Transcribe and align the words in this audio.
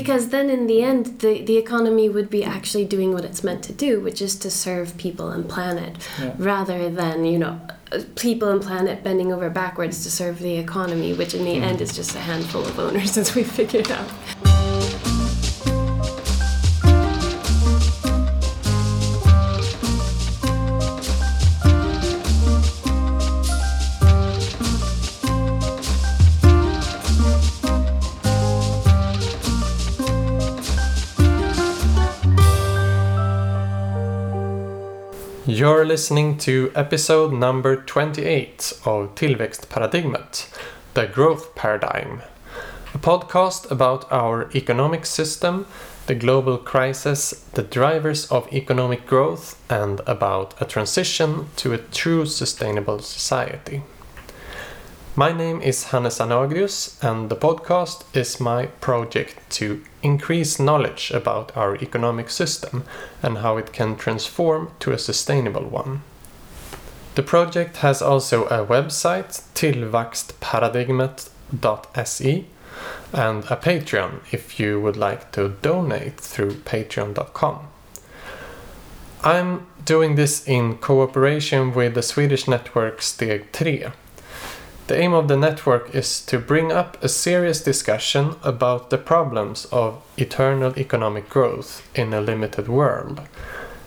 Because 0.00 0.28
then 0.28 0.50
in 0.50 0.66
the 0.66 0.82
end, 0.82 1.20
the, 1.20 1.40
the 1.40 1.56
economy 1.56 2.06
would 2.10 2.28
be 2.28 2.44
actually 2.44 2.84
doing 2.84 3.14
what 3.14 3.24
it's 3.24 3.42
meant 3.42 3.62
to 3.64 3.72
do, 3.72 3.98
which 3.98 4.20
is 4.20 4.36
to 4.44 4.50
serve 4.50 4.94
people 4.98 5.30
and 5.30 5.48
planet, 5.48 5.92
Yeah. 6.20 6.34
rather 6.36 6.90
than, 6.90 7.24
you 7.24 7.38
know, 7.38 7.58
uh, 7.92 8.00
people 8.14 8.48
and 8.50 8.60
planet 8.60 9.02
bending 9.02 9.32
over 9.32 9.48
backwards 9.48 10.02
to 10.04 10.10
serve 10.10 10.38
the 10.40 10.56
economy, 10.58 11.14
which 11.14 11.32
in 11.32 11.44
the 11.46 11.54
end 11.68 11.80
is 11.80 11.96
just 11.96 12.14
a 12.14 12.18
handful 12.18 12.60
of 12.66 12.78
owners, 12.78 13.16
as 13.22 13.34
we 13.34 13.42
figured 13.42 13.90
out. 13.90 14.10
You're 35.58 35.86
listening 35.86 36.36
to 36.40 36.70
episode 36.74 37.32
number 37.32 37.76
28 37.76 38.74
of 38.84 39.14
Tillväxtparadigmet, 39.14 40.50
the 40.92 41.06
growth 41.06 41.54
paradigm. 41.54 42.20
A 42.92 42.98
podcast 42.98 43.70
about 43.70 44.04
our 44.12 44.50
economic 44.54 45.06
system, 45.06 45.64
the 46.08 46.14
global 46.14 46.58
crisis, 46.58 47.30
the 47.54 47.62
drivers 47.62 48.30
of 48.30 48.52
economic 48.52 49.06
growth, 49.06 49.58
and 49.70 50.02
about 50.06 50.52
a 50.60 50.66
transition 50.66 51.46
to 51.56 51.72
a 51.72 51.78
true 51.78 52.26
sustainable 52.26 52.98
society. 52.98 53.82
My 55.14 55.32
name 55.32 55.62
is 55.62 55.84
Hannes 55.84 56.18
Anagrius, 56.18 57.02
and 57.02 57.30
the 57.30 57.36
podcast 57.36 58.04
is 58.14 58.38
my 58.38 58.66
project 58.82 59.38
to 59.52 59.82
increase 60.06 60.58
knowledge 60.58 61.10
about 61.10 61.54
our 61.56 61.76
economic 61.76 62.30
system 62.30 62.84
and 63.22 63.38
how 63.38 63.56
it 63.56 63.72
can 63.72 63.96
transform 63.96 64.70
to 64.80 64.92
a 64.92 64.98
sustainable 64.98 65.64
one. 65.64 66.02
The 67.16 67.22
project 67.22 67.78
has 67.78 68.02
also 68.02 68.44
a 68.46 68.64
website, 68.64 69.42
tillväxtparadigmet.se, 69.54 72.44
and 73.12 73.44
a 73.44 73.56
Patreon 73.56 74.20
if 74.32 74.58
you 74.60 74.80
would 74.80 74.96
like 74.96 75.32
to 75.32 75.48
donate 75.62 76.20
through 76.20 76.54
patreon.com. 76.72 77.68
I'm 79.24 79.66
doing 79.84 80.14
this 80.16 80.46
in 80.46 80.76
cooperation 80.76 81.74
with 81.74 81.94
the 81.94 82.02
Swedish 82.02 82.46
network 82.46 83.00
Steg 83.00 83.50
3. 83.52 83.86
The 84.86 84.96
aim 84.96 85.14
of 85.14 85.26
the 85.26 85.36
network 85.36 85.92
is 85.96 86.20
to 86.26 86.38
bring 86.38 86.70
up 86.70 87.02
a 87.02 87.08
serious 87.08 87.60
discussion 87.60 88.36
about 88.44 88.90
the 88.90 88.98
problems 88.98 89.64
of 89.72 90.00
eternal 90.16 90.78
economic 90.78 91.28
growth 91.28 91.88
in 91.96 92.14
a 92.14 92.20
limited 92.20 92.68
world. 92.68 93.20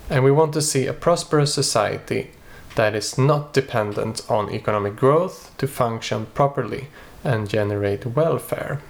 And 0.10 0.26
we 0.26 0.32
want 0.32 0.54
to 0.56 0.62
see 0.62 0.88
a 0.88 0.94
prosperous 0.94 1.54
society 1.54 2.32
that 2.76 2.96
is 2.96 3.18
not 3.18 3.54
dependent 3.54 4.30
on 4.30 4.52
economic 4.52 4.98
growth 4.98 5.56
to 5.58 5.68
function 5.68 6.26
properly 6.34 6.88
and 7.24 7.50
generate 7.50 8.06
welfare. 8.06 8.82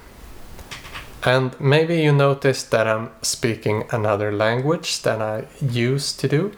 And 1.22 1.58
maybe 1.60 2.00
you 2.00 2.12
noticed 2.12 2.72
that 2.72 2.88
I'm 2.88 3.10
speaking 3.22 3.84
another 3.92 4.32
language 4.32 5.02
than 5.02 5.22
I 5.22 5.46
used 5.60 6.18
to 6.20 6.28
do. 6.28 6.52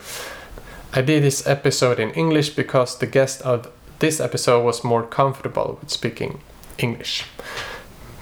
I 0.95 1.03
did 1.03 1.23
this 1.25 1.47
episode 1.47 1.99
in 1.99 2.11
English 2.13 2.51
because 2.51 2.99
the 2.99 3.07
guest 3.07 3.43
of 3.43 3.71
this 4.03 4.19
episode 4.19 4.65
was 4.65 4.83
more 4.83 5.05
comfortable 5.05 5.79
with 5.81 5.89
speaking 5.89 6.41
English. 6.77 7.25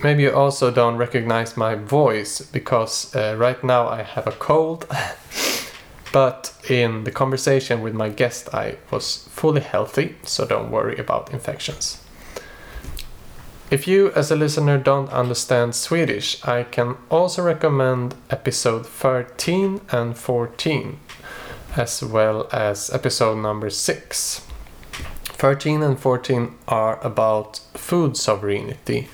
Maybe 0.04 0.24
you 0.24 0.30
also 0.30 0.70
don't 0.70 0.98
recognize 0.98 1.56
my 1.56 1.74
voice 1.74 2.42
because 2.42 3.16
uh, 3.16 3.34
right 3.38 3.64
now 3.64 3.88
I 3.88 4.02
have 4.02 4.26
a 4.26 4.32
cold. 4.32 4.86
but 6.12 6.52
in 6.68 7.04
the 7.04 7.10
conversation 7.10 7.80
with 7.80 7.94
my 7.94 8.10
guest, 8.10 8.54
I 8.54 8.76
was 8.90 9.26
fully 9.30 9.62
healthy, 9.62 10.16
so 10.22 10.46
don't 10.46 10.70
worry 10.70 10.98
about 10.98 11.32
infections. 11.32 12.04
If 13.70 13.88
you, 13.88 14.12
as 14.12 14.30
a 14.30 14.36
listener, 14.36 14.76
don't 14.76 15.08
understand 15.10 15.74
Swedish, 15.74 16.44
I 16.44 16.64
can 16.64 16.96
also 17.10 17.42
recommend 17.42 18.16
episode 18.28 18.86
13 18.86 19.80
and 19.90 20.18
14, 20.18 20.98
as 21.74 22.04
well 22.04 22.48
as 22.52 22.90
episode 22.90 23.38
number 23.38 23.70
6. 23.70 24.49
13 25.40 25.82
and 25.82 25.98
14 25.98 26.54
are 26.68 27.02
about 27.02 27.60
food 27.72 28.14
sovereignty, 28.14 29.08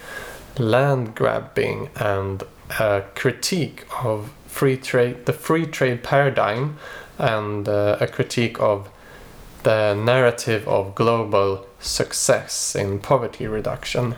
land 0.59 1.15
grabbing, 1.15 1.89
and 1.95 2.43
a 2.81 3.05
critique 3.15 3.87
of 4.03 4.33
free 4.49 4.77
trade, 4.77 5.25
the 5.27 5.33
free 5.33 5.65
trade 5.65 6.03
paradigm, 6.03 6.79
and 7.17 7.69
uh, 7.69 7.97
a 8.01 8.09
critique 8.09 8.61
of 8.61 8.89
the 9.63 9.95
narrative 9.95 10.67
of 10.67 10.97
global 10.97 11.65
success 11.79 12.75
in 12.75 12.99
poverty 12.99 13.47
reduction. 13.47 14.17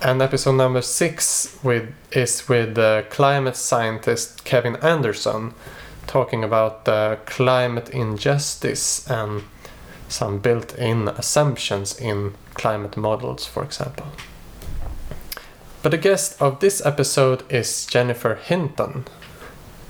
And 0.00 0.22
episode 0.22 0.56
number 0.56 0.80
six 0.80 1.58
with 1.62 1.92
is 2.10 2.48
with 2.48 2.78
uh, 2.78 3.02
climate 3.10 3.56
scientist 3.56 4.46
Kevin 4.46 4.76
Anderson, 4.76 5.52
talking 6.06 6.42
about 6.42 6.86
the 6.86 7.18
climate 7.26 7.90
injustice 7.90 9.06
and 9.10 9.42
some 10.12 10.38
built-in 10.38 11.08
assumptions 11.08 11.98
in 11.98 12.34
climate 12.54 12.96
models, 12.96 13.46
for 13.46 13.64
example. 13.64 14.06
But 15.82 15.90
the 15.90 15.98
guest 15.98 16.40
of 16.40 16.60
this 16.60 16.84
episode 16.84 17.42
is 17.50 17.86
Jennifer 17.86 18.34
Hinton, 18.36 19.06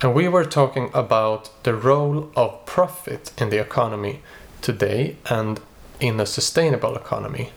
and 0.01 0.15
we 0.15 0.27
were 0.27 0.45
talking 0.45 0.89
about 0.93 1.49
the 1.63 1.75
role 1.75 2.31
of 2.35 2.65
profit 2.65 3.31
in 3.37 3.49
the 3.49 3.59
economy 3.59 4.21
today 4.61 5.17
and 5.29 5.59
in 5.99 6.19
a 6.19 6.25
sustainable 6.25 6.95
economy. 6.95 7.51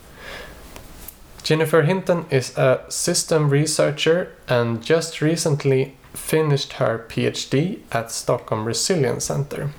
Jennifer 1.43 1.83
Hinton 1.83 2.27
is 2.29 2.57
a 2.59 2.85
system 2.89 3.49
researcher 3.49 4.33
and 4.49 4.83
just 4.83 5.21
recently 5.21 5.97
finished 6.13 6.75
her 6.75 7.07
PhD 7.09 7.81
at 7.93 8.11
Stockholm 8.11 8.65
Resilience 8.65 9.27
Center. 9.27 9.71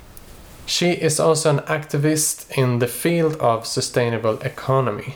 She 0.67 0.91
is 0.91 1.17
also 1.17 1.49
an 1.49 1.59
activist 1.59 2.51
in 2.57 2.79
the 2.79 2.87
field 2.87 3.37
of 3.37 3.65
sustainable 3.65 4.37
economy 4.41 5.15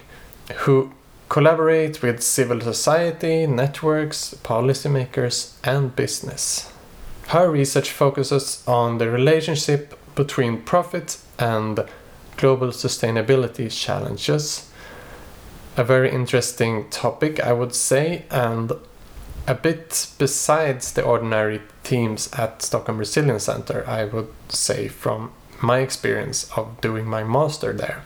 who 0.60 0.94
collaborate 1.28 2.02
with 2.02 2.24
civil 2.24 2.62
society, 2.62 3.46
networks, 3.48 4.34
policymakers, 4.46 5.56
and 5.62 5.94
business. 5.94 6.72
Her 7.28 7.52
research 7.52 7.92
focuses 7.92 8.64
on 8.66 8.98
the 8.98 9.10
relationship 9.10 10.00
between 10.16 10.62
profit 10.62 11.18
and 11.38 11.84
global 12.38 12.70
sustainability 12.70 13.70
challenges. 13.70 14.72
A 15.76 15.84
very 15.84 16.12
interesting 16.12 16.90
topic, 16.90 17.42
I 17.42 17.52
would 17.52 17.76
say, 17.76 18.24
and 18.32 18.72
a 19.48 19.56
bit 19.56 20.08
besides 20.18 20.94
the 20.94 21.04
ordinary 21.04 21.62
themes 21.84 22.30
at 22.32 22.62
Stockholm 22.62 23.00
Resilience 23.00 23.44
Center, 23.44 23.86
I 23.86 24.06
would 24.06 24.30
say, 24.48 24.88
from 24.88 25.32
my 25.62 25.80
experience 25.80 26.50
of 26.56 26.82
doing 26.82 27.06
my 27.06 27.24
master 27.24 27.74
there. 27.74 28.04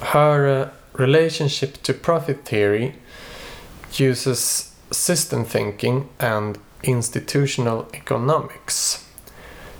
Her 0.00 0.46
uh, 0.46 0.70
relationship 0.94 1.82
to 1.84 1.94
profit 1.94 2.44
theory 2.44 2.94
uses 3.92 4.74
system 4.90 5.44
thinking 5.44 6.08
and 6.18 6.58
institutional 6.82 7.88
economics. 7.94 9.06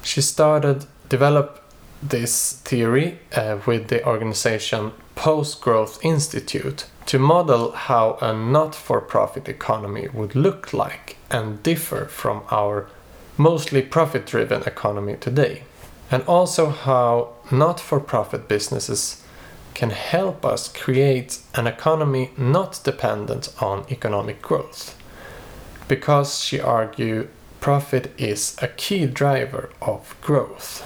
She 0.03 0.21
started 0.21 0.87
develop 1.09 1.63
this 2.03 2.61
theory 2.65 3.19
uh, 3.35 3.59
with 3.67 3.89
the 3.89 4.07
organization 4.07 4.93
Post 5.15 5.61
Growth 5.61 5.99
Institute 6.05 6.87
to 7.07 7.19
model 7.19 7.73
how 7.73 8.19
a 8.21 8.33
not-for-profit 8.33 9.49
economy 9.49 10.09
would 10.13 10.35
look 10.37 10.73
like 10.73 11.17
and 11.31 11.63
differ 11.63 12.05
from 12.05 12.43
our 12.51 12.89
mostly 13.37 13.83
profit-driven 13.83 14.63
economy 14.63 15.17
today 15.19 15.63
and 16.11 16.23
also 16.25 16.71
how 16.71 17.35
not 17.51 17.81
for 17.81 18.01
profit 18.01 18.49
businesses 18.49 19.23
can 19.75 19.91
help 19.91 20.45
us 20.45 20.69
create 20.69 21.39
an 21.55 21.67
economy 21.67 22.31
not 22.37 22.81
dependent 22.83 23.49
on 23.61 23.87
economic 23.91 24.43
growth. 24.43 24.97
Because 25.87 26.41
she 26.41 26.61
argued 26.61 27.29
profit 27.61 28.13
is 28.19 28.57
a 28.61 28.69
key 28.69 29.07
driver 29.07 29.71
of 29.81 30.17
growth. 30.21 30.83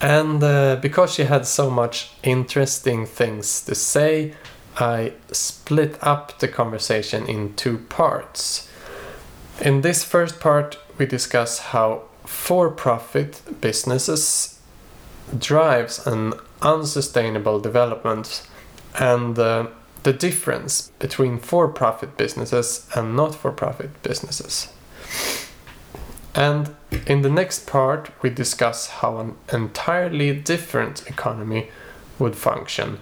And 0.00 0.42
uh, 0.42 0.76
because 0.82 1.14
she 1.14 1.24
had 1.24 1.46
so 1.46 1.70
much 1.70 2.10
interesting 2.22 3.06
things 3.06 3.60
to 3.66 3.74
say, 3.74 4.34
I 4.76 5.12
split 5.30 5.96
up 6.02 6.38
the 6.40 6.48
conversation 6.48 7.26
in 7.26 7.54
two 7.54 7.78
parts. 7.88 8.68
In 9.60 9.82
this 9.82 10.02
first 10.02 10.40
part, 10.40 10.78
we 10.98 11.06
discuss 11.06 11.58
how 11.58 12.02
for 12.24 12.70
profit 12.70 13.40
businesses 13.60 14.53
drives 15.38 16.06
an 16.06 16.34
unsustainable 16.62 17.60
development 17.60 18.46
and 18.98 19.38
uh, 19.38 19.66
the 20.02 20.12
difference 20.12 20.90
between 20.98 21.38
for 21.38 21.68
profit 21.68 22.16
businesses 22.16 22.88
and 22.94 23.16
not 23.16 23.34
for 23.34 23.50
profit 23.50 24.02
businesses. 24.02 24.72
And 26.34 26.74
in 27.06 27.22
the 27.22 27.30
next 27.30 27.66
part, 27.66 28.10
we 28.22 28.30
discuss 28.30 28.88
how 28.88 29.18
an 29.18 29.36
entirely 29.52 30.34
different 30.34 31.06
economy 31.08 31.68
would 32.18 32.36
function 32.36 33.00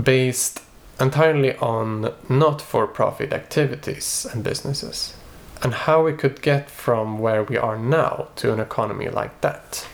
based 0.00 0.62
entirely 1.00 1.56
on 1.56 2.12
not 2.28 2.60
for 2.60 2.86
profit 2.86 3.32
activities 3.32 4.26
and 4.32 4.44
businesses, 4.44 5.14
and 5.62 5.74
how 5.74 6.04
we 6.04 6.12
could 6.12 6.42
get 6.42 6.70
from 6.70 7.18
where 7.18 7.42
we 7.42 7.56
are 7.56 7.78
now 7.78 8.28
to 8.36 8.52
an 8.52 8.60
economy 8.60 9.08
like 9.08 9.40
that. 9.40 9.86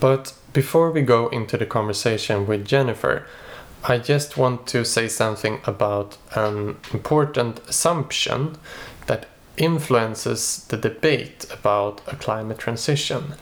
But 0.00 0.34
before 0.52 0.90
we 0.90 1.02
go 1.02 1.28
into 1.28 1.56
the 1.56 1.66
conversation 1.66 2.46
with 2.46 2.66
Jennifer, 2.66 3.26
I 3.84 3.98
just 3.98 4.36
want 4.36 4.66
to 4.68 4.84
say 4.84 5.08
something 5.08 5.60
about 5.64 6.18
an 6.34 6.76
important 6.92 7.60
assumption 7.68 8.56
that 9.06 9.26
influences 9.56 10.66
the 10.68 10.76
debate 10.76 11.46
about 11.52 12.00
a 12.06 12.16
climate 12.16 12.58
transition. 12.58 13.34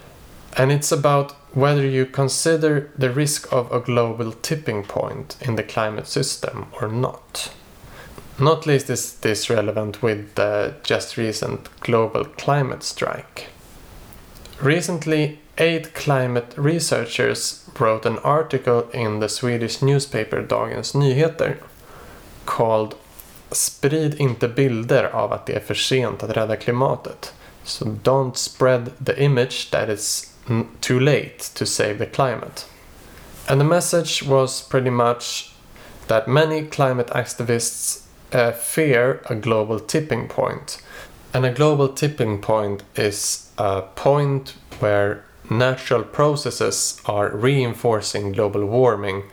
And 0.56 0.70
it's 0.70 0.92
about 0.92 1.32
whether 1.54 1.86
you 1.86 2.06
consider 2.06 2.90
the 2.96 3.10
risk 3.10 3.52
of 3.52 3.70
a 3.72 3.80
global 3.80 4.32
tipping 4.32 4.84
point 4.84 5.36
in 5.40 5.56
the 5.56 5.62
climate 5.62 6.06
system 6.06 6.66
or 6.80 6.88
not. 6.88 7.52
Not 8.38 8.66
least 8.66 8.90
is 8.90 9.14
this 9.14 9.48
relevant 9.48 10.02
with 10.02 10.34
the 10.34 10.74
just 10.82 11.16
recent 11.16 11.68
global 11.80 12.24
climate 12.24 12.82
strike. 12.82 13.48
Recently, 14.60 15.40
eight 15.56 15.94
climate 15.94 16.54
researchers 16.56 17.64
wrote 17.78 18.06
an 18.06 18.18
article 18.18 18.88
in 18.92 19.20
the 19.20 19.28
Swedish 19.28 19.82
newspaper 19.82 20.42
Dagens 20.42 20.94
Nyheter 20.94 21.56
called 22.44 22.94
Sprid 23.50 24.14
inte 24.20 24.48
bilder 24.48 25.04
av 25.04 25.32
att 25.32 25.46
det 25.46 25.52
är 25.52 25.60
för 25.60 25.74
sent 25.74 26.22
att 26.22 26.36
rädda 26.36 26.56
klimatet. 26.56 27.34
So 27.64 27.84
don't 27.84 28.36
spread 28.36 28.90
the 29.06 29.24
image 29.24 29.70
that 29.70 29.88
it's 29.88 30.26
too 30.80 31.00
late 31.00 31.38
to 31.54 31.66
save 31.66 31.98
the 31.98 32.06
climate. 32.06 32.66
And 33.46 33.60
the 33.60 33.64
message 33.64 34.22
was 34.26 34.68
pretty 34.68 34.90
much 34.90 35.54
that 36.06 36.26
many 36.28 36.66
climate 36.66 37.10
activists 37.10 38.02
uh, 38.32 38.52
fear 38.52 39.20
a 39.26 39.34
global 39.34 39.80
tipping 39.80 40.28
point. 40.28 40.82
And 41.32 41.46
a 41.46 41.52
global 41.52 41.88
tipping 41.88 42.40
point 42.40 42.82
is 42.96 43.50
a 43.58 43.82
point 43.82 44.54
where 44.80 45.24
natural 45.50 46.02
processes 46.02 47.00
are 47.06 47.28
reinforcing 47.28 48.32
global 48.32 48.64
warming. 48.64 49.24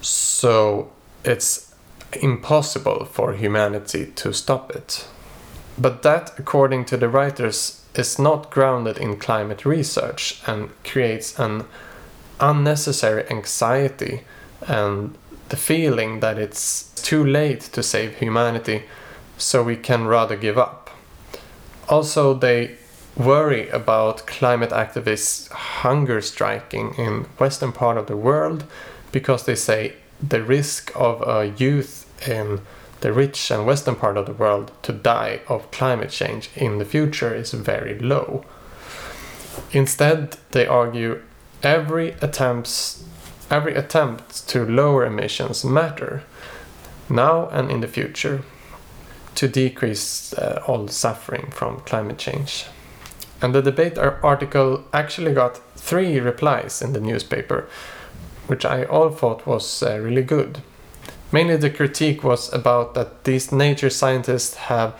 So 0.00 0.90
it's 1.24 1.74
impossible 2.20 3.04
for 3.06 3.32
humanity 3.32 4.06
to 4.16 4.32
stop 4.32 4.74
it. 4.74 5.06
But 5.76 6.02
that, 6.02 6.38
according 6.38 6.84
to 6.86 6.96
the 6.96 7.08
writers, 7.08 7.84
is 7.94 8.18
not 8.18 8.50
grounded 8.50 8.98
in 8.98 9.18
climate 9.18 9.64
research 9.64 10.40
and 10.46 10.70
creates 10.84 11.38
an 11.38 11.64
unnecessary 12.40 13.28
anxiety 13.30 14.22
and 14.66 15.16
the 15.48 15.56
feeling 15.56 16.20
that 16.20 16.38
it's 16.38 16.90
too 17.02 17.24
late 17.24 17.60
to 17.60 17.82
save 17.82 18.16
humanity, 18.16 18.84
so 19.36 19.62
we 19.62 19.76
can 19.76 20.06
rather 20.06 20.36
give 20.36 20.58
up. 20.58 20.90
Also, 21.88 22.34
they 22.34 22.76
worry 23.16 23.68
about 23.68 24.26
climate 24.26 24.70
activists 24.70 25.48
hunger 25.50 26.20
striking 26.20 26.94
in 26.94 27.24
western 27.38 27.72
part 27.72 27.96
of 27.96 28.06
the 28.06 28.16
world 28.16 28.64
because 29.12 29.44
they 29.44 29.54
say 29.54 29.94
the 30.20 30.42
risk 30.42 30.90
of 30.96 31.22
a 31.26 31.46
youth 31.56 32.06
in 32.28 32.60
the 33.00 33.12
rich 33.12 33.50
and 33.50 33.66
western 33.66 33.94
part 33.94 34.16
of 34.16 34.26
the 34.26 34.32
world 34.32 34.72
to 34.82 34.92
die 34.92 35.40
of 35.46 35.70
climate 35.70 36.10
change 36.10 36.50
in 36.56 36.78
the 36.78 36.84
future 36.84 37.34
is 37.34 37.52
very 37.52 37.98
low. 37.98 38.44
Instead, 39.72 40.36
they 40.52 40.66
argue 40.66 41.20
every 41.62 42.10
attempts 42.22 43.04
every 43.50 43.74
attempt 43.74 44.48
to 44.48 44.64
lower 44.64 45.04
emissions 45.04 45.64
matter 45.64 46.22
now 47.08 47.46
and 47.50 47.70
in 47.70 47.80
the 47.80 47.86
future 47.86 48.42
to 49.34 49.46
decrease 49.48 50.32
uh, 50.34 50.62
all 50.66 50.88
suffering 50.88 51.50
from 51.50 51.80
climate 51.80 52.18
change. 52.18 52.64
And 53.44 53.54
the 53.54 53.60
debate 53.60 53.98
article 53.98 54.84
actually 54.94 55.34
got 55.34 55.60
three 55.76 56.18
replies 56.18 56.80
in 56.80 56.94
the 56.94 57.00
newspaper, 57.00 57.68
which 58.46 58.64
I 58.64 58.84
all 58.84 59.10
thought 59.10 59.46
was 59.46 59.82
uh, 59.82 59.98
really 59.98 60.22
good. 60.22 60.62
Mainly 61.30 61.58
the 61.58 61.68
critique 61.68 62.24
was 62.24 62.50
about 62.54 62.94
that 62.94 63.24
these 63.24 63.52
nature 63.52 63.90
scientists 63.90 64.54
have 64.54 64.98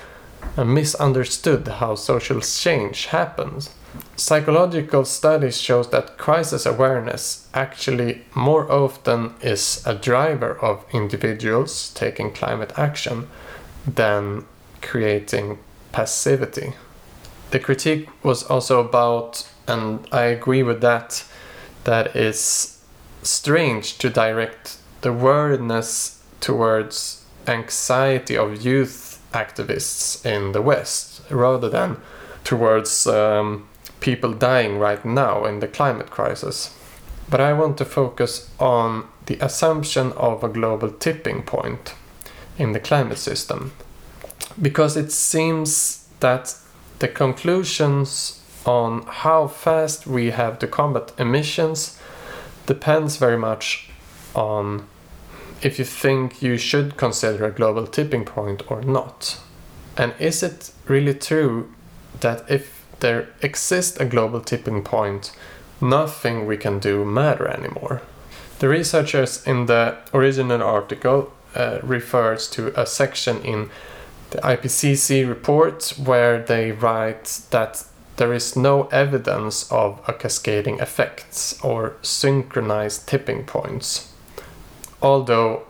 uh, 0.58 0.64
misunderstood 0.64 1.66
how 1.66 1.94
social 1.94 2.40
change 2.42 3.06
happens. 3.06 3.70
Psychological 4.14 5.06
studies 5.06 5.58
shows 5.58 5.88
that 5.88 6.18
crisis 6.18 6.66
awareness 6.66 7.48
actually 7.54 8.26
more 8.34 8.70
often 8.70 9.32
is 9.40 9.82
a 9.86 9.94
driver 9.94 10.58
of 10.60 10.84
individuals 10.92 11.90
taking 11.94 12.30
climate 12.30 12.74
action 12.76 13.26
than 13.86 14.44
creating 14.82 15.56
passivity. 15.92 16.74
The 17.50 17.58
critique 17.58 18.08
was 18.22 18.42
also 18.44 18.80
about, 18.80 19.48
and 19.66 20.06
I 20.12 20.24
agree 20.24 20.62
with 20.62 20.80
that, 20.80 21.24
that 21.84 22.14
it's 22.16 22.82
strange 23.22 23.98
to 23.98 24.10
direct 24.10 24.78
the 25.02 25.10
worriedness 25.10 26.18
towards 26.40 27.24
anxiety 27.46 28.36
of 28.36 28.64
youth 28.64 29.20
activists 29.32 30.24
in 30.24 30.52
the 30.52 30.62
West 30.62 31.20
rather 31.30 31.68
than 31.68 31.96
towards 32.44 33.06
um, 33.06 33.68
people 34.00 34.32
dying 34.32 34.78
right 34.78 35.04
now 35.04 35.44
in 35.44 35.60
the 35.60 35.68
climate 35.68 36.10
crisis. 36.10 36.74
But 37.28 37.40
I 37.40 37.52
want 37.52 37.78
to 37.78 37.84
focus 37.84 38.50
on 38.60 39.08
the 39.26 39.38
assumption 39.40 40.12
of 40.12 40.44
a 40.44 40.48
global 40.48 40.90
tipping 40.90 41.42
point 41.42 41.94
in 42.58 42.72
the 42.72 42.80
climate 42.80 43.18
system 43.18 43.72
because 44.60 44.96
it 44.96 45.10
seems 45.10 46.06
that 46.20 46.54
the 46.98 47.08
conclusions 47.08 48.40
on 48.64 49.02
how 49.06 49.46
fast 49.46 50.06
we 50.06 50.30
have 50.30 50.58
to 50.58 50.66
combat 50.66 51.12
emissions 51.18 51.98
depends 52.66 53.16
very 53.16 53.36
much 53.36 53.90
on 54.34 54.86
if 55.62 55.78
you 55.78 55.84
think 55.84 56.42
you 56.42 56.56
should 56.56 56.96
consider 56.96 57.44
a 57.44 57.50
global 57.50 57.86
tipping 57.86 58.24
point 58.24 58.62
or 58.70 58.82
not. 58.82 59.40
And 59.96 60.12
is 60.18 60.42
it 60.42 60.72
really 60.86 61.14
true 61.14 61.72
that 62.20 62.44
if 62.50 62.84
there 63.00 63.28
exists 63.42 63.98
a 63.98 64.04
global 64.04 64.40
tipping 64.40 64.82
point, 64.82 65.32
nothing 65.80 66.46
we 66.46 66.56
can 66.56 66.78
do 66.78 67.04
matter 67.04 67.46
anymore? 67.48 68.02
The 68.58 68.68
researchers 68.68 69.46
in 69.46 69.66
the 69.66 69.96
original 70.12 70.62
article 70.62 71.32
uh, 71.54 71.78
refers 71.82 72.48
to 72.50 72.78
a 72.80 72.86
section 72.86 73.42
in 73.42 73.70
the 74.34 74.40
IPCC 74.40 75.28
report 75.28 75.94
where 75.96 76.42
they 76.42 76.72
write 76.72 77.40
that 77.50 77.84
there 78.16 78.32
is 78.32 78.56
no 78.56 78.86
evidence 78.86 79.70
of 79.70 80.00
a 80.08 80.12
cascading 80.12 80.80
effects 80.80 81.56
or 81.62 81.94
synchronized 82.02 83.06
tipping 83.06 83.44
points. 83.44 84.12
Although 85.00 85.62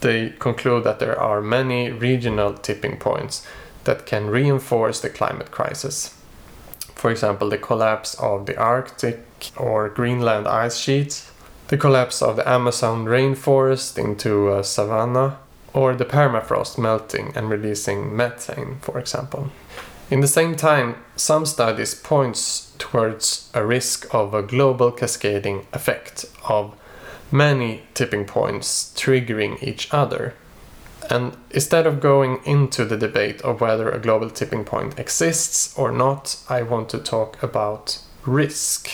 they 0.00 0.34
conclude 0.38 0.84
that 0.84 0.98
there 0.98 1.18
are 1.18 1.40
many 1.40 1.90
regional 1.90 2.52
tipping 2.52 2.98
points 2.98 3.46
that 3.84 4.04
can 4.04 4.28
reinforce 4.28 5.00
the 5.00 5.08
climate 5.08 5.50
crisis. 5.50 6.14
For 6.94 7.10
example, 7.10 7.48
the 7.48 7.56
collapse 7.56 8.14
of 8.16 8.44
the 8.44 8.58
Arctic 8.58 9.24
or 9.56 9.88
Greenland 9.88 10.46
ice 10.46 10.76
sheets, 10.76 11.30
the 11.68 11.78
collapse 11.78 12.20
of 12.20 12.36
the 12.36 12.46
Amazon 12.46 13.06
rainforest 13.06 13.96
into 13.96 14.52
a 14.52 14.62
savanna, 14.62 15.38
or 15.72 15.94
the 15.94 16.04
permafrost 16.04 16.78
melting 16.78 17.32
and 17.34 17.48
releasing 17.48 18.16
methane, 18.16 18.78
for 18.80 18.98
example. 18.98 19.50
In 20.10 20.20
the 20.20 20.28
same 20.28 20.56
time, 20.56 20.96
some 21.14 21.46
studies 21.46 21.94
points 21.94 22.72
towards 22.78 23.48
a 23.54 23.64
risk 23.64 24.12
of 24.12 24.34
a 24.34 24.42
global 24.42 24.90
cascading 24.90 25.66
effect 25.72 26.24
of 26.48 26.74
many 27.30 27.82
tipping 27.94 28.24
points 28.24 28.92
triggering 28.96 29.62
each 29.62 29.92
other. 29.92 30.34
And 31.08 31.36
instead 31.50 31.86
of 31.86 32.00
going 32.00 32.40
into 32.44 32.84
the 32.84 32.96
debate 32.96 33.40
of 33.42 33.60
whether 33.60 33.88
a 33.88 34.00
global 34.00 34.30
tipping 34.30 34.64
point 34.64 34.98
exists 34.98 35.76
or 35.78 35.92
not, 35.92 36.36
I 36.48 36.62
want 36.62 36.88
to 36.90 36.98
talk 36.98 37.40
about 37.42 38.00
risk. 38.26 38.90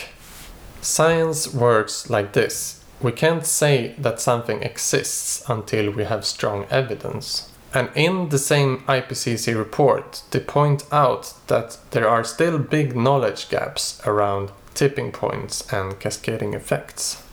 Science 0.81 1.51
works 1.51 2.09
like 2.09 2.33
this 2.33 2.76
we 3.01 3.11
can't 3.11 3.45
say 3.45 3.95
that 3.97 4.19
something 4.19 4.63
exists 4.63 5.47
until 5.49 5.91
we 5.91 6.05
have 6.05 6.25
strong 6.25 6.65
evidence. 6.69 7.51
And 7.73 7.89
in 7.95 8.29
the 8.29 8.39
same 8.39 8.79
IPCC 8.87 9.55
report, 9.55 10.23
they 10.31 10.39
point 10.39 10.85
out 10.91 11.33
that 11.47 11.77
there 11.91 12.07
are 12.07 12.23
still 12.23 12.57
big 12.57 12.95
knowledge 12.95 13.49
gaps 13.49 14.01
around 14.05 14.51
tipping 14.73 15.11
points 15.11 15.71
and 15.71 15.99
cascading 15.99 16.53
effects. 16.53 17.23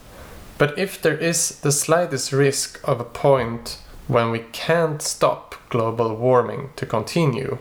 But 0.57 0.77
if 0.77 1.01
there 1.01 1.17
is 1.17 1.59
the 1.59 1.71
slightest 1.71 2.31
risk 2.31 2.79
of 2.83 2.99
a 2.99 3.05
point 3.05 3.79
when 4.07 4.29
we 4.29 4.39
can't 4.51 5.01
stop 5.01 5.55
global 5.69 6.15
warming 6.15 6.69
to 6.75 6.85
continue, 6.85 7.57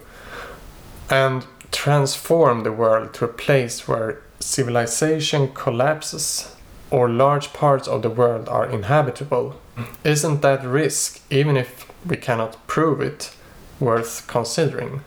and 1.11 1.47
transform 1.71 2.63
the 2.63 2.73
world 2.73 3.13
to 3.15 3.25
a 3.25 3.29
place 3.29 3.89
where 3.89 4.23
civilization 4.41 5.53
collapses 5.53 6.54
or 6.95 7.09
large 7.09 7.53
parts 7.53 7.89
of 7.89 8.03
the 8.03 8.09
world 8.09 8.49
are 8.49 8.71
inhabitable, 8.71 9.61
isn't 10.05 10.43
that 10.43 10.65
risk, 10.65 11.21
even 11.29 11.57
if 11.57 11.91
we 12.07 12.17
cannot 12.17 12.65
prove 12.69 13.01
it, 13.01 13.35
worth 13.81 14.25
considering? 14.29 15.01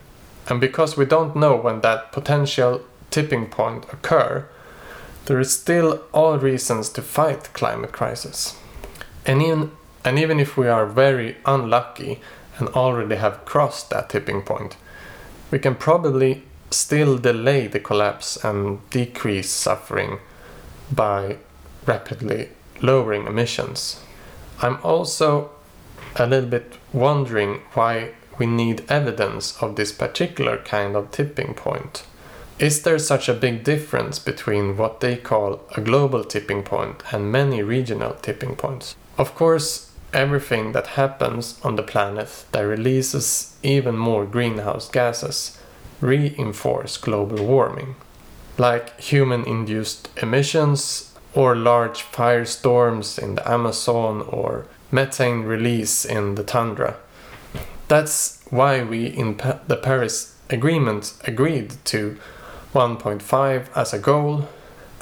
And 0.48 0.60
because 0.60 0.98
we 0.98 1.06
don't 1.06 1.34
know 1.34 1.56
when 1.56 1.80
that 1.80 2.12
potential 2.12 2.82
tipping 3.10 3.46
point 3.46 3.86
occur, 3.90 4.46
there 5.24 5.40
is 5.40 5.58
still 5.58 6.02
all 6.12 6.36
reasons 6.36 6.90
to 6.90 7.00
fight 7.00 7.54
climate 7.54 7.92
crisis. 7.92 8.54
And 9.24 9.40
even, 9.40 9.70
and 10.04 10.18
even 10.18 10.38
if 10.38 10.58
we 10.58 10.68
are 10.68 10.84
very 10.84 11.36
unlucky 11.46 12.20
and 12.58 12.68
already 12.68 13.16
have 13.16 13.46
crossed 13.46 13.88
that 13.88 14.10
tipping 14.10 14.42
point, 14.42 14.76
we 15.50 15.58
can 15.58 15.74
probably 15.74 16.42
still 16.70 17.16
delay 17.16 17.66
the 17.66 17.80
collapse 17.80 18.36
and 18.44 18.78
decrease 18.90 19.50
suffering 19.50 20.18
by 20.92 21.38
rapidly 21.88 22.50
lowering 22.80 23.26
emissions. 23.26 24.00
I'm 24.60 24.78
also 24.84 25.50
a 26.16 26.26
little 26.26 26.48
bit 26.48 26.74
wondering 26.92 27.62
why 27.74 28.12
we 28.38 28.46
need 28.46 28.84
evidence 28.88 29.60
of 29.62 29.74
this 29.74 29.92
particular 29.92 30.58
kind 30.58 30.94
of 30.94 31.10
tipping 31.10 31.54
point. 31.54 32.04
Is 32.58 32.82
there 32.82 32.98
such 32.98 33.28
a 33.28 33.34
big 33.34 33.64
difference 33.64 34.18
between 34.18 34.76
what 34.76 35.00
they 35.00 35.16
call 35.16 35.60
a 35.76 35.80
global 35.80 36.24
tipping 36.24 36.62
point 36.62 37.02
and 37.12 37.32
many 37.32 37.62
regional 37.62 38.14
tipping 38.14 38.56
points? 38.56 38.96
Of 39.16 39.34
course, 39.34 39.92
everything 40.12 40.72
that 40.72 40.88
happens 40.88 41.60
on 41.62 41.76
the 41.76 41.82
planet 41.82 42.44
that 42.52 42.62
releases 42.62 43.56
even 43.62 43.96
more 43.96 44.24
greenhouse 44.24 44.88
gases 44.88 45.58
reinforce 46.00 46.96
global 46.96 47.44
warming, 47.44 47.94
like 48.56 49.00
human 49.00 49.44
induced 49.44 50.08
emissions 50.22 51.07
or 51.38 51.54
large 51.54 52.02
firestorms 52.02 53.16
in 53.16 53.36
the 53.36 53.48
Amazon 53.48 54.22
or 54.22 54.66
methane 54.90 55.44
release 55.44 56.04
in 56.04 56.34
the 56.34 56.42
tundra. 56.42 56.96
That's 57.86 58.42
why 58.50 58.82
we 58.82 59.06
in 59.06 59.36
pa- 59.36 59.60
the 59.68 59.76
Paris 59.76 60.34
Agreement 60.50 61.12
agreed 61.24 61.76
to 61.84 62.18
1.5 62.74 63.68
as 63.76 63.94
a 63.94 64.00
goal 64.00 64.48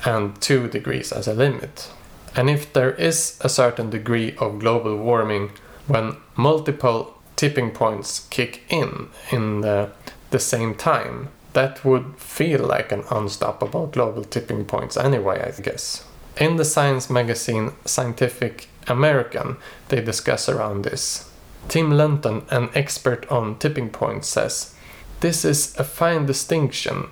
and 0.05 0.39
2 0.43 0.69
degrees 0.69 1.11
as 1.11 1.27
a 1.27 1.33
limit. 1.33 1.91
And 2.35 2.51
if 2.51 2.71
there 2.71 2.93
is 2.93 3.39
a 3.41 3.49
certain 3.49 3.89
degree 3.89 4.37
of 4.37 4.59
global 4.59 4.95
warming 4.99 5.53
when 5.87 6.19
multiple 6.37 7.15
tipping 7.37 7.71
points 7.71 8.27
kick 8.29 8.61
in 8.69 9.09
in 9.31 9.63
the, 9.63 9.89
the 10.33 10.39
same 10.39 10.75
time, 10.75 11.29
that 11.55 11.83
would 11.83 12.19
feel 12.19 12.61
like 12.61 12.93
an 12.93 13.05
unstoppable 13.11 13.87
global 13.87 14.23
tipping 14.23 14.67
point 14.67 14.99
anyway, 14.99 15.41
I 15.41 15.59
guess. 15.63 16.06
In 16.39 16.57
the 16.57 16.67
science 16.67 17.09
magazine 17.09 17.73
Scientific 17.87 18.69
American, 18.87 19.57
they 19.89 20.03
discuss 20.03 20.51
around 20.51 20.85
this. 20.85 21.31
Tim 21.69 21.91
Lenton, 21.91 22.43
an 22.51 22.69
expert 22.75 23.27
on 23.33 23.59
tipping 23.59 23.89
points, 23.89 24.29
says 24.29 24.75
this 25.21 25.47
is 25.47 25.75
a 25.79 25.85
fine 25.85 26.27
distinction. 26.27 27.09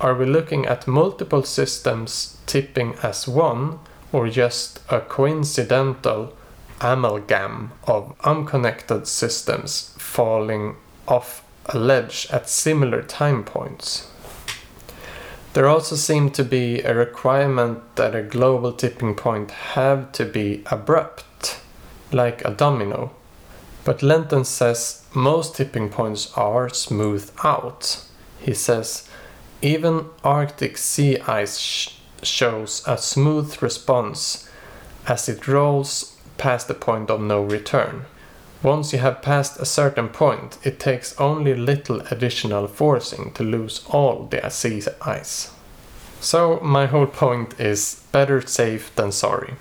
Are 0.00 0.14
we 0.14 0.24
looking 0.24 0.64
at 0.64 0.88
multiple 0.88 1.42
systems 1.42 2.38
tipping 2.46 2.94
as 3.02 3.28
one, 3.28 3.78
or 4.10 4.30
just 4.30 4.80
a 4.88 5.00
coincidental 5.00 6.34
amalgam 6.80 7.72
of 7.84 8.14
unconnected 8.24 9.06
systems 9.06 9.94
falling 9.98 10.76
off 11.06 11.44
a 11.66 11.78
ledge 11.78 12.26
at 12.30 12.48
similar 12.48 13.02
time 13.02 13.44
points? 13.44 14.08
There 15.54 15.68
also 15.68 15.96
seemed 15.96 16.34
to 16.34 16.44
be 16.44 16.80
a 16.80 16.94
requirement 16.94 17.96
that 17.96 18.14
a 18.14 18.22
global 18.22 18.72
tipping 18.72 19.14
point 19.14 19.50
have 19.50 20.10
to 20.12 20.24
be 20.24 20.62
abrupt, 20.70 21.60
like 22.10 22.42
a 22.44 22.50
domino. 22.50 23.10
But 23.84 24.02
Lenton 24.02 24.44
says 24.44 25.04
most 25.14 25.56
tipping 25.56 25.90
points 25.90 26.32
are 26.36 26.70
smooth 26.70 27.30
out. 27.44 28.02
He 28.40 28.54
says 28.54 29.08
even 29.60 30.06
Arctic 30.24 30.78
sea 30.78 31.18
ice 31.18 31.58
sh- 31.58 31.98
shows 32.22 32.82
a 32.86 32.96
smooth 32.96 33.62
response 33.62 34.48
as 35.06 35.28
it 35.28 35.46
rolls 35.46 36.16
past 36.38 36.66
the 36.66 36.74
point 36.74 37.10
of 37.10 37.20
no 37.20 37.42
return. 37.42 38.06
Once 38.62 38.92
you 38.92 38.98
have 39.00 39.22
passed 39.22 39.58
a 39.58 39.66
certain 39.66 40.08
point, 40.08 40.58
it 40.62 40.78
takes 40.78 41.18
only 41.18 41.54
little 41.54 42.00
additional 42.12 42.68
forcing 42.68 43.32
to 43.32 43.42
lose 43.42 43.84
all 43.88 44.26
the 44.30 44.48
sea 44.50 44.80
ice. 45.00 45.50
So, 46.20 46.60
my 46.60 46.86
whole 46.86 47.08
point 47.08 47.58
is 47.58 48.04
better 48.12 48.40
safe 48.40 48.94
than 48.94 49.10
sorry. 49.10 49.54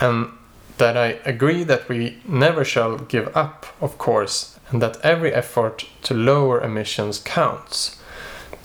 And 0.00 0.30
that 0.78 0.96
I 0.96 1.18
agree 1.24 1.64
that 1.64 1.88
we 1.88 2.18
never 2.26 2.64
shall 2.64 2.96
give 2.96 3.34
up, 3.36 3.66
of 3.80 3.98
course, 3.98 4.58
and 4.70 4.80
that 4.82 5.00
every 5.02 5.32
effort 5.32 5.86
to 6.02 6.14
lower 6.14 6.60
emissions 6.60 7.18
counts. 7.18 7.98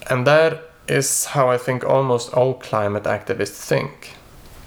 And 0.10 0.26
that 0.28 0.72
is 0.88 1.26
how 1.26 1.50
I 1.50 1.58
think 1.58 1.84
almost 1.86 2.34
all 2.34 2.54
climate 2.54 3.04
activists 3.04 3.66
think. 3.66 4.16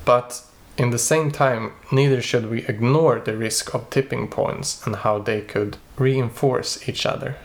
But 0.05 0.43
in 0.77 0.91
the 0.91 0.99
same 0.99 1.31
time, 1.31 1.73
neither 1.93 2.21
should 2.21 2.51
we 2.51 2.67
ignore 2.67 3.21
the 3.21 3.37
risk 3.37 3.75
of 3.75 3.91
tipping 3.91 4.29
points 4.29 4.85
and 4.85 4.97
how 4.97 5.19
they 5.19 5.41
could 5.41 5.77
reinforce 5.97 6.89
each 6.89 7.07
other. 7.07 7.37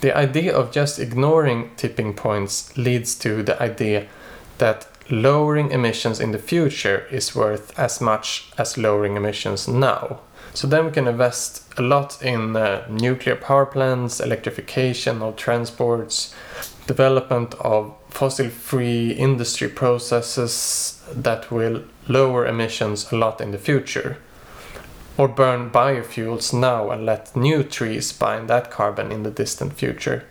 The 0.00 0.16
idea 0.16 0.56
of 0.56 0.72
just 0.72 0.98
ignoring 0.98 1.70
tipping 1.76 2.14
points 2.14 2.76
leads 2.76 3.14
to 3.16 3.42
the 3.42 3.60
idea 3.60 4.06
that 4.58 4.86
lowering 5.10 5.70
emissions 5.70 6.20
in 6.20 6.32
the 6.32 6.38
future 6.38 7.06
is 7.10 7.34
worth 7.34 7.78
as 7.78 8.00
much 8.00 8.50
as 8.56 8.78
lowering 8.78 9.16
emissions 9.16 9.66
now. 9.68 10.20
So 10.54 10.66
then 10.66 10.86
we 10.86 10.92
can 10.92 11.06
invest 11.06 11.64
a 11.76 11.82
lot 11.82 12.22
in 12.22 12.56
uh, 12.56 12.86
nuclear 12.88 13.36
power 13.36 13.66
plants, 13.66 14.20
electrification 14.20 15.22
of 15.22 15.36
transports, 15.36 16.34
development 16.86 17.54
of 17.60 17.94
fossil 18.10 18.48
free 18.48 19.12
industry 19.12 19.68
processes 19.68 21.02
that 21.12 21.50
will 21.50 21.84
lower 22.08 22.46
emissions 22.46 23.10
a 23.12 23.16
lot 23.16 23.40
in 23.40 23.50
the 23.50 23.58
future. 23.58 24.18
Or 25.16 25.28
burn 25.28 25.70
biofuels 25.70 26.52
now 26.52 26.90
and 26.90 27.04
let 27.04 27.34
new 27.34 27.62
trees 27.62 28.12
bind 28.12 28.48
that 28.48 28.70
carbon 28.70 29.10
in 29.10 29.24
the 29.24 29.30
distant 29.30 29.72
future. 29.72 30.24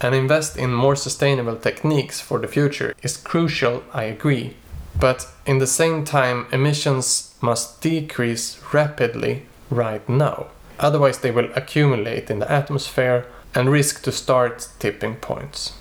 And 0.00 0.14
invest 0.14 0.56
in 0.56 0.72
more 0.72 0.94
sustainable 0.94 1.56
techniques 1.56 2.20
for 2.20 2.38
the 2.38 2.46
future 2.46 2.94
is 3.02 3.16
crucial, 3.16 3.82
I 3.92 4.04
agree. 4.04 4.56
But 4.98 5.26
in 5.46 5.58
the 5.58 5.66
same 5.66 6.04
time, 6.04 6.46
emissions 6.52 7.34
must 7.40 7.80
decrease 7.80 8.60
rapidly 8.72 9.46
right 9.70 10.08
now. 10.08 10.46
Otherwise, 10.78 11.18
they 11.18 11.32
will 11.32 11.50
accumulate 11.56 12.30
in 12.30 12.38
the 12.38 12.50
atmosphere 12.50 13.26
and 13.54 13.70
risk 13.70 14.02
to 14.04 14.12
start 14.12 14.68
tipping 14.78 15.16
points. 15.16 15.72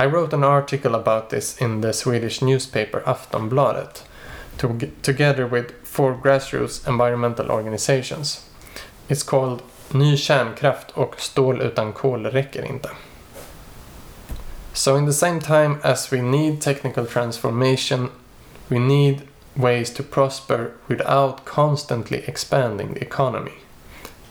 I 0.00 0.06
wrote 0.06 0.32
an 0.32 0.44
article 0.44 0.94
about 0.94 1.30
this 1.30 1.56
in 1.58 1.80
the 1.80 1.92
Swedish 1.92 2.40
newspaper 2.40 3.00
Aftonbladet 3.00 4.02
to, 4.58 4.92
together 5.02 5.44
with 5.44 5.72
four 5.84 6.14
grassroots 6.14 6.86
environmental 6.86 7.50
organizations. 7.50 8.48
It's 9.08 9.24
called 9.24 9.62
Ny 9.92 10.16
kärnkraft 10.16 10.90
och 10.90 11.20
stål 11.20 11.62
utan 11.62 11.92
kol 11.92 12.26
räcker 12.26 12.64
inte. 12.64 12.90
So 14.72 14.96
in 14.96 15.06
the 15.06 15.12
same 15.12 15.40
time 15.40 15.78
as 15.82 16.12
we 16.12 16.22
need 16.22 16.60
technical 16.60 17.06
transformation, 17.06 18.10
we 18.68 18.78
need 18.78 19.22
ways 19.54 19.94
to 19.94 20.02
prosper 20.02 20.70
without 20.86 21.44
constantly 21.44 22.22
expanding 22.26 22.94
the 22.94 23.00
economy. 23.00 23.58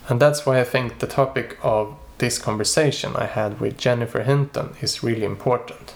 And 0.07 0.21
that's 0.21 0.45
why 0.45 0.61
I 0.61 0.63
think 0.63 0.99
the 0.99 1.07
topic 1.07 1.57
of 1.61 1.95
this 2.17 2.39
conversation 2.39 3.15
I 3.15 3.25
had 3.25 3.59
with 3.59 3.77
Jennifer 3.77 4.23
Hinton 4.23 4.75
is 4.81 5.03
really 5.03 5.23
important. 5.23 5.93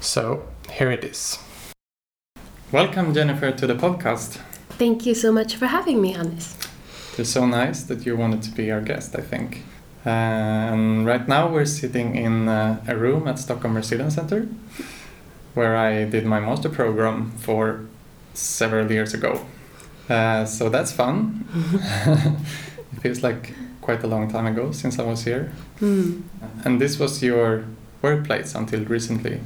So 0.00 0.48
here 0.70 0.90
it 0.90 1.04
is. 1.04 1.38
Welcome, 2.72 3.14
Jennifer, 3.14 3.52
to 3.52 3.66
the 3.66 3.74
podcast. 3.74 4.40
Thank 4.70 5.06
you 5.06 5.14
so 5.14 5.32
much 5.32 5.56
for 5.56 5.66
having 5.66 6.00
me, 6.00 6.12
Hannes. 6.12 6.56
It's 7.18 7.30
so 7.30 7.46
nice 7.46 7.82
that 7.84 8.06
you 8.06 8.16
wanted 8.16 8.42
to 8.42 8.50
be 8.52 8.70
our 8.70 8.80
guest, 8.80 9.14
I 9.16 9.22
think. 9.22 9.62
Uh, 10.06 10.10
and 10.10 11.04
right 11.04 11.26
now 11.26 11.48
we're 11.48 11.66
sitting 11.66 12.14
in 12.16 12.48
uh, 12.48 12.82
a 12.86 12.96
room 12.96 13.26
at 13.26 13.38
Stockholm 13.38 13.74
Resilience 13.76 14.14
Center 14.14 14.48
where 15.54 15.76
I 15.76 16.04
did 16.04 16.24
my 16.24 16.40
master 16.40 16.68
program 16.68 17.32
for 17.32 17.84
several 18.32 18.90
years 18.90 19.12
ago. 19.12 19.44
Uh, 20.08 20.44
so 20.44 20.68
that's 20.68 20.92
fun. 20.92 21.44
it 22.92 23.00
feels 23.02 23.22
like 23.22 23.54
quite 23.88 24.04
a 24.04 24.06
long 24.06 24.30
time 24.30 24.46
ago 24.46 24.70
since 24.70 24.98
I 24.98 25.02
was 25.02 25.24
here. 25.24 25.50
Mm. 25.80 26.22
And 26.64 26.78
this 26.78 26.98
was 26.98 27.22
your 27.22 27.64
workplace 28.02 28.54
until 28.54 28.84
recently. 28.84 29.40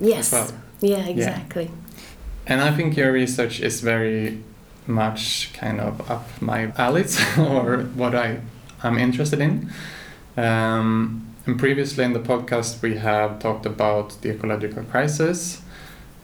Yes. 0.00 0.32
Well. 0.32 0.50
Yeah, 0.80 1.06
exactly. 1.06 1.64
Yeah. 1.64 2.50
And 2.50 2.60
I 2.60 2.72
think 2.76 2.96
your 2.96 3.12
research 3.12 3.60
is 3.60 3.80
very 3.80 4.42
much 4.88 5.52
kind 5.52 5.80
of 5.80 6.10
up 6.10 6.26
my 6.40 6.72
alleys 6.76 7.12
or 7.38 7.84
what 7.94 8.14
I 8.16 8.40
I'm 8.82 8.98
interested 8.98 9.40
in. 9.40 9.70
Um, 10.36 11.22
and 11.46 11.56
previously 11.56 12.02
in 12.04 12.12
the 12.12 12.24
podcast, 12.32 12.82
we 12.82 12.96
have 12.96 13.38
talked 13.38 13.66
about 13.66 14.20
the 14.20 14.30
ecological 14.30 14.82
crisis 14.82 15.62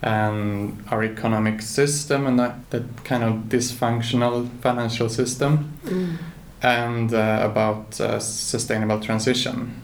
and 0.01 0.83
our 0.91 1.01
economic 1.03 1.61
system 1.61 2.27
and 2.27 2.37
that, 2.37 2.55
that 2.71 2.83
kind 3.05 3.23
of 3.23 3.33
dysfunctional 3.47 4.49
financial 4.59 5.07
system, 5.07 5.71
Mm. 5.85 6.17
And 6.63 7.13
uh, 7.13 7.39
about 7.43 7.99
uh, 7.99 8.19
sustainable 8.19 8.99
transition. 8.99 9.81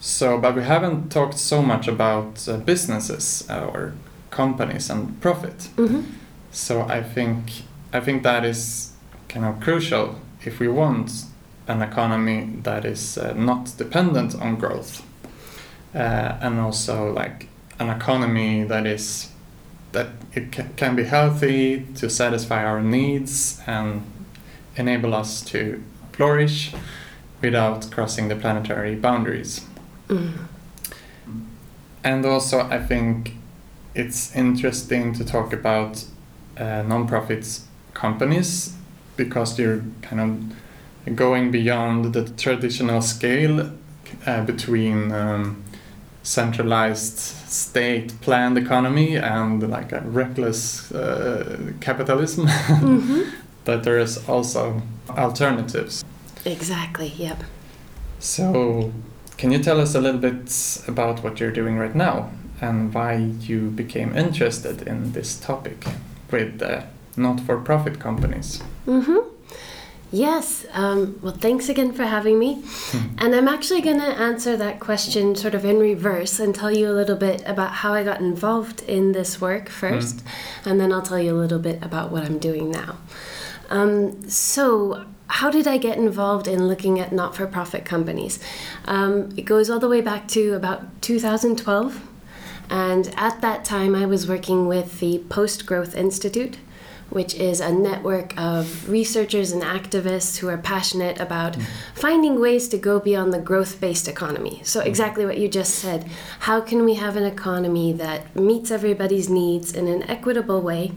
So, 0.00 0.38
but 0.38 0.54
we 0.56 0.62
haven't 0.62 1.10
talked 1.10 1.38
so 1.38 1.62
much 1.62 1.88
about 1.88 2.48
uh, 2.48 2.56
businesses 2.56 3.46
or 3.50 3.92
companies 4.30 4.90
and 4.90 5.20
profit. 5.20 5.68
Mhm. 5.76 6.04
So 6.52 6.82
I 6.82 7.02
think 7.02 7.62
I 7.92 8.00
think 8.00 8.22
that 8.22 8.44
is 8.44 8.92
kind 9.28 9.44
of 9.46 9.60
crucial 9.60 10.16
if 10.44 10.60
we 10.60 10.68
want 10.68 11.24
an 11.68 11.82
economy 11.82 12.48
that 12.62 12.84
is 12.84 13.18
uh, 13.18 13.32
not 13.36 13.76
dependent 13.78 14.34
on 14.40 14.56
growth, 14.56 15.02
uh, 15.94 15.98
and 16.40 16.58
also 16.60 17.12
like 17.12 17.48
an 17.78 17.88
economy 17.90 18.64
that 18.64 18.86
is 18.86 19.28
that 19.92 20.06
it 20.34 20.52
ca- 20.52 20.68
can 20.76 20.96
be 20.96 21.04
healthy 21.04 21.86
to 21.96 22.08
satisfy 22.08 22.64
our 22.64 22.80
needs 22.82 23.60
and 23.66 24.02
enable 24.76 25.14
us 25.14 25.42
to 25.42 25.82
flourish 26.12 26.72
without 27.40 27.90
crossing 27.90 28.28
the 28.28 28.36
planetary 28.36 28.94
boundaries. 28.94 29.62
Mm. 30.08 30.32
And 32.04 32.26
also, 32.26 32.60
I 32.60 32.78
think 32.78 33.36
it's 33.94 34.34
interesting 34.34 35.12
to 35.14 35.24
talk 35.24 35.52
about 35.52 36.04
uh, 36.58 36.82
non-profits 36.82 37.66
companies 37.94 38.74
because 39.16 39.58
you're 39.58 39.82
kind 40.02 40.20
of 41.06 41.16
going 41.16 41.50
beyond 41.50 42.12
the 42.14 42.24
traditional 42.30 43.02
scale 43.02 43.70
uh, 44.26 44.44
between 44.44 45.12
um, 45.12 45.62
centralized 46.22 47.18
state 47.18 48.12
planned 48.20 48.56
economy 48.56 49.16
and 49.16 49.68
like 49.68 49.92
a 49.92 50.00
reckless 50.00 50.90
uh, 50.92 51.72
capitalism 51.80 52.46
Mhm. 52.46 53.24
that 53.64 53.82
there 53.84 53.98
is 53.98 54.28
also 54.28 54.82
alternatives 55.10 56.04
Exactly. 56.44 57.08
Yep. 57.16 57.44
so 58.18 58.92
can 59.36 59.50
you 59.52 59.58
tell 59.62 59.80
us 59.80 59.94
a 59.94 60.00
little 60.00 60.20
bit 60.20 60.82
about 60.88 61.22
what 61.22 61.40
you're 61.40 61.52
doing 61.52 61.76
right 61.78 61.94
now 61.94 62.30
and 62.60 62.92
why 62.94 63.14
you 63.14 63.70
became 63.70 64.16
interested 64.16 64.82
in 64.82 65.12
this 65.12 65.38
topic 65.38 65.84
with 66.30 66.62
uh, 66.62 66.82
not-for-profit 67.16 67.98
companies 68.00 68.62
Mm-hmm. 68.86 69.28
Yes. 70.14 70.66
Um, 70.72 71.18
well, 71.22 71.32
thanks 71.32 71.68
again 71.70 71.92
for 71.92 72.04
having 72.04 72.38
me. 72.38 72.62
And 73.18 73.34
I'm 73.36 73.46
actually 73.46 73.80
going 73.80 74.00
to 74.00 74.06
answer 74.06 74.56
that 74.56 74.80
question 74.80 75.36
sort 75.36 75.54
of 75.54 75.64
in 75.64 75.78
reverse 75.78 76.40
and 76.40 76.52
tell 76.54 76.72
you 76.76 76.88
a 76.90 76.92
little 77.00 77.14
bit 77.16 77.40
about 77.46 77.70
how 77.70 77.94
I 77.94 78.02
got 78.02 78.18
involved 78.20 78.82
in 78.82 79.12
this 79.12 79.40
work 79.40 79.68
first, 79.68 80.24
and 80.64 80.80
then 80.80 80.92
I'll 80.92 81.02
tell 81.02 81.20
you 81.20 81.32
a 81.36 81.38
little 81.38 81.60
bit 81.60 81.80
about 81.82 82.10
what 82.10 82.24
I'm 82.24 82.38
doing 82.38 82.70
now. 82.72 82.96
Um, 83.72 84.28
so, 84.28 85.06
how 85.28 85.50
did 85.50 85.66
I 85.66 85.78
get 85.78 85.96
involved 85.96 86.46
in 86.46 86.68
looking 86.68 87.00
at 87.00 87.10
not 87.10 87.34
for 87.34 87.46
profit 87.46 87.86
companies? 87.86 88.38
Um, 88.84 89.30
it 89.34 89.42
goes 89.42 89.70
all 89.70 89.78
the 89.78 89.88
way 89.88 90.02
back 90.02 90.28
to 90.28 90.52
about 90.52 91.00
2012. 91.00 92.06
And 92.68 93.12
at 93.16 93.40
that 93.40 93.64
time, 93.64 93.94
I 93.94 94.04
was 94.04 94.28
working 94.28 94.68
with 94.68 95.00
the 95.00 95.20
Post 95.30 95.64
Growth 95.64 95.96
Institute, 95.96 96.58
which 97.12 97.34
is 97.34 97.60
a 97.60 97.72
network 97.72 98.32
of 98.38 98.88
researchers 98.88 99.52
and 99.52 99.62
activists 99.62 100.38
who 100.38 100.48
are 100.48 100.58
passionate 100.58 101.20
about 101.20 101.56
finding 101.94 102.40
ways 102.40 102.68
to 102.68 102.78
go 102.78 102.98
beyond 102.98 103.32
the 103.32 103.38
growth 103.38 103.80
based 103.80 104.08
economy. 104.08 104.60
So, 104.64 104.80
exactly 104.80 105.24
what 105.26 105.38
you 105.38 105.48
just 105.48 105.74
said. 105.74 106.06
How 106.40 106.60
can 106.60 106.84
we 106.84 106.94
have 106.94 107.16
an 107.16 107.24
economy 107.24 107.92
that 107.94 108.34
meets 108.34 108.70
everybody's 108.70 109.28
needs 109.28 109.72
in 109.72 109.88
an 109.88 110.02
equitable 110.10 110.60
way, 110.60 110.92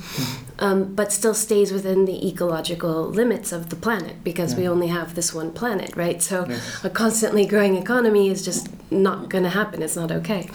um, 0.59 0.95
but 0.95 1.11
still 1.11 1.33
stays 1.33 1.71
within 1.71 2.05
the 2.05 2.27
ecological 2.27 3.07
limits 3.09 3.51
of 3.51 3.69
the 3.69 3.75
planet? 3.75 4.23
Because 4.23 4.55
we 4.55 4.67
only 4.67 4.87
have 4.87 5.15
this 5.15 5.33
one 5.33 5.51
planet, 5.51 5.95
right? 5.95 6.21
So, 6.21 6.45
Yes. 6.47 6.83
a 6.83 6.89
constantly 6.89 7.45
growing 7.45 7.75
economy 7.75 8.29
is 8.29 8.43
just 8.43 8.69
not 8.91 9.29
going 9.29 9.43
to 9.43 9.49
happen. 9.49 9.81
It's 9.81 9.95
not 9.95 10.11
okay. 10.11 10.49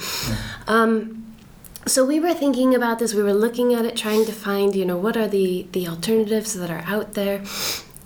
Um, 0.66 1.19
so 1.90 2.04
we 2.04 2.20
were 2.20 2.34
thinking 2.34 2.74
about 2.74 3.00
this. 3.00 3.14
We 3.14 3.22
were 3.22 3.34
looking 3.34 3.74
at 3.74 3.84
it, 3.84 3.96
trying 3.96 4.24
to 4.26 4.32
find, 4.32 4.76
you 4.76 4.84
know, 4.84 4.96
what 4.96 5.16
are 5.16 5.26
the 5.26 5.66
the 5.72 5.88
alternatives 5.88 6.54
that 6.54 6.70
are 6.70 6.84
out 6.86 7.14
there, 7.14 7.42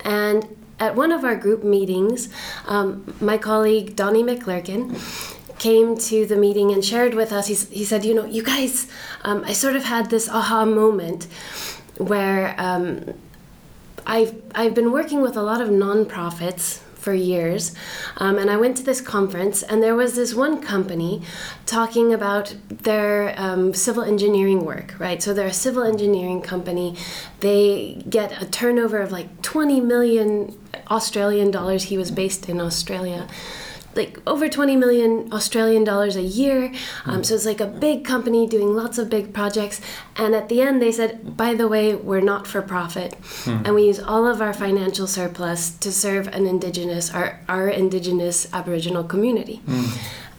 and 0.03 0.47
at 0.79 0.95
one 0.95 1.11
of 1.11 1.23
our 1.23 1.35
group 1.35 1.63
meetings, 1.63 2.29
um, 2.67 3.15
my 3.21 3.37
colleague 3.37 3.95
Donnie 3.95 4.23
Maclurcan 4.23 4.97
came 5.59 5.97
to 5.97 6.25
the 6.25 6.35
meeting 6.35 6.71
and 6.71 6.83
shared 6.83 7.13
with 7.13 7.31
us. 7.31 7.47
He 7.47 7.85
said, 7.85 8.03
you 8.03 8.13
know, 8.13 8.25
you 8.25 8.43
guys, 8.43 8.87
um, 9.23 9.43
I 9.45 9.53
sort 9.53 9.75
of 9.75 9.83
had 9.85 10.09
this 10.09 10.27
aha 10.27 10.65
moment 10.65 11.27
where 11.97 12.55
um, 12.57 13.13
I've 14.05 14.33
I've 14.53 14.73
been 14.73 14.91
working 14.91 15.21
with 15.21 15.37
a 15.37 15.41
lot 15.41 15.61
of 15.61 15.69
nonprofits 15.69 16.81
for 17.05 17.13
years, 17.13 17.73
um, 18.17 18.39
and 18.39 18.49
I 18.49 18.57
went 18.57 18.75
to 18.77 18.83
this 18.83 18.99
conference, 18.99 19.61
and 19.61 19.81
there 19.81 19.95
was 19.95 20.15
this 20.15 20.33
one 20.33 20.59
company 20.61 21.21
talking 21.67 22.11
about 22.11 22.55
their 22.67 23.35
um, 23.37 23.73
civil 23.75 24.03
engineering 24.03 24.65
work, 24.65 24.95
right? 24.99 25.21
So 25.21 25.31
they're 25.33 25.47
a 25.47 25.53
civil 25.53 25.83
engineering 25.83 26.41
company. 26.41 26.97
They 27.41 28.03
get 28.09 28.41
a 28.41 28.47
turnover 28.47 28.97
of 29.01 29.11
like 29.11 29.43
20 29.43 29.79
million 29.81 30.57
Australian 30.89 31.51
dollars. 31.51 31.83
He 31.83 31.97
was 31.97 32.09
based 32.09 32.49
in 32.49 32.59
Australia 32.59 33.27
like 33.95 34.19
over 34.27 34.49
20 34.49 34.75
million 34.75 35.31
Australian 35.31 35.83
dollars 35.83 36.15
a 36.15 36.21
year. 36.21 36.73
Um, 37.05 37.23
so 37.23 37.35
it's 37.35 37.45
like 37.45 37.61
a 37.61 37.67
big 37.67 38.03
company 38.05 38.47
doing 38.47 38.75
lots 38.75 38.97
of 38.97 39.09
big 39.09 39.33
projects. 39.33 39.81
And 40.15 40.35
at 40.35 40.49
the 40.49 40.61
end, 40.61 40.81
they 40.81 40.91
said, 40.91 41.37
by 41.37 41.53
the 41.53 41.67
way, 41.67 41.95
we're 41.95 42.21
not 42.21 42.45
for 42.47 42.61
profit. 42.61 43.15
And 43.65 43.75
we 43.75 43.85
use 43.87 43.99
all 43.99 44.27
of 44.27 44.41
our 44.41 44.53
financial 44.53 45.07
surplus 45.07 45.71
to 45.71 45.91
serve 45.91 46.27
an 46.27 46.45
indigenous, 46.45 47.13
our, 47.13 47.39
our 47.47 47.67
indigenous 47.69 48.47
Aboriginal 48.53 49.03
community. 49.03 49.61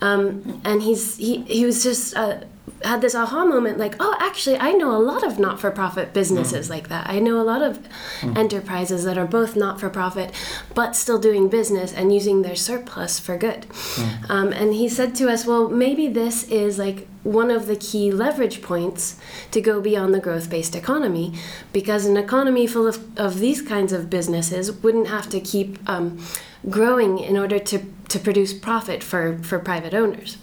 Um, 0.03 0.61
and 0.65 0.83
he's 0.83 1.17
he, 1.17 1.43
he 1.43 1.65
was 1.65 1.83
just 1.83 2.15
uh, 2.17 2.41
had 2.85 3.01
this 3.01 3.15
aha 3.15 3.45
moment 3.45 3.79
like 3.79 3.95
oh 4.01 4.15
actually 4.21 4.57
i 4.59 4.73
know 4.73 4.95
a 4.95 4.99
lot 4.99 5.23
of 5.25 5.39
not-for-profit 5.39 6.13
businesses 6.13 6.69
like 6.71 6.89
that. 6.89 7.09
I 7.09 7.19
know 7.19 7.41
a 7.41 7.43
lot 7.43 7.63
of 7.63 7.79
enterprises 8.37 9.05
that 9.05 9.17
are 9.19 9.27
both 9.27 9.57
not-for-profit 9.57 10.33
but 10.75 10.97
still 10.97 11.19
doing 11.19 11.49
business 11.49 11.93
and 11.93 12.13
using 12.13 12.43
their 12.43 12.57
surplus 12.57 13.19
for 13.19 13.37
good. 13.37 13.67
Um, 14.29 14.53
and 14.53 14.75
he 14.75 14.89
said 14.89 15.15
to 15.17 15.29
us 15.29 15.47
well 15.47 15.69
maybe 15.69 16.09
this 16.09 16.49
is 16.49 16.79
like 16.79 17.07
one 17.23 17.51
of 17.51 17.67
the 17.67 17.77
key 17.77 18.13
leverage 18.13 18.63
points 18.63 19.19
to 19.51 19.61
go 19.61 19.81
beyond 19.81 20.15
the 20.15 20.21
growth-based 20.21 20.77
economy 20.77 21.35
because 21.73 22.07
an 22.07 22.17
economy 22.17 22.67
full 22.67 22.87
of, 22.87 23.19
of 23.19 23.41
these 23.41 23.63
kinds 23.63 23.93
of 23.93 24.09
businesses 24.09 24.71
wouldn't 24.71 25.09
have 25.09 25.29
to 25.31 25.41
keep 25.41 25.79
um, 25.89 26.19
growing 26.71 27.19
in 27.19 27.37
order 27.37 27.59
to, 27.59 27.79
to 28.09 28.19
produce 28.19 28.53
profit 28.53 29.03
for, 29.03 29.39
for 29.39 29.59
private 29.59 29.95
owners. 29.95 30.37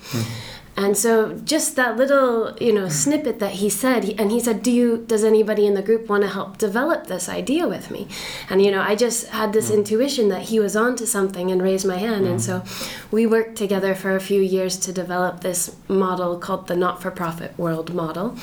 And 0.75 0.97
so 0.97 1.36
just 1.45 1.75
that 1.75 1.97
little, 1.97 2.57
you 2.59 2.73
know, 2.73 2.89
snippet 2.89 3.39
that 3.39 3.53
he 3.53 3.69
said, 3.69 4.15
and 4.17 4.31
he 4.31 4.39
said, 4.39 4.63
"Do 4.63 4.71
you 4.71 5.05
does 5.07 5.23
anybody 5.23 5.67
in 5.67 5.75
the 5.75 5.83
group 5.83 6.09
want 6.09 6.23
to 6.23 6.29
help 6.29 6.57
develop 6.57 7.07
this 7.07 7.29
idea 7.29 7.67
with 7.67 7.91
me?" 7.91 8.07
And 8.49 8.59
you 8.62 8.71
know, 8.71 8.81
I 8.81 8.95
just 8.95 9.27
had 9.27 9.53
this 9.53 9.69
intuition 9.69 10.29
that 10.29 10.43
he 10.43 10.59
was 10.59 10.75
onto 10.75 11.05
something 11.05 11.51
and 11.51 11.62
raised 11.62 11.86
my 11.86 11.97
hand. 11.97 12.25
And 12.25 12.41
so 12.41 12.63
we 13.12 13.27
worked 13.27 13.55
together 13.55 13.93
for 13.93 14.15
a 14.15 14.19
few 14.19 14.41
years 14.41 14.77
to 14.77 14.91
develop 14.91 15.41
this 15.41 15.75
model 15.88 16.38
called 16.39 16.67
the 16.67 16.75
not-for-profit 16.75 17.57
world 17.57 17.93
model. 17.93 18.36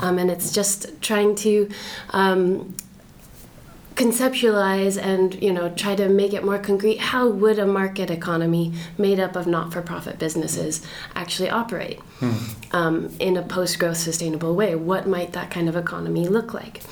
Um, 0.00 0.18
and 0.18 0.30
it's 0.30 0.52
just 0.52 1.00
trying 1.00 1.34
to 1.36 1.68
um, 2.10 2.74
conceptualize 4.00 4.96
and 5.00 5.40
you 5.42 5.52
know 5.52 5.68
try 5.70 5.94
to 5.94 6.08
make 6.08 6.32
it 6.32 6.42
more 6.42 6.58
concrete 6.58 6.98
how 6.98 7.28
would 7.28 7.58
a 7.58 7.66
market 7.66 8.10
economy 8.10 8.72
made 8.96 9.20
up 9.20 9.36
of 9.36 9.46
not-for-profit 9.46 10.18
businesses 10.18 10.80
actually 11.14 11.50
operate 11.50 12.00
um, 12.72 13.14
in 13.18 13.36
a 13.36 13.42
post-growth 13.42 13.96
sustainable 13.96 14.54
way? 14.54 14.74
What 14.74 15.06
might 15.06 15.32
that 15.32 15.50
kind 15.50 15.68
of 15.68 15.76
economy 15.76 16.26
look 16.26 16.54
like? 16.54 16.82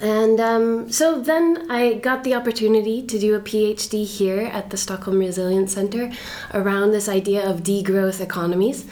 And 0.00 0.40
um, 0.40 0.90
so 0.92 1.20
then 1.20 1.70
I 1.70 1.94
got 1.94 2.22
the 2.22 2.34
opportunity 2.34 3.02
to 3.02 3.18
do 3.18 3.34
a 3.34 3.40
PhD 3.40 4.04
here 4.04 4.42
at 4.42 4.68
the 4.68 4.76
Stockholm 4.76 5.18
Resilience 5.18 5.72
Center 5.72 6.12
around 6.52 6.90
this 6.90 7.08
idea 7.08 7.48
of 7.48 7.62
degrowth 7.62 8.20
economies, 8.20 8.84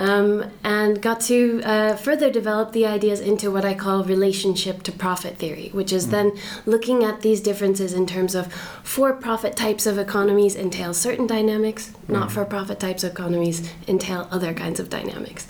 um, 0.00 0.50
and 0.64 1.00
got 1.02 1.20
to 1.20 1.60
uh, 1.62 1.94
further 1.94 2.30
develop 2.30 2.72
the 2.72 2.86
ideas 2.86 3.20
into 3.20 3.50
what 3.50 3.66
I 3.66 3.74
call 3.74 4.02
relationship 4.02 4.82
to 4.84 4.92
profit 4.92 5.36
theory, 5.36 5.68
which 5.72 5.92
is 5.92 6.08
then 6.08 6.32
looking 6.64 7.04
at 7.04 7.20
these 7.20 7.42
differences 7.42 7.92
in 7.92 8.06
terms 8.06 8.34
of 8.34 8.50
for 8.82 9.12
profit 9.12 9.56
types 9.56 9.84
of 9.84 9.98
economies 9.98 10.56
entail 10.56 10.94
certain 10.94 11.26
dynamics, 11.26 11.92
not 12.08 12.32
for 12.32 12.46
profit 12.46 12.80
types 12.80 13.04
of 13.04 13.12
economies 13.12 13.70
entail 13.86 14.26
other 14.30 14.54
kinds 14.54 14.80
of 14.80 14.88
dynamics. 14.88 15.46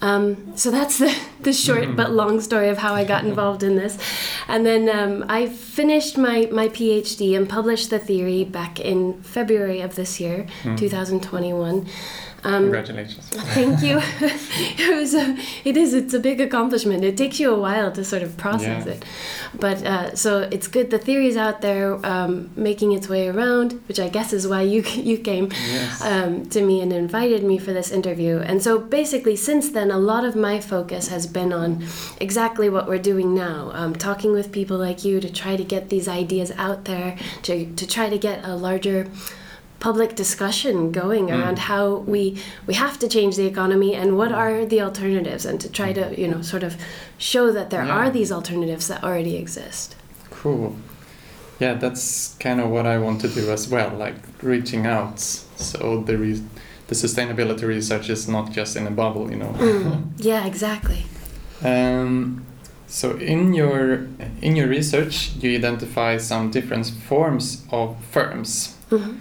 Um, 0.00 0.56
so 0.56 0.70
that's 0.70 0.98
the, 0.98 1.14
the 1.40 1.52
short 1.52 1.96
but 1.96 2.10
long 2.22 2.40
story 2.40 2.68
of 2.68 2.78
how 2.78 2.94
I 2.94 3.04
got 3.04 3.24
involved 3.24 3.62
in 3.62 3.76
this. 3.76 3.98
And 4.48 4.64
then 4.64 4.88
um, 4.88 5.24
I 5.28 5.48
finished 5.48 6.16
my, 6.16 6.48
my 6.50 6.68
PhD 6.68 7.36
and 7.36 7.48
published 7.48 7.90
the 7.90 7.98
theory 7.98 8.44
back 8.44 8.80
in 8.80 9.22
February 9.22 9.80
of 9.80 9.96
this 9.96 10.18
year, 10.20 10.46
2021. 10.76 11.86
Um, 12.44 12.64
Congratulations. 12.64 13.28
Thank 13.28 13.82
you. 13.82 13.98
it 14.20 14.94
was 14.96 15.14
a, 15.14 15.36
it 15.64 15.76
is 15.76 15.94
it's 15.94 16.14
a 16.14 16.20
big 16.20 16.40
accomplishment. 16.40 17.04
It 17.04 17.16
takes 17.16 17.40
you 17.40 17.52
a 17.52 17.58
while 17.58 17.90
to 17.92 18.04
sort 18.04 18.22
of 18.22 18.36
process 18.36 18.86
Yeah. 18.86 18.92
it, 18.92 19.04
but 19.58 19.82
uh, 19.84 20.14
so 20.14 20.48
it's 20.52 20.68
good. 20.68 20.90
The 20.90 20.98
theory's 20.98 21.36
out 21.36 21.60
there, 21.60 22.04
um, 22.06 22.50
making 22.56 22.92
its 22.92 23.08
way 23.08 23.28
around, 23.28 23.72
which 23.88 23.98
I 23.98 24.08
guess 24.08 24.32
is 24.32 24.46
why 24.46 24.62
you 24.62 24.82
you 25.10 25.18
came 25.18 25.48
Yes. 25.50 26.00
um, 26.02 26.46
to 26.50 26.62
me 26.62 26.80
and 26.80 26.92
invited 26.92 27.42
me 27.42 27.58
for 27.58 27.72
this 27.72 27.90
interview. 27.90 28.38
And 28.38 28.62
so 28.62 28.78
basically, 28.78 29.36
since 29.36 29.70
then, 29.70 29.90
a 29.90 29.98
lot 29.98 30.24
of 30.24 30.36
my 30.36 30.60
focus 30.60 31.08
has 31.08 31.26
been 31.26 31.52
on 31.52 31.84
exactly 32.20 32.68
what 32.68 32.86
we're 32.86 32.98
doing 33.12 33.34
now, 33.34 33.70
um, 33.74 33.94
talking 33.94 34.32
with 34.32 34.52
people 34.52 34.76
like 34.78 35.04
you 35.04 35.20
to 35.20 35.32
try 35.32 35.56
to 35.56 35.64
get 35.64 35.88
these 35.88 36.06
ideas 36.06 36.52
out 36.56 36.84
there, 36.84 37.16
to 37.42 37.66
to 37.74 37.86
try 37.86 38.08
to 38.08 38.18
get 38.18 38.44
a 38.44 38.54
larger 38.54 39.06
public 39.78 40.16
discussion 40.16 40.90
going 40.92 41.30
around 41.30 41.58
how 41.58 41.96
we 42.06 42.36
we 42.66 42.74
have 42.74 42.98
to 42.98 43.08
change 43.08 43.36
the 43.36 43.46
economy 43.46 43.94
and 43.94 44.16
what 44.16 44.32
are 44.32 44.64
the 44.66 44.80
alternatives 44.80 45.44
and 45.46 45.60
to 45.60 45.68
try 45.68 45.92
to 45.92 46.18
you 46.20 46.26
know 46.28 46.42
sort 46.42 46.62
of 46.62 46.76
show 47.18 47.52
that 47.52 47.68
there 47.70 47.84
Yeah. 47.84 47.96
are 47.98 48.10
these 48.10 48.32
alternatives 48.34 48.86
that 48.88 49.02
already 49.04 49.36
exist 49.36 49.94
Cool. 50.30 50.74
Yeah, 51.58 51.74
that's 51.80 52.36
kind 52.38 52.60
of 52.60 52.68
what 52.70 52.86
I 52.86 52.98
want 52.98 53.20
to 53.22 53.28
do 53.28 53.50
as 53.50 53.66
well, 53.68 53.90
like 53.96 54.16
reaching 54.42 54.86
out. 54.86 55.18
So 55.20 56.02
the 56.06 56.16
re- 56.18 56.42
the 56.88 56.94
sustainability 56.94 57.62
research 57.66 58.10
is 58.10 58.28
not 58.28 58.52
just 58.52 58.76
in 58.76 58.86
a 58.86 58.90
bubble, 58.90 59.30
you 59.30 59.36
know. 59.38 59.52
yeah 60.18 60.46
exactly 60.46 61.06
Um, 61.64 62.42
so 62.86 63.16
in 63.16 63.54
your 63.54 64.06
in 64.42 64.56
your 64.56 64.68
research, 64.68 65.32
you 65.40 65.56
identify 65.56 66.18
some 66.18 66.50
different 66.50 66.86
forms 67.08 67.64
of 67.70 67.96
firms, 68.12 68.74
Mhm. 68.90 69.16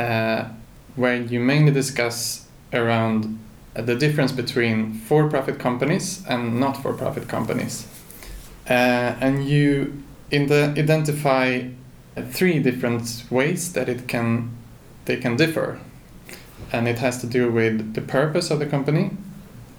Uh, 0.00 0.44
where 0.96 1.16
you 1.32 1.40
mainly 1.40 1.72
discuss 1.72 2.46
around 2.72 3.38
uh, 3.76 3.82
the 3.82 3.94
difference 3.94 4.32
between 4.42 4.94
for-profit 5.08 5.58
companies 5.58 6.24
and 6.28 6.58
not-for-profit 6.60 7.28
companies, 7.28 7.86
uh, 8.68 9.14
and 9.20 9.34
you 9.48 9.92
in 10.30 10.46
the 10.46 10.62
identify 10.78 11.62
three 12.32 12.58
different 12.62 13.24
ways 13.30 13.72
that 13.72 13.88
it 13.88 14.08
can 14.08 14.50
they 15.04 15.16
can 15.16 15.36
differ, 15.36 15.78
and 16.72 16.88
it 16.88 16.98
has 16.98 17.20
to 17.20 17.26
do 17.26 17.52
with 17.52 17.94
the 17.94 18.00
purpose 18.00 18.54
of 18.54 18.58
the 18.58 18.66
company, 18.66 19.10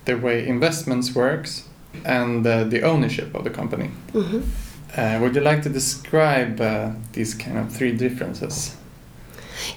the 0.06 0.16
way 0.16 0.48
investments 0.48 1.16
works, 1.16 1.68
and 2.06 2.46
uh, 2.46 2.64
the 2.70 2.82
ownership 2.84 3.36
of 3.36 3.44
the 3.44 3.50
company. 3.50 3.90
hmm 4.14 4.42
Uh, 4.98 5.18
would 5.22 5.36
you 5.36 5.42
like 5.42 5.62
to 5.64 5.70
describe 5.70 6.60
uh, 6.60 6.92
these 7.14 7.34
kind 7.44 7.58
of 7.58 7.72
three 7.78 7.96
differences? 7.98 8.76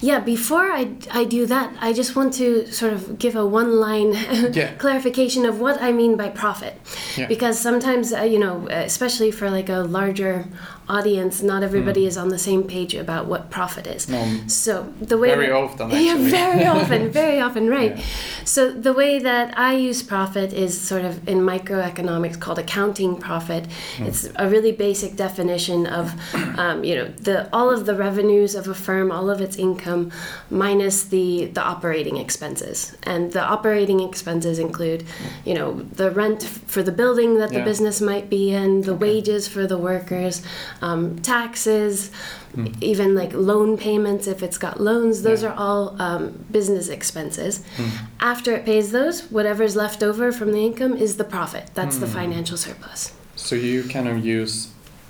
Yeah, 0.00 0.20
before 0.20 0.70
I, 0.72 0.92
I 1.10 1.24
do 1.24 1.46
that, 1.46 1.74
I 1.80 1.92
just 1.92 2.16
want 2.16 2.34
to 2.34 2.66
sort 2.72 2.92
of 2.92 3.18
give 3.18 3.36
a 3.36 3.44
one 3.46 3.76
line 3.80 4.12
Yeah. 4.52 4.74
clarification 4.74 5.44
of 5.46 5.60
what 5.60 5.80
I 5.82 5.92
mean 5.92 6.16
by 6.16 6.28
profit. 6.28 6.74
Yeah. 7.16 7.26
Because 7.26 7.58
sometimes, 7.58 8.12
uh, 8.12 8.22
you 8.22 8.38
know, 8.38 8.66
especially 8.70 9.30
for 9.30 9.50
like 9.50 9.68
a 9.68 9.78
larger 9.80 10.46
audience, 10.88 11.42
not 11.42 11.62
everybody 11.62 12.02
Mm. 12.04 12.08
is 12.08 12.16
on 12.16 12.28
the 12.28 12.38
same 12.38 12.62
page 12.62 12.94
about 12.94 13.26
what 13.26 13.50
profit 13.50 13.86
is. 13.86 14.08
No, 14.08 14.22
So 14.46 14.86
the 15.00 15.16
way 15.18 15.28
very 15.28 15.46
that- 15.46 15.54
often 15.56 15.90
yeah, 16.06 16.16
very 16.18 16.64
often, 16.76 17.10
very 17.10 17.40
often, 17.40 17.68
right. 17.70 17.96
Yeah. 17.96 18.02
So 18.44 18.70
the 18.70 18.92
way 18.92 19.18
that 19.18 19.58
I 19.58 19.72
use 19.74 20.02
profit 20.02 20.52
is 20.52 20.78
sort 20.78 21.04
of 21.04 21.26
in 21.26 21.38
microeconomics 21.40 22.38
called 22.38 22.58
accounting 22.58 23.16
profit. 23.16 23.64
Hmm. 23.96 24.04
It's 24.04 24.28
a 24.36 24.46
really 24.48 24.72
basic 24.72 25.16
definition 25.16 25.86
of, 25.86 26.12
um, 26.58 26.84
you 26.84 26.94
know, 26.96 27.06
the 27.28 27.48
all 27.52 27.70
of 27.70 27.86
the 27.86 27.94
revenues 27.94 28.54
of 28.54 28.68
a 28.68 28.74
firm, 28.74 29.10
all 29.10 29.30
of 29.30 29.40
its 29.40 29.56
income, 29.56 30.10
minus 30.50 31.04
the 31.04 31.46
the 31.56 31.62
operating 31.62 32.16
expenses. 32.18 32.94
And 33.04 33.32
the 33.32 33.42
operating 33.42 34.00
expenses 34.00 34.58
include, 34.58 35.04
you 35.44 35.54
know, 35.54 35.68
the 36.00 36.10
rent 36.10 36.42
for 36.66 36.82
the 36.82 36.92
building 36.92 37.38
that 37.38 37.50
the 37.50 37.62
business 37.62 38.00
might 38.00 38.28
be 38.28 38.52
in, 38.52 38.82
the 38.82 38.94
wages 38.94 39.48
for 39.48 39.66
the 39.66 39.78
workers, 39.78 40.42
um, 40.84 41.00
taxes, 41.34 42.10
Hmm. 42.54 42.66
even 42.92 43.08
like 43.20 43.32
loan 43.50 43.70
payments 43.86 44.24
if 44.34 44.38
it's 44.46 44.58
got 44.66 44.74
loans. 44.88 45.14
Those 45.28 45.42
Yeah. 45.42 45.48
are 45.50 45.56
all 45.66 45.82
um, 46.06 46.22
business 46.58 46.86
expenses. 46.98 47.54
Hmm. 47.78 47.90
After 48.32 48.50
it 48.58 48.62
pays 48.70 48.86
those, 48.98 49.16
whatever's 49.36 49.74
left 49.84 50.00
over 50.08 50.30
from 50.38 50.48
the 50.56 50.62
income 50.68 50.94
is 51.06 51.16
the 51.16 51.24
profit. 51.36 51.64
That's 51.78 51.96
the 52.02 52.06
Hmm. 52.06 52.18
financial 52.20 52.56
surplus. 52.66 53.00
So 53.36 53.54
you 53.56 53.78
kind 53.96 54.08
of 54.12 54.16
use 54.38 54.54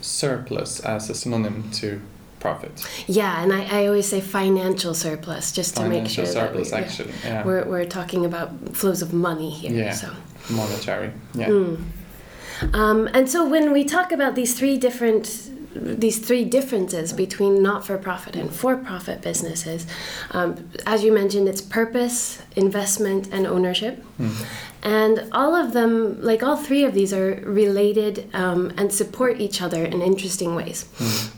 surplus 0.01 0.81
as 0.95 1.11
a 1.11 1.15
synonym 1.15 1.57
to 1.81 2.01
profit. 2.41 2.73
Yeah, 3.07 3.43
and 3.43 3.51
I, 3.53 3.63
I 3.79 3.87
always 3.89 4.07
say 4.13 4.21
financial 4.21 4.95
surplus 4.95 5.45
just 5.59 5.77
to 5.77 5.83
make 5.83 5.91
Financial 5.93 6.25
sure 6.25 6.35
that 6.35 6.49
surplus, 6.49 6.73
we, 6.73 6.79
actually. 6.79 7.13
Yeah. 7.25 7.45
We're, 7.47 7.65
we're 7.73 7.87
talking 7.99 8.23
about 8.31 8.49
flows 8.81 9.01
of 9.03 9.13
money 9.13 9.51
here. 9.51 9.73
Yeah. 9.73 9.93
So. 10.03 10.09
Monetary. 10.51 11.11
Yeah. 11.35 11.49
Mm. 11.49 11.77
Um, 12.73 13.09
and 13.17 13.29
so 13.35 13.39
when 13.55 13.73
we 13.73 13.83
talk 13.97 14.13
about 14.13 14.35
these 14.35 14.53
three 14.59 14.77
different 14.79 15.25
these 15.75 16.19
three 16.19 16.45
differences 16.45 17.13
between 17.13 17.63
not-for-profit 17.63 18.37
and 18.37 18.51
for-profit 18.51 19.23
businesses, 19.23 19.87
um, 20.31 20.69
as 20.87 21.03
you 21.05 21.13
mentioned, 21.13 21.49
it's 21.49 21.61
purpose, 21.61 22.43
investment, 22.57 23.29
and 23.33 23.47
ownership. 23.47 24.05
Mm. 24.19 24.47
And 24.83 25.29
all 25.33 25.55
of 25.55 25.73
them, 25.73 26.21
like 26.23 26.43
all 26.43 26.57
three 26.57 26.85
of 26.85 26.95
these, 26.95 27.13
are 27.13 27.41
related 27.45 28.29
um, 28.35 28.73
and 28.77 28.93
support 28.93 29.41
each 29.41 29.61
other 29.61 29.85
in 29.85 30.03
interesting 30.03 30.55
ways. 30.55 30.87
Mm. 30.99 31.33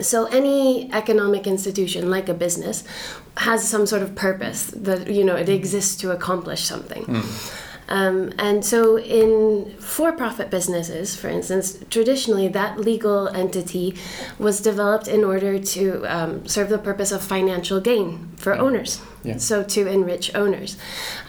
So 0.00 0.24
any 0.26 0.90
economic 0.92 1.46
institution, 1.46 2.10
like 2.10 2.28
a 2.28 2.34
business, 2.34 2.82
has 3.36 3.66
some 3.68 3.86
sort 3.86 4.02
of 4.02 4.14
purpose 4.14 4.66
that 4.66 5.08
you 5.08 5.24
know 5.24 5.36
it 5.36 5.48
exists 5.48 5.96
to 5.96 6.10
accomplish 6.10 6.62
something. 6.62 7.04
Mm. 7.04 7.68
Um, 7.92 8.32
and 8.38 8.64
so, 8.64 8.98
in 8.98 9.74
for 9.78 10.12
profit 10.12 10.48
businesses, 10.50 11.14
for 11.14 11.28
instance, 11.28 11.78
traditionally 11.90 12.48
that 12.48 12.80
legal 12.80 13.28
entity 13.28 13.94
was 14.38 14.62
developed 14.62 15.08
in 15.08 15.22
order 15.24 15.58
to 15.58 16.02
um, 16.06 16.48
serve 16.48 16.70
the 16.70 16.78
purpose 16.78 17.12
of 17.12 17.22
financial 17.22 17.80
gain 17.82 18.30
for 18.36 18.54
owners. 18.54 19.02
Yeah. 19.22 19.36
So, 19.36 19.62
to 19.62 19.86
enrich 19.86 20.34
owners. 20.34 20.78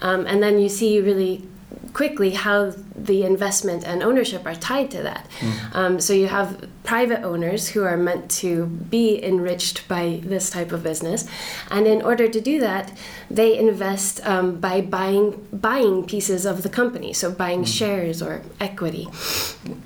Um, 0.00 0.26
and 0.26 0.42
then 0.42 0.58
you 0.58 0.70
see 0.70 1.02
really 1.02 1.46
quickly 1.94 2.30
how 2.30 2.74
the 2.94 3.24
investment 3.24 3.84
and 3.84 4.02
ownership 4.02 4.44
are 4.44 4.54
tied 4.54 4.90
to 4.90 5.02
that. 5.02 5.26
Mm. 5.40 5.74
Um, 5.74 6.00
so, 6.00 6.12
you 6.12 6.26
have 6.26 6.68
private 6.82 7.22
owners 7.22 7.68
who 7.68 7.82
are 7.82 7.96
meant 7.96 8.30
to 8.42 8.66
be 8.66 9.24
enriched 9.24 9.88
by 9.88 10.20
this 10.22 10.50
type 10.50 10.70
of 10.72 10.82
business. 10.82 11.26
And 11.70 11.86
in 11.86 12.02
order 12.02 12.28
to 12.28 12.40
do 12.40 12.60
that, 12.60 12.92
they 13.30 13.56
invest 13.56 14.20
um, 14.26 14.60
by 14.60 14.82
buying 14.82 15.46
buying 15.52 16.04
pieces 16.06 16.44
of 16.44 16.62
the 16.62 16.68
company, 16.68 17.12
so 17.12 17.30
buying 17.30 17.64
shares 17.64 18.20
or 18.20 18.42
equity. 18.60 19.08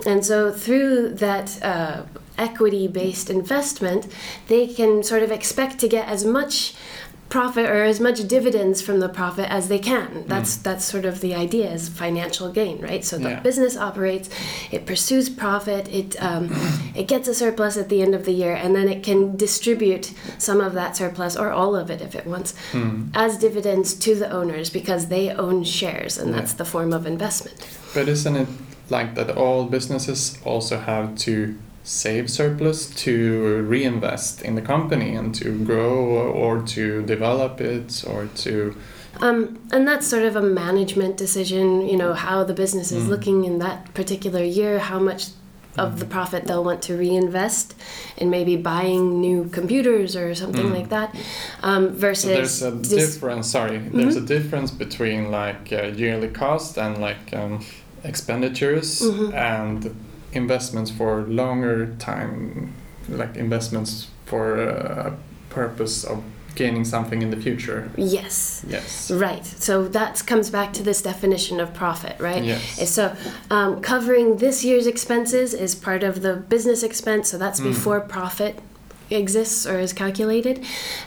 And 0.06 0.24
so 0.24 0.50
through 0.50 1.14
that 1.14 1.62
uh, 1.62 2.02
equity-based 2.38 3.30
investment, 3.30 4.06
they 4.46 4.66
can 4.66 5.02
sort 5.02 5.22
of 5.22 5.30
expect 5.30 5.78
to 5.80 5.88
get 5.88 6.08
as 6.08 6.24
much 6.24 6.74
profit 7.28 7.66
or 7.68 7.84
as 7.84 8.00
much 8.00 8.26
dividends 8.26 8.80
from 8.80 9.00
the 9.00 9.08
profit 9.08 9.46
as 9.50 9.68
they 9.68 9.78
can. 9.78 10.24
That's 10.26 10.56
that's 10.56 10.84
sort 10.84 11.04
of 11.04 11.20
the 11.20 11.34
idea 11.34 11.70
is 11.70 11.88
financial 11.88 12.50
gain, 12.50 12.80
right? 12.80 13.04
So 13.04 13.18
the 13.18 13.30
Yeah. 13.30 13.40
business 13.40 13.76
operates, 13.76 14.30
it 14.70 14.86
pursues 14.86 15.28
profit, 15.28 15.88
it 15.88 16.16
um, 16.22 16.48
it 16.94 17.06
gets 17.06 17.28
a 17.28 17.34
surplus 17.34 17.76
at 17.76 17.88
the 17.90 18.00
end 18.02 18.14
of 18.14 18.24
the 18.24 18.32
year, 18.32 18.54
and 18.54 18.74
then 18.74 18.88
it 18.88 19.02
can 19.02 19.36
distribute 19.36 20.12
some 20.38 20.60
of 20.60 20.72
that 20.74 20.96
surplus 20.96 21.36
or 21.36 21.50
all 21.50 21.76
of 21.76 21.90
it 21.90 22.00
if 22.00 22.14
it 22.14 22.26
wants 22.26 22.54
Mm. 22.72 23.10
as 23.14 23.36
dividends 23.38 23.94
to 23.94 24.14
the 24.14 24.30
owners 24.30 24.70
because 24.70 25.06
they 25.08 25.30
own 25.30 25.64
shares, 25.64 26.16
and 26.18 26.30
Yeah. 26.30 26.36
that's 26.40 26.54
the 26.54 26.64
form 26.64 26.92
of 26.92 27.06
investment. 27.06 27.56
But 27.94 28.08
isn't 28.08 28.36
it 28.36 28.48
like 28.90 29.14
that 29.16 29.36
all 29.36 29.64
businesses 29.64 30.38
also 30.44 30.78
have 30.78 31.14
to 31.26 31.54
save 31.84 32.30
surplus 32.30 32.86
to 33.04 33.62
reinvest 33.66 34.42
in 34.42 34.54
the 34.54 34.62
company 34.62 35.14
and 35.14 35.34
to 35.34 35.64
grow 35.64 35.94
or 36.42 36.60
to 36.62 37.02
develop 37.02 37.60
it 37.60 38.04
or 38.06 38.26
to 38.36 38.74
Um, 39.20 39.58
and 39.72 39.88
that's 39.88 40.06
sort 40.06 40.22
of 40.24 40.36
a 40.36 40.42
management 40.42 41.16
decision, 41.16 41.88
you 41.88 41.96
know, 41.96 42.12
how 42.12 42.44
the 42.44 42.52
business 42.54 42.92
is 42.92 43.04
Mm. 43.04 43.08
looking 43.08 43.44
in 43.44 43.58
that 43.58 43.92
particular 43.94 44.44
year, 44.44 44.78
how 44.78 44.98
much 45.00 45.28
of 45.76 45.98
the 45.98 46.04
profit 46.04 46.44
they'll 46.44 46.62
want 46.64 46.82
to 46.82 46.96
reinvest 46.96 47.74
in 48.16 48.30
maybe 48.30 48.54
buying 48.56 49.20
new 49.20 49.48
computers 49.50 50.14
or 50.14 50.34
something 50.34 50.66
Mm. 50.70 50.74
like 50.74 50.88
that, 50.90 51.14
um, 51.62 51.84
So 51.94 51.98
versus 52.06 52.30
there's 52.30 52.62
a 52.62 52.70
dis- 52.72 52.88
difference. 53.14 53.46
Sorry, 53.48 53.78
there's 53.92 54.16
a 54.16 54.20
difference 54.36 54.70
between 54.70 55.30
like 55.30 55.72
uh, 55.72 55.86
yearly 55.96 56.28
cost 56.28 56.76
and 56.78 56.98
like 56.98 57.32
um, 57.32 57.60
expenditures 58.04 59.00
Mhm. 59.02 59.34
and 59.34 59.94
investments 60.32 60.90
for 60.90 61.22
longer 61.22 61.94
time, 61.98 62.72
like 63.08 63.36
investments 63.36 64.08
for 64.26 64.58
uh, 64.60 65.10
a 65.10 65.16
purpose 65.54 66.04
of 66.04 66.22
gaining 66.54 66.84
something 66.84 67.22
in 67.22 67.30
the 67.30 67.36
future. 67.36 67.88
Yes. 67.96 68.64
Yes. 68.68 69.10
Right. 69.12 69.46
So 69.46 69.86
that 69.88 70.24
comes 70.26 70.50
back 70.50 70.72
to 70.74 70.82
this 70.82 71.00
definition 71.02 71.60
of 71.60 71.72
profit, 71.72 72.18
right? 72.18 72.42
Yes. 72.42 72.90
So 72.90 73.14
um, 73.50 73.80
covering 73.80 74.38
this 74.38 74.64
year's 74.64 74.86
expenses 74.86 75.54
is 75.54 75.74
part 75.74 76.02
of 76.02 76.22
the 76.22 76.34
business 76.34 76.82
expense, 76.82 77.30
so 77.30 77.38
that's 77.38 77.60
Mm. 77.60 77.64
before 77.64 78.00
profit 78.00 78.58
exists 79.10 79.66
or 79.66 79.78
is 79.78 79.92
calculated. 79.92 80.64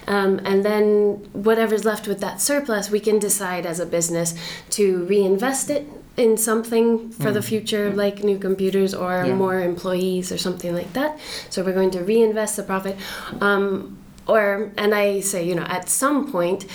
Um, 0.08 0.40
and 0.46 0.64
then 0.66 1.18
whatever's 1.34 1.86
left 1.86 2.08
with 2.08 2.20
that 2.22 2.42
surplus, 2.42 2.90
we 2.90 3.00
can 3.00 3.20
decide 3.20 3.66
as 3.66 3.80
a 3.80 3.86
business 3.86 4.34
to 4.72 5.06
reinvest 5.06 5.70
it 5.70 5.88
in 6.18 6.38
something 6.38 7.10
for 7.12 7.32
the 7.32 7.40
Mm. 7.40 7.44
future, 7.52 7.92
like 7.96 8.24
new 8.24 8.38
computers 8.38 8.94
or 8.94 9.24
Yeah. 9.26 9.34
more 9.34 9.62
employees 9.62 10.32
or 10.32 10.38
something 10.38 10.74
like 10.76 10.92
that. 10.94 11.18
So 11.50 11.64
we're 11.64 11.74
going 11.74 11.92
to 11.92 12.02
reinvest 12.04 12.56
the 12.58 12.64
profit. 12.64 12.96
Um, 13.40 13.98
or, 14.28 14.70
and 14.78 14.94
I 14.94 15.20
say, 15.22 15.44
you 15.44 15.56
know, 15.56 15.64
at 15.78 15.90
some 15.90 16.32
point, 16.32 16.66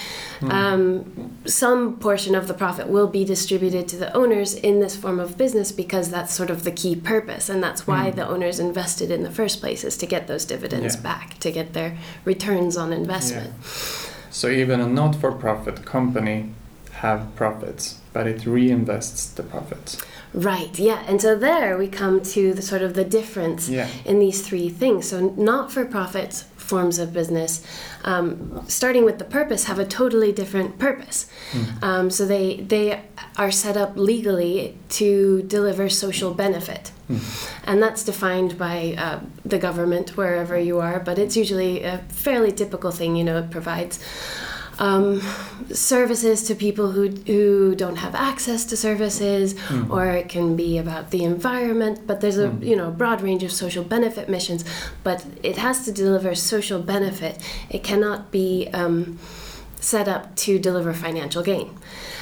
Mm. 0.40 0.52
um, 0.52 1.04
some 1.46 1.96
portion 1.96 2.34
of 2.34 2.48
the 2.48 2.54
profit 2.54 2.88
will 2.88 3.06
be 3.06 3.24
distributed 3.24 3.86
to 3.88 3.96
the 3.96 4.12
owners 4.16 4.52
in 4.54 4.80
this 4.80 4.96
form 4.96 5.20
of 5.20 5.38
business 5.38 5.70
because 5.70 6.10
that's 6.10 6.32
sort 6.34 6.50
of 6.50 6.64
the 6.64 6.72
key 6.72 6.96
purpose 6.96 7.48
and 7.48 7.62
that's 7.62 7.86
why 7.86 8.10
Mm. 8.10 8.16
the 8.16 8.26
owners 8.28 8.58
invested 8.58 9.10
in 9.10 9.22
the 9.22 9.30
first 9.30 9.60
place 9.60 9.84
is 9.84 9.96
to 9.98 10.06
get 10.06 10.26
those 10.26 10.44
dividends 10.44 10.96
Yeah. 10.96 11.02
back 11.02 11.38
to 11.40 11.50
get 11.52 11.72
their 11.72 11.92
returns 12.24 12.76
on 12.76 12.92
investment 12.92 13.50
So 14.30 14.48
even 14.48 14.80
a 14.80 14.86
not-for-profit 14.88 15.84
company 15.86 16.50
have 17.02 17.20
profits, 17.36 17.94
but 18.16 18.26
it 18.26 18.40
reinvests 18.56 19.22
the 19.38 19.42
profits. 19.52 19.90
right 20.52 20.74
yeah 20.88 21.00
and 21.08 21.18
so 21.24 21.30
there 21.48 21.70
we 21.82 21.88
come 22.02 22.16
to 22.36 22.40
the 22.58 22.62
sort 22.70 22.82
of 22.86 22.92
the 23.00 23.04
difference 23.18 23.62
Yeah. 23.78 23.88
in 24.10 24.16
these 24.24 24.38
three 24.48 24.68
things 24.82 25.00
so 25.10 25.16
not-for-profit 25.50 26.32
forms 26.70 26.96
of 26.98 27.08
business 27.20 27.52
um, 28.10 28.26
starting 28.78 29.04
with 29.08 29.18
the 29.22 29.28
purpose 29.38 29.62
have 29.70 29.78
a 29.86 29.88
totally 30.00 30.32
different 30.42 30.70
purpose 30.86 31.18
Mm. 31.52 31.82
um, 31.88 32.06
so 32.16 32.22
they 32.34 32.46
they 32.72 32.86
are 33.42 33.52
set 33.64 33.76
up 33.82 33.90
legally 34.12 34.58
to 34.98 35.08
deliver 35.56 35.84
social 36.04 36.32
benefit 36.44 36.84
Mm. 37.10 37.20
and 37.68 37.76
that's 37.84 38.02
defined 38.12 38.52
by 38.68 38.76
uh, 39.04 39.18
the 39.52 39.58
government 39.68 40.06
wherever 40.20 40.56
you 40.68 40.76
are 40.88 40.98
but 41.08 41.16
it's 41.22 41.36
usually 41.42 41.74
a 41.92 41.96
fairly 42.24 42.52
typical 42.62 42.90
thing 42.98 43.10
you 43.18 43.24
know 43.28 43.38
it 43.44 43.48
provides 43.58 43.94
um, 44.78 45.20
services 45.72 46.42
to 46.44 46.54
people 46.54 46.92
who, 46.92 47.08
who 47.26 47.74
don't 47.74 47.96
have 47.96 48.14
access 48.14 48.64
to 48.66 48.76
services 48.76 49.54
Mm. 49.54 49.90
or 49.90 50.06
it 50.06 50.28
can 50.28 50.56
be 50.56 50.78
about 50.78 51.10
the 51.10 51.24
environment 51.24 52.06
but 52.06 52.20
there's 52.20 52.38
a 52.38 52.48
Mm. 52.48 52.64
you 52.70 52.76
know 52.76 52.90
broad 52.90 53.20
range 53.22 53.42
of 53.42 53.52
social 53.52 53.84
benefit 53.84 54.28
missions 54.28 54.64
but 55.02 55.24
it 55.42 55.56
has 55.56 55.84
to 55.86 55.92
deliver 55.92 56.34
social 56.34 56.80
benefit 56.80 57.34
it 57.70 57.82
cannot 57.82 58.30
be 58.30 58.68
um, 58.72 59.18
set 59.80 60.08
up 60.08 60.34
to 60.36 60.58
deliver 60.58 60.92
financial 60.92 61.42
gain 61.42 61.70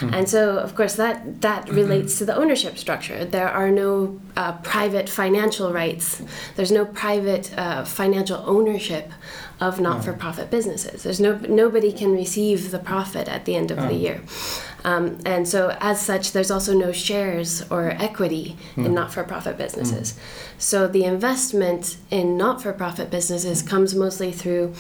Mm. 0.00 0.12
and 0.16 0.28
so 0.28 0.40
of 0.58 0.74
course 0.74 0.94
that 0.96 1.40
that 1.40 1.68
relates 1.70 2.18
to 2.18 2.24
the 2.24 2.34
ownership 2.42 2.76
structure 2.78 3.24
there 3.24 3.48
are 3.60 3.70
no 3.70 4.18
uh, 4.36 4.52
private 4.72 5.08
financial 5.08 5.72
rights 5.72 6.20
there's 6.56 6.72
no 6.72 6.84
private 6.84 7.44
uh, 7.56 7.84
financial 7.84 8.42
ownership 8.56 9.06
of 9.60 9.80
not-for-profit 9.80 10.50
businesses. 10.50 11.02
There's 11.04 11.20
no 11.20 11.38
nobody 11.48 11.92
can 11.92 12.12
receive 12.12 12.70
the 12.70 12.78
profit 12.78 13.28
at 13.28 13.44
the 13.44 13.54
end 13.56 13.70
of 13.70 13.76
the 13.78 13.88
Oh. 13.94 14.04
year. 14.04 14.20
Um, 14.84 15.18
and 15.24 15.48
so 15.48 15.74
as 15.80 16.00
such 16.00 16.32
there's 16.32 16.50
also 16.50 16.74
no 16.74 16.92
shares 16.92 17.62
or 17.70 17.90
equity 17.98 18.56
in 18.76 18.84
Mm. 18.86 18.90
not-for-profit 18.92 19.56
businesses. 19.56 20.14
So 20.58 20.86
the 20.86 21.04
investment 21.04 21.96
in 22.10 22.36
not-for-profit 22.36 23.10
businesses 23.10 23.62
comes 23.62 23.94
mostly 23.94 24.32
through 24.32 24.72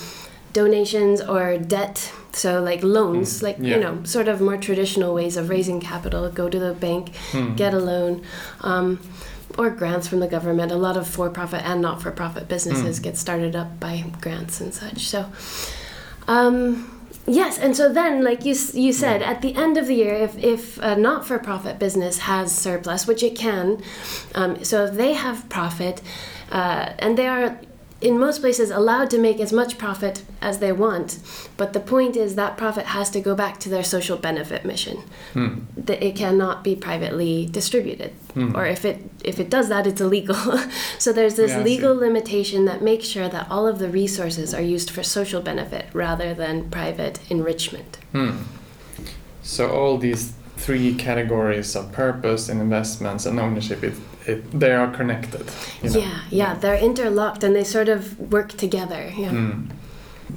donations 0.52 1.20
or 1.20 1.56
debt. 1.58 2.12
So 2.32 2.60
like 2.62 2.82
loans 2.82 3.38
Mm, 3.38 3.42
like 3.42 3.56
yeah. 3.60 3.74
you 3.76 3.80
know 3.80 3.98
sort 4.04 4.28
of 4.28 4.40
more 4.40 4.56
traditional 4.56 5.14
ways 5.14 5.36
of 5.36 5.48
raising 5.48 5.80
capital. 5.80 6.28
Go 6.30 6.48
to 6.48 6.58
the 6.58 6.72
bank 6.72 7.12
Mm. 7.32 7.56
get 7.56 7.72
a 7.74 7.78
loan. 7.78 8.22
Um, 8.60 8.98
or 9.58 9.70
grants 9.70 10.08
from 10.08 10.20
the 10.20 10.28
government. 10.28 10.72
A 10.72 10.76
lot 10.76 10.96
of 10.96 11.06
for-profit 11.06 11.62
and 11.64 11.80
not-for-profit 11.80 12.48
businesses 12.48 12.98
Mm. 12.98 13.02
get 13.02 13.16
started 13.16 13.54
up 13.56 13.78
by 13.80 14.04
grants 14.20 14.60
and 14.60 14.72
such. 14.74 15.06
So 15.06 15.26
um, 16.28 16.90
yes 17.26 17.58
and 17.58 17.76
so 17.76 17.92
then 17.92 18.22
like 18.22 18.44
you, 18.44 18.54
you 18.74 18.92
said 18.92 19.22
at 19.22 19.40
the 19.42 19.54
end 19.54 19.76
of 19.78 19.86
the 19.86 19.94
year 19.94 20.14
if, 20.14 20.36
if 20.38 20.78
a 20.78 20.94
not-for-profit 20.96 21.78
business 21.78 22.18
has 22.18 22.54
surplus 22.54 23.06
which 23.06 23.22
it 23.22 23.34
can 23.36 23.82
um, 24.34 24.62
so 24.62 24.84
if 24.84 24.94
they 24.94 25.14
have 25.14 25.48
profit 25.48 26.02
uh, 26.50 26.92
and 26.98 27.16
they 27.16 27.26
are 27.26 27.58
in 28.04 28.18
most 28.18 28.40
places 28.40 28.70
allowed 28.70 29.08
to 29.10 29.18
make 29.18 29.38
as 29.40 29.52
much 29.60 29.78
profit 29.78 30.16
as 30.48 30.58
they 30.58 30.72
want 30.84 31.18
but 31.56 31.72
the 31.72 31.80
point 31.80 32.14
is 32.24 32.34
that 32.36 32.56
profit 32.56 32.86
has 32.96 33.08
to 33.10 33.20
go 33.28 33.34
back 33.34 33.58
to 33.58 33.68
their 33.68 33.82
social 33.96 34.16
benefit 34.28 34.64
mission 34.72 34.96
Mm. 35.34 35.52
that 35.88 36.00
it 36.08 36.14
cannot 36.22 36.56
be 36.68 36.74
privately 36.88 37.34
distributed 37.58 38.12
Mm. 38.36 38.54
or 38.58 38.64
if 38.76 38.84
it 38.84 38.98
if 39.30 39.36
it 39.44 39.48
does 39.56 39.66
that 39.68 39.86
it's 39.86 40.00
illegal 40.00 40.36
so 41.04 41.08
there's 41.12 41.36
this 41.42 41.52
Yeah, 41.52 41.62
legal 41.72 41.94
limitation 42.06 42.60
that 42.70 42.80
makes 42.90 43.06
sure 43.14 43.28
that 43.36 43.46
all 43.54 43.66
of 43.72 43.76
the 43.78 43.88
resources 44.02 44.48
are 44.54 44.66
used 44.76 44.88
for 44.94 45.02
social 45.02 45.40
benefit 45.50 45.84
rather 46.04 46.30
than 46.42 46.54
private 46.70 47.16
enrichment 47.30 47.98
Hmm. 48.12 48.30
So 49.42 49.62
all 49.70 49.98
these 49.98 50.32
three 50.56 50.94
categories 50.94 51.76
of 51.76 51.92
purpose 51.92 52.48
and 52.48 52.60
investments 52.60 53.26
and 53.26 53.38
ownership, 53.38 53.82
it, 53.84 53.94
it 54.26 54.60
they 54.60 54.72
are 54.72 54.90
connected. 54.96 55.44
you 55.82 55.90
know? 55.90 55.98
yeah 56.00 56.18
yeah 56.30 56.54
they're 56.54 56.78
interlocked 56.84 57.44
and 57.44 57.54
they 57.54 57.64
sort 57.64 57.88
of 57.88 58.18
work 58.32 58.52
together 58.52 59.12
yeah 59.16 59.30
Hmm. 59.30 59.66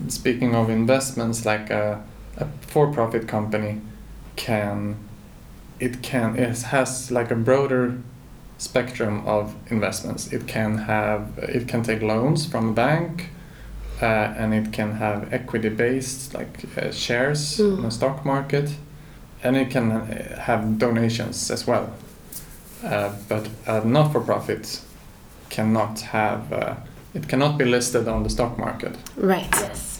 Speaking 0.10 0.54
of 0.56 0.70
investments, 0.70 1.46
like 1.46 1.70
a, 1.70 2.04
a 2.38 2.46
for-profit 2.62 3.28
company 3.28 3.80
can 4.36 4.96
it 5.80 6.02
can 6.02 6.36
it 6.38 6.62
has 6.64 7.10
like 7.10 7.32
a 7.32 7.36
broader 7.36 7.94
spectrum 8.58 9.24
of 9.26 9.56
investments. 9.72 10.34
It 10.34 10.46
can 10.48 10.78
have 10.78 11.22
it 11.38 11.68
can 11.68 11.84
take 11.84 12.02
loans 12.02 12.46
from 12.46 12.70
a 12.70 12.74
bank. 12.74 13.30
Uh, 14.00 14.06
and 14.38 14.54
it 14.54 14.72
can 14.72 14.92
have 14.92 15.34
equity-based, 15.34 16.36
like 16.36 16.66
uh, 16.78 16.92
shares 16.92 17.58
Mm. 17.58 17.78
in 17.78 17.82
the 17.84 17.90
stock 17.92 18.24
market, 18.26 18.70
and 19.44 19.58
it 19.58 19.72
can 19.72 19.92
uh, 19.92 20.40
have 20.40 20.78
donations 20.78 21.50
as 21.52 21.66
well. 21.66 21.88
Uh, 22.84 23.12
but 23.28 23.48
a 23.66 23.84
not-for-profit 23.86 24.82
cannot 25.50 26.00
have. 26.02 26.52
Uh, 26.54 26.76
it 27.14 27.28
cannot 27.28 27.58
be 27.58 27.66
listed 27.66 28.08
on 28.08 28.24
the 28.24 28.30
stock 28.30 28.58
market. 28.58 28.96
Right. 29.16 29.48
Yes. 29.52 30.00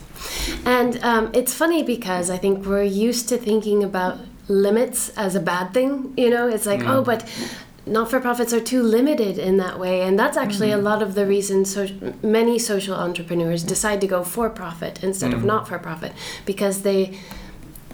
And 0.66 1.04
um, 1.04 1.32
it's 1.34 1.54
funny 1.54 1.84
because 1.84 2.30
I 2.30 2.38
think 2.38 2.66
we're 2.66 2.84
used 2.84 3.30
to 3.30 3.38
thinking 3.38 3.84
about 3.84 4.20
limits 4.48 5.10
as 5.18 5.36
a 5.36 5.40
bad 5.40 5.74
thing. 5.74 6.14
You 6.18 6.30
know, 6.30 6.48
it's 6.48 6.66
like, 6.66 6.82
Mm. 6.82 6.90
oh, 6.90 7.04
but 7.04 7.28
not 7.86 8.10
for 8.10 8.20
profits 8.20 8.54
are 8.54 8.60
too 8.62 8.84
limited 8.84 9.38
in 9.40 9.58
that 9.58 9.80
way. 9.80 10.02
And 10.02 10.18
that's 10.20 10.38
actually 10.38 10.70
Mm. 10.70 10.80
a 10.80 10.82
lot 10.82 11.02
of 11.02 11.16
the 11.16 11.26
reason 11.26 11.66
so 11.66 11.88
many 12.22 12.60
social 12.60 12.96
entrepreneurs 12.96 13.64
decide 13.64 14.02
to 14.02 14.08
go 14.08 14.24
for 14.24 14.50
profit 14.50 15.00
instead 15.04 15.34
of 15.34 15.42
Mm. 15.42 15.46
not 15.46 15.68
for 15.68 15.80
profit 15.80 16.12
because 16.46 16.82
they. 16.82 17.18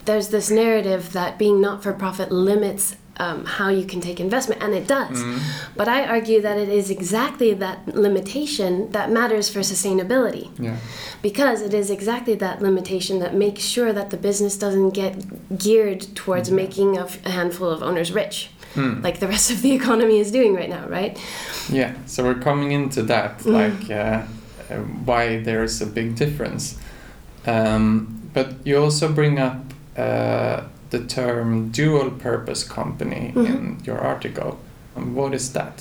There's 0.06 0.28
this 0.30 0.50
narrative 0.52 1.14
that 1.14 1.38
being 1.38 1.62
not 1.62 1.82
for 1.82 1.94
profit 1.94 2.30
limits 2.30 2.98
um, 3.18 3.46
how 3.46 3.70
you 3.70 3.86
can 3.86 4.02
take 4.02 4.20
investment, 4.20 4.62
and 4.64 4.74
it 4.74 4.88
does. 4.88 5.18
Mm. 5.24 5.40
But 5.76 5.88
I 5.88 6.06
argue 6.06 6.42
that 6.42 6.58
it 6.58 6.70
is 6.70 6.90
exactly 6.90 7.54
that 7.56 7.88
limitation 7.96 8.92
that 8.92 9.12
matters 9.12 9.50
for 9.50 9.60
sustainability 9.60 10.50
Yeah. 10.60 10.78
because 11.22 11.62
it 11.62 11.74
is 11.74 11.90
exactly 11.90 12.36
that 12.36 12.62
limitation 12.62 13.20
that 13.20 13.36
makes 13.36 13.62
sure 13.64 13.94
that 13.94 14.10
the 14.10 14.18
business 14.18 14.58
doesn't 14.58 14.92
get 14.92 15.14
geared 15.58 16.02
towards 16.16 16.50
Mhm. 16.50 16.56
making 16.56 16.98
a, 16.98 17.04
f- 17.04 17.20
a 17.26 17.30
handful 17.30 17.70
of 17.70 17.84
owners 17.84 18.12
rich 18.12 18.50
Mm. 18.76 19.04
like 19.04 19.20
the 19.20 19.28
rest 19.28 19.52
of 19.52 19.62
the 19.62 19.72
economy 19.80 20.18
is 20.20 20.32
doing 20.32 20.56
right 20.56 20.70
now 20.70 20.86
right 20.90 21.16
Yeah, 21.70 21.92
so 22.08 22.24
we're 22.24 22.42
coming 22.50 22.72
into 22.72 23.04
that, 23.04 23.40
Mm. 23.44 23.54
like 23.62 23.82
uh, 23.92 24.22
why 25.06 25.40
there 25.44 25.64
is 25.64 25.82
a 25.82 25.86
big 25.86 26.16
difference. 26.16 26.76
Um, 27.46 28.08
but 28.34 28.48
you 28.66 28.78
also 28.84 29.12
bring 29.12 29.38
up 29.40 29.58
uh, 29.98 30.62
the 30.94 31.00
term 31.18 31.70
dual 31.72 32.10
purpose 32.12 32.64
company 32.80 33.24
Mhm. 33.36 33.46
in 33.50 33.78
your 33.88 34.00
article. 34.14 34.52
Um, 34.96 35.16
what 35.16 35.34
is 35.34 35.52
that? 35.54 35.76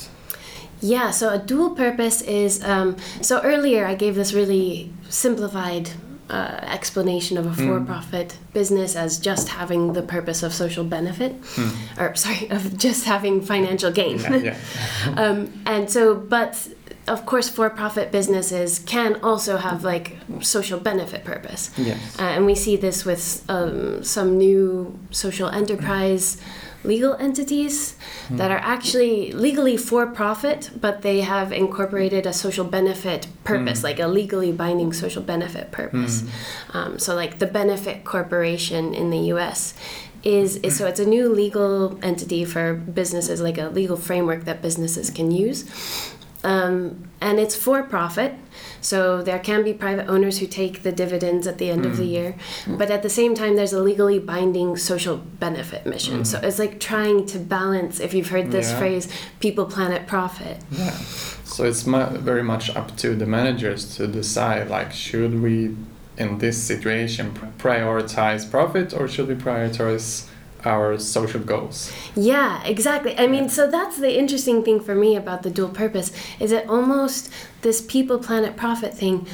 yeah 0.85 1.12
so 1.12 1.27
a 1.29 1.38
dual 1.38 1.70
purpose 1.85 2.18
is 2.42 2.53
um, 2.72 2.96
so 3.20 3.35
earlier 3.53 3.83
i 3.92 3.94
gave 3.94 4.14
this 4.20 4.33
really 4.35 4.90
simplified 5.09 5.87
uh, 6.31 6.59
explanation 6.79 7.38
of 7.38 7.44
a 7.46 7.51
Mm. 7.51 7.66
for-profit 7.66 8.29
business 8.55 8.96
as 8.96 9.11
just 9.29 9.46
having 9.61 9.92
the 9.92 10.03
purpose 10.03 10.40
of 10.46 10.53
social 10.53 10.85
benefit 10.96 11.33
Hmm. 11.57 11.70
or 12.01 12.14
sorry 12.25 12.48
of 12.57 12.62
just 12.87 13.05
having 13.05 13.35
financial 13.55 13.92
gain 14.01 14.16
Yeah, 14.18 14.37
yeah. 14.51 14.57
um, 15.22 15.38
and 15.75 15.88
so 15.90 16.03
but 16.37 16.53
of 17.09 17.27
course 17.27 17.49
for-profit 17.49 18.12
businesses 18.12 18.79
can 18.81 19.19
also 19.23 19.57
have 19.57 19.83
like 19.85 20.17
social 20.41 20.79
benefit 20.79 21.25
purpose 21.25 21.71
yes. 21.77 21.99
uh, 22.19 22.23
and 22.23 22.47
we 22.47 22.55
see 22.55 22.77
this 22.77 23.05
with 23.05 23.45
um, 23.49 24.03
some 24.05 24.38
new 24.38 24.99
social 25.11 25.49
enterprise 25.49 26.37
legal 26.85 27.15
entities 27.15 27.95
that 28.31 28.51
are 28.51 28.59
actually 28.59 29.33
legally 29.33 29.77
for 29.77 30.07
profit, 30.07 30.71
but 30.81 31.03
they 31.03 31.21
have 31.21 31.53
incorporated 31.53 32.27
a 32.27 32.33
social 32.33 32.65
benefit 32.65 33.27
purpose, 33.45 33.81
Mm. 33.81 33.85
like 33.85 34.01
a 34.01 34.09
legally 34.09 34.53
binding 34.53 34.93
social 34.93 35.23
benefit 35.23 35.71
purpose. 35.71 36.25
Um, 36.73 36.99
so, 36.99 37.15
like 37.15 37.38
the 37.38 37.47
Benefit 37.47 38.05
Corporation 38.05 38.95
in 38.95 39.11
the 39.11 39.19
U.S. 39.35 39.75
Is, 40.25 40.57
is 40.57 40.77
so 40.77 40.87
it's 40.87 41.01
a 41.01 41.05
new 41.07 41.29
legal 41.29 41.99
entity 42.03 42.45
for 42.45 42.75
businesses, 42.75 43.41
like 43.41 43.59
a 43.59 43.69
legal 43.69 43.97
framework 43.97 44.45
that 44.45 44.62
businesses 44.62 45.11
can 45.11 45.33
use, 45.33 45.65
um, 46.44 47.09
and 47.20 47.38
it's 47.38 47.55
for 47.57 47.83
profit. 47.83 48.35
So 48.81 49.22
there 49.22 49.38
can 49.38 49.62
be 49.64 49.72
private 49.72 50.09
owners 50.09 50.38
who 50.38 50.46
take 50.46 50.83
the 50.83 50.92
dividends 50.92 51.46
at 51.46 51.59
the 51.59 51.70
end 51.70 51.87
of 51.87 51.96
the 51.96 52.05
year, 52.05 52.35
but 52.66 52.90
at 52.90 53.02
the 53.02 53.09
same 53.09 53.35
time, 53.35 53.55
there's 53.57 53.72
a 53.72 53.81
legally 53.81 54.18
binding 54.18 54.76
social 54.76 55.16
benefit 55.16 55.87
mission. 55.87 56.24
So 56.24 56.38
it's 56.42 56.59
like 56.59 56.81
trying 56.81 57.26
to 57.26 57.38
balance. 57.38 58.00
If 58.00 58.12
you've 58.12 58.28
heard 58.28 58.50
this 58.50 58.70
Yeah. 58.70 58.78
phrase, 58.78 59.09
people, 59.40 59.66
planet, 59.66 60.07
profit. 60.07 60.59
Yeah. 60.70 60.90
So 61.44 61.64
it's 61.64 61.87
mu- 61.87 62.18
very 62.18 62.42
much 62.42 62.74
up 62.74 62.96
to 62.98 63.14
the 63.14 63.26
managers 63.26 63.96
to 63.96 64.07
decide 64.07 64.68
like 64.68 64.92
should 64.92 65.40
we 65.42 65.76
in 66.18 66.38
this 66.38 66.62
situation 66.62 67.33
prioritize 67.59 68.50
profit 68.50 68.92
or 68.92 69.07
should 69.09 69.28
we 69.28 69.35
prioritize 69.35 70.26
our 70.64 70.98
social 70.98 71.40
goals? 71.40 71.92
Yeah, 72.14 72.62
exactly. 72.64 73.18
I 73.18 73.27
mean, 73.27 73.48
so 73.48 73.70
that's 73.70 73.98
the 73.98 74.18
interesting 74.18 74.62
thing 74.62 74.81
for 74.81 74.94
me 74.94 75.16
about 75.16 75.42
the 75.42 75.51
dual 75.51 75.68
purpose 75.68 76.12
is 76.40 76.53
it 76.53 76.68
almost 76.68 77.31
this 77.62 77.81
people, 77.81 78.18
planet, 78.18 78.57
profit 78.57 78.94
thing 78.94 79.27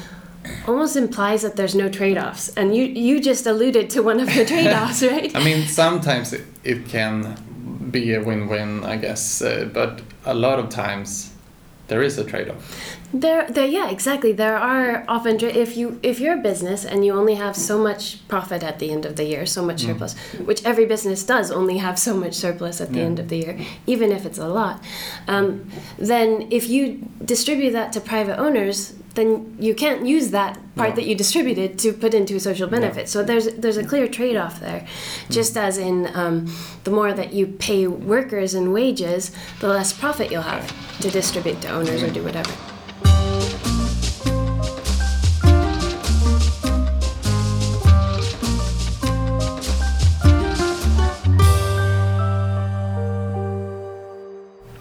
almost 0.67 0.95
implies 0.95 1.41
that 1.41 1.55
there's 1.55 1.75
no 1.75 1.89
trade-offs. 1.89 2.49
And 2.55 2.75
you 2.75 2.85
you 2.85 3.19
just 3.19 3.45
alluded 3.45 3.89
to 3.91 4.01
one 4.01 4.19
of 4.19 4.33
the 4.33 4.45
trade-offs, 4.51 5.03
right? 5.03 5.35
I 5.35 5.43
mean, 5.43 5.67
sometimes 5.67 6.33
it, 6.33 6.45
it 6.63 6.87
can 6.87 7.37
be 7.91 8.13
a 8.13 8.21
win-win, 8.21 8.83
I 8.83 8.97
guess, 8.97 9.41
uh, 9.41 9.69
but 9.73 10.01
a 10.25 10.33
lot 10.33 10.59
of 10.59 10.69
times 10.69 11.31
there 11.87 12.03
is 12.03 12.17
a 12.17 12.23
trade-off. 12.23 12.97
There, 13.11 13.47
there, 13.49 13.65
yeah, 13.65 13.89
exactly. 13.89 14.33
There 14.33 14.55
are 14.55 15.03
often 15.07 15.39
if 15.43 15.75
you 15.75 15.99
if 16.03 16.19
you're 16.19 16.35
a 16.37 16.41
business 16.41 16.85
and 16.85 17.03
you 17.03 17.13
only 17.13 17.35
have 17.35 17.55
so 17.55 17.79
much 17.79 18.27
profit 18.27 18.61
at 18.63 18.77
the 18.77 18.91
end 18.91 19.03
of 19.03 19.15
the 19.15 19.23
year, 19.23 19.47
so 19.47 19.63
much 19.65 19.81
surplus, 19.81 20.13
which 20.45 20.63
every 20.63 20.85
business 20.85 21.23
does 21.23 21.49
only 21.49 21.77
have 21.79 21.97
so 21.97 22.13
much 22.15 22.35
surplus 22.35 22.79
at 22.79 22.91
the 22.93 22.99
Yeah. 22.99 23.05
end 23.05 23.17
of 23.19 23.29
the 23.29 23.37
year, 23.37 23.57
even 23.87 24.11
if 24.11 24.27
it's 24.27 24.37
a 24.37 24.47
lot. 24.47 24.83
Um, 25.27 25.71
then 25.97 26.47
if 26.51 26.69
you 26.69 26.99
distribute 27.25 27.71
that 27.71 27.91
to 27.93 27.99
private 27.99 28.37
owners, 28.39 28.93
then 29.15 29.55
you 29.59 29.73
can't 29.73 30.05
use 30.05 30.29
that 30.29 30.59
part 30.75 30.89
No. 30.91 30.95
that 30.97 31.05
you 31.07 31.15
distributed 31.15 31.79
to 31.79 31.93
put 31.93 32.13
into 32.13 32.39
social 32.39 32.67
benefit. 32.69 33.09
So 33.09 33.23
there's 33.23 33.47
there's 33.57 33.77
a 33.77 33.83
clear 33.83 34.07
trade-off 34.07 34.59
there, 34.59 34.85
just 35.31 35.57
as 35.57 35.79
in 35.79 36.09
um, 36.13 36.45
the 36.83 36.91
more 36.91 37.11
that 37.11 37.33
you 37.33 37.47
pay 37.47 37.87
workers 37.87 38.53
in 38.53 38.71
wages, 38.71 39.31
the 39.61 39.67
less 39.67 39.91
profit 39.93 40.31
you'll 40.31 40.43
have 40.55 40.65
to 41.01 41.09
distribute 41.09 41.59
to 41.61 41.69
owners 41.69 42.03
or 42.03 42.11
do 42.11 42.21
whatever. 42.23 42.51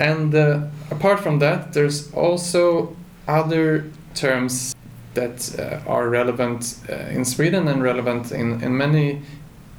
And 0.00 0.34
uh, 0.34 0.61
apart 0.90 1.20
from 1.20 1.38
that, 1.40 1.72
there's 1.72 2.12
also 2.14 2.96
other 3.26 3.84
terms 4.14 4.74
that 5.14 5.58
uh, 5.58 5.90
are 5.90 6.08
relevant 6.08 6.76
uh, 6.88 6.94
in 7.11 7.24
Sweden 7.24 7.68
and 7.68 7.82
relevant 7.82 8.30
in, 8.32 8.62
in 8.62 8.76
many 8.76 9.20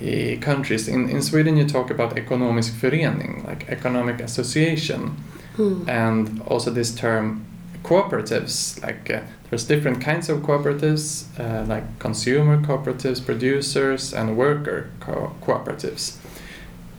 uh, 0.01 0.39
countries. 0.41 0.87
In, 0.87 1.09
in 1.09 1.21
Sweden, 1.21 1.57
you 1.57 1.65
talk 1.65 1.89
about 1.91 2.15
ekonomisk 2.15 2.71
förening, 2.73 3.45
like 3.47 3.69
economic 3.69 4.19
association, 4.21 5.11
Hmm. 5.55 5.83
and 5.89 6.41
also 6.47 6.71
this 6.71 6.95
term 6.95 7.43
cooperatives. 7.83 8.81
Like 8.81 9.09
uh, 9.09 9.21
there's 9.49 9.65
different 9.67 9.99
kinds 9.99 10.29
of 10.29 10.39
cooperatives, 10.39 11.25
uh, 11.37 11.65
like 11.67 11.83
consumer 11.99 12.61
cooperatives, 12.61 13.19
producers, 13.25 14.13
and 14.13 14.37
worker 14.37 14.89
co- 15.01 15.33
cooperatives. 15.41 16.15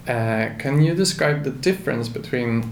Uh, 0.07 0.51
can 0.59 0.83
you 0.83 0.95
describe 0.95 1.45
the 1.45 1.51
difference 1.51 2.09
between 2.11 2.65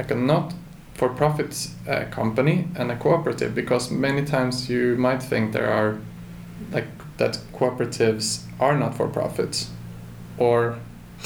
like 0.00 0.10
a 0.10 0.14
not 0.14 0.54
for 0.94 1.10
profit 1.10 1.68
uh, 1.86 2.04
company 2.10 2.66
and 2.74 2.90
a 2.90 2.96
cooperative? 2.96 3.54
Because 3.54 3.90
many 3.90 4.24
times 4.24 4.70
you 4.70 4.96
might 4.96 5.22
think 5.22 5.52
there 5.52 5.70
are 5.70 5.98
like 6.72 6.88
that 7.18 7.38
cooperatives 7.52 8.44
are 8.58 8.76
not 8.78 8.96
for 8.96 9.08
profit, 9.08 9.66
or 10.38 10.78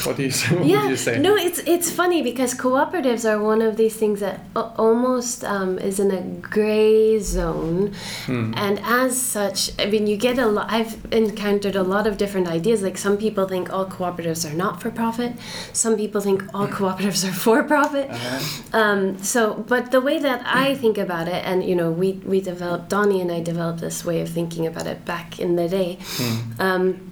what 0.03 0.17
do 0.17 0.23
you 0.23 0.31
say? 0.31 0.55
what 0.57 0.65
yeah, 0.65 0.89
you 0.89 0.97
say? 0.97 1.19
no, 1.19 1.35
it's 1.35 1.59
it's 1.59 1.89
funny 1.89 2.21
because 2.21 2.53
cooperatives 2.53 3.23
are 3.29 3.41
one 3.41 3.61
of 3.61 3.77
these 3.77 3.95
things 3.95 4.19
that 4.19 4.41
almost 4.55 5.43
um, 5.43 5.79
is 5.79 5.99
in 5.99 6.11
a 6.11 6.21
gray 6.21 7.19
zone, 7.19 7.93
Hmm. 8.25 8.53
and 8.55 8.79
as 8.83 9.19
such, 9.21 9.71
I 9.79 9.85
mean, 9.85 10.07
you 10.07 10.17
get 10.17 10.37
a 10.37 10.47
lot. 10.47 10.67
I've 10.69 10.97
encountered 11.11 11.75
a 11.75 11.83
lot 11.83 12.07
of 12.07 12.17
different 12.17 12.47
ideas. 12.47 12.81
Like 12.81 12.97
some 12.97 13.17
people 13.17 13.47
think 13.47 13.71
all 13.71 13.85
cooperatives 13.85 14.49
are 14.49 14.55
not 14.55 14.81
for 14.81 14.91
profit. 14.91 15.33
Some 15.73 15.95
people 15.95 16.21
think 16.21 16.43
all 16.53 16.67
cooperatives 16.67 17.27
are 17.27 17.33
for 17.33 17.63
profit. 17.63 18.09
Uh-huh. 18.09 18.77
Um, 18.77 19.17
so, 19.23 19.65
but 19.67 19.91
the 19.91 20.01
way 20.01 20.19
that 20.19 20.41
I 20.45 20.75
think 20.75 20.97
about 20.97 21.27
it, 21.27 21.43
and 21.45 21.63
you 21.63 21.75
know, 21.75 21.89
we 21.91 22.13
we 22.25 22.41
developed 22.41 22.89
Donnie 22.89 23.21
and 23.21 23.31
I 23.31 23.41
developed 23.41 23.79
this 23.79 24.03
way 24.05 24.21
of 24.21 24.29
thinking 24.29 24.67
about 24.67 24.87
it 24.87 25.05
back 25.05 25.39
in 25.39 25.55
the 25.55 25.67
day. 25.69 25.97
Hmm. 26.01 26.61
Um, 26.61 27.11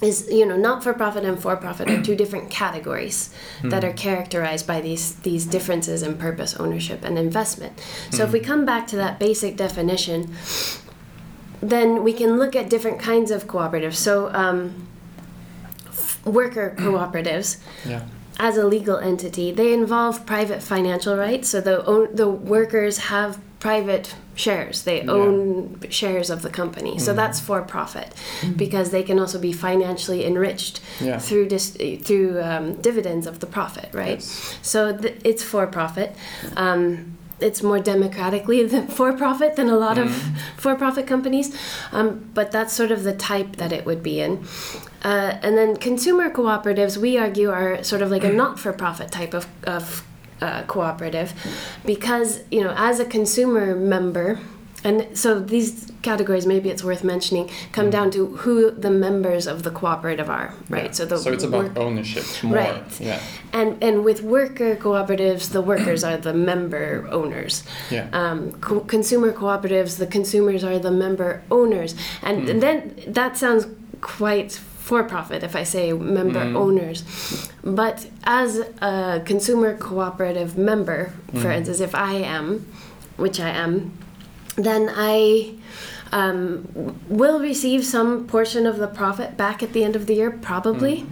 is 0.00 0.28
you 0.30 0.46
know 0.46 0.56
not 0.56 0.82
for 0.82 0.92
profit 0.92 1.24
and 1.24 1.40
for 1.40 1.56
profit 1.56 1.90
are 1.90 2.02
two 2.02 2.14
different 2.14 2.50
categories 2.50 3.34
hmm. 3.60 3.68
that 3.70 3.84
are 3.84 3.92
characterized 3.92 4.66
by 4.66 4.80
these 4.80 5.14
these 5.16 5.44
differences 5.44 6.02
in 6.02 6.16
purpose 6.16 6.54
ownership 6.56 7.04
and 7.04 7.18
investment. 7.18 7.80
So 8.10 8.24
if 8.24 8.32
we 8.32 8.38
hmm. 8.38 8.44
come 8.44 8.64
back 8.64 8.86
to 8.88 8.96
that 8.96 9.18
basic 9.18 9.56
definition 9.56 10.34
then 11.60 12.04
we 12.04 12.12
can 12.12 12.38
look 12.38 12.54
at 12.54 12.70
different 12.70 13.00
kinds 13.00 13.30
of 13.30 13.46
cooperatives. 13.46 13.96
So 13.96 14.32
um, 14.32 14.86
f- 15.88 16.24
worker 16.24 16.76
hmm. 16.78 16.88
cooperatives 16.88 17.58
Yeah. 17.84 18.02
as 18.38 18.56
a 18.56 18.66
legal 18.66 18.98
entity, 18.98 19.50
they 19.50 19.72
involve 19.72 20.24
private 20.24 20.62
financial 20.62 21.16
rights. 21.16 21.48
So 21.48 21.60
the 21.60 22.08
the 22.12 22.28
workers 22.28 22.98
have 22.98 23.40
private 23.60 24.14
shares. 24.34 24.82
They 24.82 25.02
Yeah. 25.02 25.10
own 25.10 25.80
shares 25.90 26.30
of 26.30 26.42
the 26.42 26.50
company. 26.50 26.98
So 26.98 27.12
Mhm. 27.12 27.16
that's 27.16 27.40
for 27.40 27.60
profit 27.62 28.08
because 28.56 28.90
they 28.90 29.02
can 29.02 29.18
also 29.18 29.38
be 29.38 29.52
financially 29.52 30.24
enriched 30.24 30.80
Yeah. 31.00 31.18
through 31.18 31.46
dis- 31.48 31.76
through 32.04 32.40
um, 32.40 32.74
dividends 32.74 33.26
of 33.26 33.40
the 33.40 33.46
profit, 33.46 33.88
right? 33.92 34.20
Yes. 34.20 34.54
So 34.62 34.96
th- 34.96 35.16
it's 35.24 35.42
for 35.42 35.66
profit. 35.66 36.14
Um, 36.56 37.16
it's 37.40 37.62
more 37.62 37.78
democratically 37.80 38.68
for 38.88 39.12
profit 39.12 39.56
than 39.56 39.68
a 39.68 39.76
lot 39.76 39.98
of 39.98 40.08
Mhm. 40.12 40.36
for 40.56 40.74
profit 40.76 41.06
companies, 41.06 41.52
um, 41.92 42.06
but 42.34 42.50
that's 42.52 42.72
sort 42.72 42.90
of 42.92 43.02
the 43.02 43.12
type 43.12 43.56
that 43.56 43.72
it 43.72 43.84
would 43.86 44.02
be 44.02 44.20
in. 44.20 44.38
Uh, 45.04 45.34
and 45.42 45.56
then 45.58 45.76
consumer 45.76 46.30
cooperatives, 46.30 46.96
we 46.96 47.16
argue, 47.18 47.50
are 47.50 47.82
sort 47.82 48.02
of 48.02 48.10
like 48.10 48.24
a 48.24 48.32
not 48.42 48.58
for 48.58 48.72
profit 48.72 49.10
type 49.12 49.34
of, 49.34 49.46
of 49.64 50.02
uh, 50.40 50.62
cooperative 50.64 51.32
because, 51.84 52.40
you 52.50 52.62
know, 52.62 52.74
as 52.76 53.00
a 53.00 53.04
consumer 53.04 53.74
member, 53.74 54.38
and 54.84 55.06
so 55.18 55.40
these 55.40 55.90
categories, 56.02 56.46
maybe 56.46 56.70
it's 56.70 56.84
worth 56.84 57.02
mentioning, 57.02 57.50
come 57.72 57.90
down 57.90 58.12
to 58.12 58.26
who 58.42 58.70
the 58.70 58.90
members 58.90 59.48
of 59.48 59.64
the 59.64 59.70
cooperative 59.72 60.30
are, 60.30 60.54
right? 60.68 60.84
Yeah. 60.84 60.90
So 60.92 61.04
the 61.04 61.18
so 61.18 61.32
it's 61.32 61.42
about 61.42 61.64
work- 61.64 61.76
ownership 61.78 62.24
more. 62.44 62.54
Right. 62.58 63.00
Yeah. 63.00 63.20
and 63.52 63.82
and 63.82 64.04
with 64.04 64.22
worker 64.22 64.76
cooperatives, 64.76 65.50
the 65.50 65.60
workers 65.62 66.04
are 66.04 66.16
the 66.16 66.32
member 66.32 67.08
owners. 67.10 67.64
Yeah. 67.90 68.06
Um, 68.12 68.52
co- 68.60 68.80
consumer 68.80 69.32
cooperatives, 69.32 69.98
the 69.98 70.06
consumers 70.06 70.62
are 70.62 70.78
the 70.78 70.92
member 70.92 71.42
owners, 71.50 71.96
and 72.22 72.46
Mm. 72.46 72.60
then 72.60 72.94
that 73.08 73.36
sounds 73.36 73.66
quite 74.00 74.60
for 74.88 75.02
profit 75.04 75.42
if 75.48 75.54
I 75.62 75.64
say 75.74 75.92
member 75.92 76.42
Mm. 76.44 76.56
owners. 76.64 76.98
But 77.62 78.06
as 78.24 78.50
a 78.80 79.20
consumer 79.30 79.70
cooperative 79.88 80.56
member, 80.70 81.00
for 81.42 81.48
Mm. 81.50 81.56
instance, 81.58 81.80
if 81.80 81.94
I 81.94 82.14
am, 82.38 82.64
which 83.24 83.38
I 83.48 83.50
am, 83.64 83.72
then 84.56 84.82
I 84.96 85.52
um, 86.10 86.66
will 87.20 87.38
receive 87.38 87.84
some 87.84 88.10
portion 88.26 88.66
of 88.66 88.78
the 88.78 88.86
profit 89.00 89.36
back 89.36 89.62
at 89.62 89.70
the 89.74 89.84
end 89.84 89.94
of 89.94 90.06
the 90.06 90.14
year, 90.14 90.30
probably, 90.30 91.04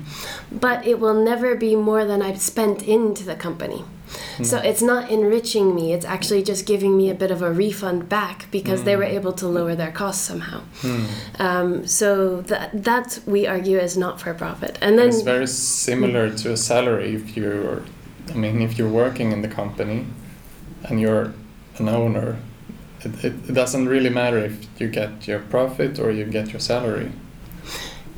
but 0.51 0.79
it 0.87 0.99
will 0.99 1.19
never 1.33 1.55
be 1.55 1.77
more 1.77 2.07
than 2.07 2.23
I've 2.23 2.41
spent 2.41 2.79
into 2.83 3.23
the 3.31 3.35
company. 3.35 3.85
So 4.45 4.59
it's 4.59 4.83
not 4.83 5.11
enriching 5.11 5.75
me, 5.75 5.93
it's 5.93 6.05
actually 6.05 6.43
just 6.43 6.67
giving 6.67 6.97
me 6.97 7.11
a 7.11 7.15
bit 7.15 7.31
of 7.31 7.43
a 7.43 7.51
refund 7.51 8.09
back 8.09 8.51
because 8.51 8.85
they 8.85 8.97
were 8.97 9.05
able 9.05 9.33
to 9.35 9.47
lower 9.49 9.75
their 9.75 9.93
costs 9.93 10.25
somehow. 10.25 10.61
Hmm. 10.83 11.05
Um, 11.39 11.87
so 11.87 12.43
that, 12.43 12.85
that 12.85 13.19
we 13.27 13.47
argue 13.47 13.79
is 13.79 13.97
not 13.97 14.21
for 14.21 14.35
profit. 14.35 14.79
And 14.81 14.99
then 14.99 15.09
it's 15.09 15.23
very 15.23 15.47
similar 15.47 16.31
to 16.31 16.53
a 16.53 16.57
salary 16.57 17.15
if 17.15 17.37
you're 17.37 17.83
i 18.31 18.35
mean 18.35 18.61
if 18.61 18.79
you're 18.79 18.89
working 18.89 19.33
in 19.33 19.43
the 19.43 19.49
company 19.49 20.07
and 20.85 21.01
you're 21.01 21.33
an 21.79 21.89
owner 21.89 22.37
it, 23.01 23.25
it 23.25 23.53
doesn't 23.53 23.89
really 23.89 24.11
matter 24.11 24.39
if 24.39 24.67
you 24.81 24.89
get 24.89 25.29
your 25.29 25.41
profit 25.41 25.99
or 25.99 26.11
you 26.11 26.25
get 26.25 26.53
your 26.53 26.61
salary 26.61 27.11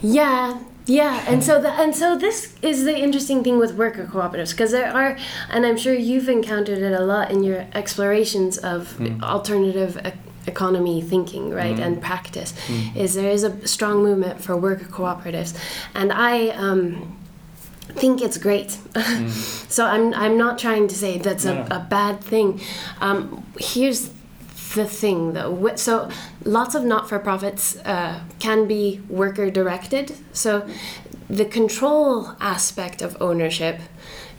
Yeah, 0.01 0.61
Yeah, 0.89 1.23
and 1.29 1.45
so 1.45 1.61
the, 1.61 1.71
and 1.71 1.95
so 1.95 2.17
this 2.17 2.55
is 2.63 2.85
the 2.85 2.97
interesting 2.99 3.45
thing 3.45 3.59
with 3.59 3.75
worker 3.75 4.07
cooperatives 4.07 4.53
because 4.53 4.71
there 4.73 4.91
are, 4.91 5.19
and 5.51 5.67
I'm 5.67 5.77
sure 5.77 5.93
you've 5.93 6.31
encountered 6.31 6.79
it 6.79 6.93
a 6.93 7.05
lot 7.05 7.31
in 7.31 7.43
your 7.45 7.67
explorations 7.75 8.57
of 8.57 8.97
Mm. 8.99 9.23
alternative 9.23 10.01
e- 10.07 10.11
economy 10.47 11.03
thinking, 11.03 11.51
right, 11.51 11.77
Mm. 11.77 11.85
and 11.87 12.01
practice. 12.01 12.55
Mm. 12.69 12.97
Is 12.97 13.13
there 13.15 13.31
is 13.31 13.45
a 13.45 13.53
strong 13.69 14.03
movement 14.03 14.41
for 14.41 14.57
worker 14.57 14.87
cooperatives, 14.87 15.53
and 15.95 16.11
I 16.11 16.49
um, 16.67 17.17
think 18.01 18.23
it's 18.23 18.39
great. 18.39 18.71
Mm. 18.95 19.29
so 19.77 19.85
I'm 19.85 20.15
I'm 20.15 20.37
not 20.39 20.59
trying 20.59 20.89
to 20.89 20.95
say 20.95 21.19
that's 21.19 21.45
No, 21.45 21.67
a, 21.71 21.77
a 21.77 21.87
bad 21.91 22.21
thing. 22.33 22.61
Um, 23.03 23.45
here's 23.61 24.11
the 24.75 24.85
thing 24.85 25.33
though. 25.33 25.75
So 25.77 26.11
lots 26.45 26.75
of 26.75 26.85
not-for-profits 26.85 27.77
uh, 27.79 28.21
can 28.39 28.67
be 28.67 29.01
worker 29.09 29.51
directed 29.51 30.15
so 30.33 30.69
the 31.29 31.45
control 31.45 32.35
aspect 32.41 33.03
of 33.03 33.17
ownership 33.21 33.81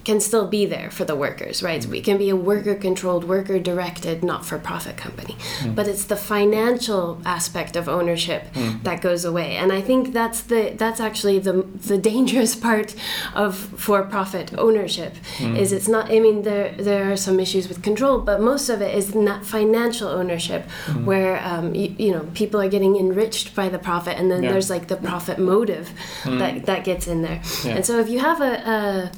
can 0.06 0.20
still 0.20 0.48
be 0.48 0.66
there 0.66 0.90
for 0.92 1.06
the 1.06 1.16
workers 1.16 1.62
right 1.64 1.82
Mm. 1.82 1.98
it 1.98 2.04
can 2.04 2.18
be 2.18 2.30
a 2.30 2.36
worker 2.36 2.76
controlled 2.76 3.24
worker 3.26 3.60
directed 3.60 4.24
not-for-profit 4.24 4.96
company 4.98 5.36
Mm. 5.64 5.76
but 5.76 5.88
it's 5.88 6.06
the 6.06 6.16
financial 6.16 7.20
aspect 7.26 7.76
of 7.76 7.88
ownership 7.88 8.42
Mm. 8.54 8.84
that 8.84 9.02
goes 9.02 9.24
away 9.26 9.56
and 9.62 9.72
i 9.72 9.82
think 9.82 10.14
that's 10.14 10.42
the 10.42 10.74
that's 10.78 11.00
actually 11.00 11.40
the 11.40 11.66
the 11.92 11.98
dangerous 11.98 12.56
part 12.68 12.96
of 13.36 13.56
for-profit 13.86 14.48
ownership 14.58 15.14
Mm. 15.40 15.58
is 15.58 15.72
it's 15.78 15.88
not 15.96 16.06
i 16.16 16.20
mean 16.20 16.38
there 16.44 16.68
there 16.88 17.04
are 17.12 17.18
some 17.18 17.40
issues 17.40 17.68
with 17.70 17.80
control 17.90 18.20
but 18.30 18.38
most 18.42 18.70
of 18.70 18.82
it 18.82 18.92
is 18.96 19.14
not 19.30 19.40
financial 19.46 20.08
ownership 20.22 20.64
Mm. 20.88 21.06
where 21.10 21.34
um, 21.52 21.66
you, 21.76 21.88
you 22.06 22.12
know 22.14 22.24
people 22.42 22.60
are 22.64 22.70
getting 22.76 22.96
enriched 23.06 23.48
by 23.56 23.68
the 23.70 23.80
profit 23.90 24.14
and 24.20 24.28
then 24.32 24.42
Yeah. 24.44 24.52
there's 24.52 24.70
like 24.76 24.86
the 24.88 25.00
profit 25.10 25.38
motive 25.40 25.86
Mm. 26.24 26.40
that 26.42 26.54
that 26.70 26.82
gets 26.90 27.06
in 27.08 27.22
there 27.28 27.40
Yeah. 27.66 27.76
and 27.76 27.86
so 27.86 27.94
if 28.04 28.08
you 28.14 28.20
have 28.30 28.40
a, 28.52 28.54
a 28.76 29.12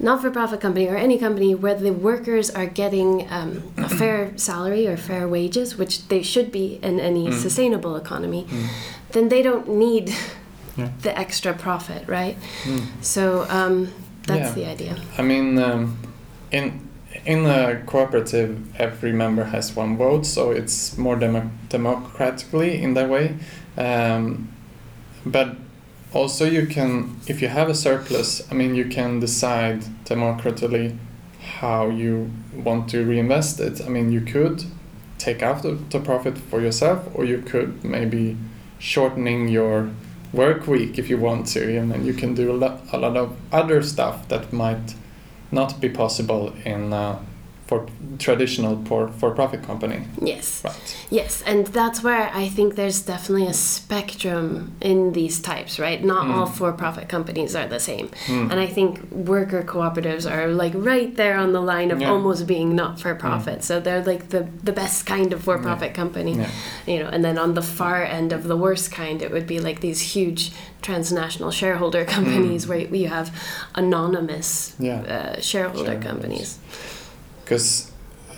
not-for-profit 0.00 0.60
company 0.60 0.88
or 0.88 0.96
any 0.96 1.18
company 1.18 1.54
where 1.54 1.74
the 1.74 1.92
workers 1.92 2.50
are 2.50 2.66
getting 2.66 3.26
um, 3.30 3.62
a 3.76 3.88
fair 4.00 4.32
salary 4.36 4.86
or 4.86 4.96
fair 4.96 5.28
wages 5.28 5.76
which 5.76 6.08
they 6.08 6.22
should 6.22 6.50
be 6.50 6.78
in 6.82 6.98
any 7.00 7.28
Mm. 7.28 7.34
sustainable 7.42 7.96
economy 7.96 8.46
Mm. 8.48 8.66
then 9.12 9.28
they 9.28 9.42
don't 9.42 9.68
need 9.68 10.08
Yeah. 10.76 10.88
the 11.02 11.12
extra 11.18 11.52
profit 11.52 12.02
right 12.08 12.36
Mm. 12.64 12.82
so 13.00 13.46
um, 13.50 13.88
that's 14.26 14.48
Yeah. 14.56 14.58
the 14.58 14.66
idea 14.74 14.96
I 15.18 15.22
mean, 15.22 15.58
um, 15.58 15.96
in 16.50 16.72
in 17.26 17.44
a 17.44 17.82
cooperative, 17.86 18.56
every 18.78 19.12
member 19.12 19.44
has 19.44 19.76
one 19.76 19.96
vote, 19.98 20.24
so 20.24 20.50
it's 20.52 20.96
more 20.96 21.16
demo- 21.16 21.50
democratically 21.68 22.80
in 22.82 22.94
that 22.94 23.10
way. 23.10 23.34
Um, 23.76 24.48
but 25.26 25.48
also, 26.12 26.44
you 26.44 26.66
can, 26.66 27.20
if 27.26 27.40
you 27.40 27.48
have 27.48 27.68
a 27.68 27.74
surplus, 27.74 28.50
I 28.50 28.54
mean, 28.54 28.74
you 28.74 28.86
can 28.86 29.20
decide 29.20 29.84
democratically 30.04 30.98
how 31.58 31.88
you 31.88 32.30
want 32.52 32.90
to 32.90 33.04
reinvest 33.04 33.60
it. 33.60 33.80
I 33.80 33.88
mean, 33.88 34.10
you 34.10 34.20
could 34.20 34.64
take 35.18 35.42
out 35.42 35.62
the, 35.62 35.78
the 35.90 36.00
profit 36.00 36.36
for 36.36 36.60
yourself, 36.60 37.08
or 37.14 37.24
you 37.24 37.42
could 37.42 37.84
maybe 37.84 38.36
shortening 38.78 39.48
your 39.48 39.90
work 40.32 40.66
week 40.66 40.98
if 40.98 41.08
you 41.08 41.18
want 41.18 41.46
to, 41.48 41.76
and 41.76 41.92
then 41.92 42.04
you 42.04 42.14
can 42.14 42.34
do 42.34 42.50
a 42.50 42.56
lot, 42.56 42.80
a 42.92 42.98
lot 42.98 43.16
of 43.16 43.36
other 43.52 43.82
stuff 43.82 44.26
that 44.28 44.52
might 44.52 44.94
not 45.52 45.80
be 45.80 45.88
possible 45.88 46.52
in 46.64 46.92
uh, 46.92 47.18
for 47.70 47.86
traditional 48.18 48.74
for 48.88 49.02
for 49.20 49.28
profit 49.40 49.60
company, 49.70 49.98
yes 50.32 50.46
right? 50.64 50.88
Yes, 51.18 51.32
and 51.50 51.60
that's 51.78 51.98
where 52.06 52.24
I 52.44 52.48
think 52.56 52.68
there's 52.80 53.00
definitely 53.12 53.46
a 53.46 53.52
spectrum 53.54 54.72
in 54.90 55.12
these 55.12 55.36
types, 55.52 55.72
right? 55.86 56.00
Not 56.14 56.24
Mm. 56.26 56.34
all 56.34 56.46
for 56.60 56.72
profit 56.84 57.06
companies 57.16 57.54
are 57.58 57.68
the 57.76 57.80
same. 57.90 58.06
Mm. 58.26 58.50
And 58.50 58.58
I 58.66 58.68
think 58.76 58.90
worker 59.32 59.62
cooperatives 59.72 60.24
are 60.34 60.46
like 60.64 60.74
right 60.92 61.12
there 61.22 61.36
on 61.44 61.52
the 61.58 61.60
line 61.72 61.90
of 61.94 61.98
Yeah. 62.00 62.10
almost 62.12 62.40
being 62.54 62.68
not 62.82 62.92
for 63.02 63.14
profit. 63.26 63.58
So 63.68 63.74
they're 63.84 64.04
like 64.12 64.24
the, 64.34 64.42
the 64.68 64.72
best 64.82 64.98
kind 65.14 65.32
of 65.34 65.40
for 65.46 65.56
profit 65.68 65.92
company. 66.02 66.34
Yeah. 66.36 66.50
You 66.90 66.98
know, 67.00 67.08
and 67.14 67.22
then 67.26 67.36
on 67.38 67.50
the 67.54 67.62
far 67.78 67.98
end 68.18 68.32
of 68.32 68.42
the 68.52 68.56
worst 68.64 68.86
kind 69.00 69.16
it 69.26 69.30
would 69.34 69.46
be 69.54 69.58
like 69.68 69.78
these 69.80 70.00
huge 70.14 70.42
transnational 70.86 71.52
shareholder 71.60 72.04
companies 72.16 72.62
where 72.68 72.78
you 73.02 73.08
have 73.18 73.28
anonymous 73.74 74.48
Mm. 74.78 74.84
Yeah. 74.88 75.00
uh, 75.16 75.40
shareholder 75.50 75.96
companies. 76.10 76.58
Because 77.50 77.90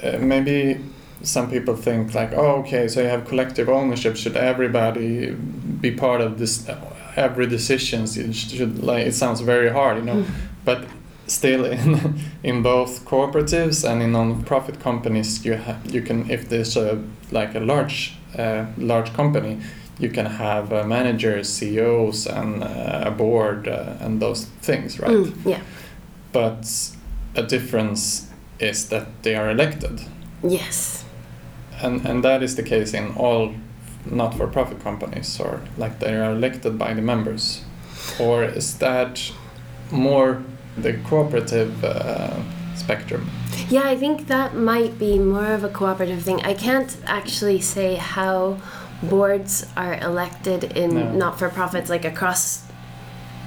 uh, 0.03 0.17
maybe 0.19 0.81
some 1.23 1.51
people 1.51 1.77
think 1.77 2.15
like, 2.15 2.33
oh, 2.33 2.63
okay, 2.63 2.89
so 2.89 3.03
you 3.03 3.09
have 3.09 3.29
collective 3.29 3.69
ownership. 3.69 4.17
Should 4.17 4.39
everybody 4.39 5.33
be 5.33 5.91
part 5.91 6.23
of 6.23 6.39
this? 6.39 6.67
Every 7.15 7.47
decisions 7.47 8.17
it 8.17 8.33
should 8.33 8.83
like. 8.83 9.07
It 9.07 9.13
sounds 9.13 9.43
very 9.43 9.69
hard, 9.69 9.99
you 9.99 10.05
know. 10.05 10.23
Mm. 10.23 10.31
But 10.65 10.87
still, 11.27 11.65
in 11.77 12.19
in 12.43 12.63
both 12.63 13.05
cooperatives 13.05 13.85
and 13.87 14.01
in 14.03 14.13
non-profit 14.13 14.81
companies, 14.81 15.45
you 15.45 15.57
have 15.57 15.95
you 15.95 16.01
can 16.01 16.31
if 16.31 16.49
there's 16.49 16.75
a 16.79 16.99
like 17.31 17.55
a 17.55 17.61
large 17.61 18.15
uh, 18.39 18.65
large 18.79 19.13
company, 19.13 19.59
you 19.99 20.09
can 20.09 20.25
have 20.25 20.73
uh, 20.73 20.85
managers, 20.87 21.51
CEOs, 21.51 22.27
and 22.27 22.65
uh, 22.65 23.09
a 23.09 23.11
board 23.11 23.69
uh, 23.69 23.97
and 24.01 24.23
those 24.23 24.47
things, 24.63 24.99
right? 24.99 25.11
Mm, 25.11 25.35
yeah. 25.45 25.61
But 26.33 26.65
a 27.35 27.43
difference 27.43 28.32
is 28.63 28.89
that 28.89 29.07
they 29.23 29.35
are 29.37 29.51
elected, 29.51 30.01
Yes. 30.43 31.05
and 31.83 32.07
and 32.07 32.23
that 32.25 32.43
is 32.43 32.55
the 32.57 32.63
case 32.63 32.95
in 32.99 33.13
all 33.17 33.53
not-for-profit 34.11 34.83
companies, 34.83 35.41
or 35.41 35.61
like 35.79 35.99
they 35.99 36.15
are 36.15 36.33
elected 36.33 36.79
by 36.79 36.95
the 36.95 37.03
members, 37.03 37.63
or 38.19 38.45
is 38.45 38.79
that 38.79 39.33
more 39.91 40.43
the 40.83 40.93
cooperative 41.09 41.85
uh, 41.85 42.31
spectrum? 42.77 43.29
Yeah, 43.71 43.93
I 43.93 43.97
think 43.97 44.27
that 44.27 44.55
might 44.55 44.99
be 44.99 45.19
more 45.19 45.53
of 45.55 45.65
a 45.65 45.69
cooperative 45.69 46.23
thing. 46.23 46.41
I 46.45 46.55
can't 46.55 46.97
actually 47.07 47.61
say 47.61 47.95
how 47.97 48.57
boards 49.03 49.67
are 49.77 49.95
elected 50.01 50.65
in 50.77 50.95
No. 50.95 51.13
not 51.13 51.39
for 51.39 51.49
profits 51.49 51.91
like 51.91 52.05
across 52.05 52.63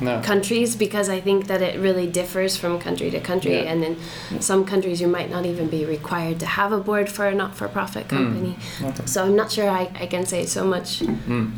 No. 0.02 0.22
countries 0.22 0.76
because 0.76 1.08
I 1.08 1.22
think 1.22 1.48
that 1.48 1.62
it 1.62 1.80
really 1.80 2.06
differs 2.06 2.58
from 2.58 2.80
country 2.80 3.10
to 3.12 3.20
country. 3.22 3.54
Yeah. 3.56 3.72
And 3.72 3.84
in 3.84 4.42
some 4.42 4.66
countries, 4.66 5.00
you 5.00 5.08
might 5.08 5.30
not 5.30 5.46
even 5.46 5.68
be 5.70 5.86
required 5.86 6.40
to 6.42 6.46
have 6.46 6.72
a 6.74 6.80
board 6.80 7.08
for 7.10 7.26
a 7.28 7.34
not 7.34 7.56
for 7.56 7.68
profit 7.70 8.06
Mm. 8.08 8.10
company. 8.10 8.56
Okay. 8.84 9.06
So 9.06 9.24
I'm 9.24 9.36
not 9.36 9.52
sure 9.52 9.70
I, 9.70 9.90
I 9.96 10.06
can 10.08 10.26
say 10.26 10.46
so 10.46 10.66
much 10.66 11.00
Mm. 11.00 11.52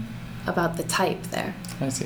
about 0.46 0.78
the 0.78 0.84
type 0.84 1.22
there. 1.32 1.56
I 1.82 1.90
see. 1.90 2.06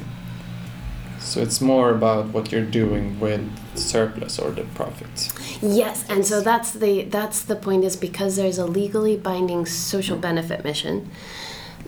So 1.20 1.40
it's 1.42 1.62
more 1.62 1.92
about 1.92 2.28
what 2.34 2.52
you're 2.52 2.66
doing 2.82 3.20
with 3.20 3.42
surplus 3.76 4.40
or 4.40 4.52
the 4.52 4.64
profit. 4.74 5.30
Yes, 5.62 6.04
and 6.10 6.26
so 6.26 6.42
that's 6.42 6.72
the 6.72 7.04
that's 7.04 7.44
the 7.44 7.56
point 7.56 7.84
is 7.84 7.96
because 7.96 8.36
there's 8.38 8.58
a 8.58 8.66
legally 8.66 9.18
binding 9.18 9.66
social 9.68 10.18
benefit 10.18 10.64
mission 10.64 11.10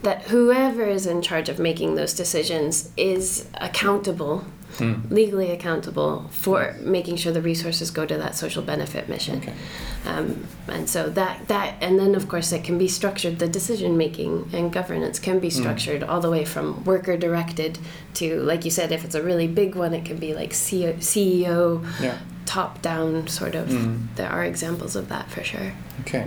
that 0.04 0.24
whoever 0.24 0.84
is 0.86 1.06
in 1.06 1.22
charge 1.22 1.49
of 1.49 1.60
making 1.60 1.95
those 1.95 2.14
decisions 2.14 2.89
is 2.97 3.45
accountable, 3.56 4.45
Mm. 4.80 5.12
legally 5.12 5.51
accountable 5.51 6.26
for 6.32 6.76
making 6.82 7.16
sure 7.16 7.32
the 7.32 7.43
resources 7.43 7.91
go 7.91 8.08
to 8.08 8.18
that 8.18 8.36
social 8.36 8.64
benefit 8.64 9.08
mission. 9.08 9.38
Okay. 9.38 9.54
Um, 10.04 10.47
and 10.68 10.89
so 10.89 11.10
that 11.12 11.47
that 11.47 11.76
and 11.80 11.99
then 11.99 12.16
of 12.16 12.28
course 12.28 12.51
it 12.51 12.64
can 12.64 12.80
be 12.80 12.88
structured. 12.88 13.38
The 13.38 13.47
decision 13.47 13.97
making 13.97 14.49
and 14.51 14.74
governance 14.74 15.20
can 15.20 15.38
be 15.38 15.49
Mm. 15.49 15.60
structured 15.62 16.01
all 16.04 16.20
the 16.22 16.30
way 16.32 16.43
from 16.43 16.84
worker 16.86 17.16
directed 17.18 17.78
to 18.16 18.41
like 18.41 18.66
you 18.66 18.72
said, 18.72 18.91
if 18.91 19.06
it's 19.06 19.14
a 19.14 19.22
really 19.22 19.47
big 19.47 19.76
one, 19.76 19.93
it 19.93 20.06
can 20.06 20.18
be 20.18 20.34
like 20.34 20.54
CEO, 20.56 20.95
CEO 20.99 21.84
Yeah. 22.01 22.18
top 22.47 22.82
down 22.82 23.28
sort 23.28 23.54
of. 23.54 23.68
Mm. 23.70 24.08
There 24.16 24.28
are 24.30 24.43
examples 24.43 24.95
of 24.95 25.08
that 25.10 25.30
for 25.30 25.43
sure. 25.43 25.74
Okay. 26.01 26.26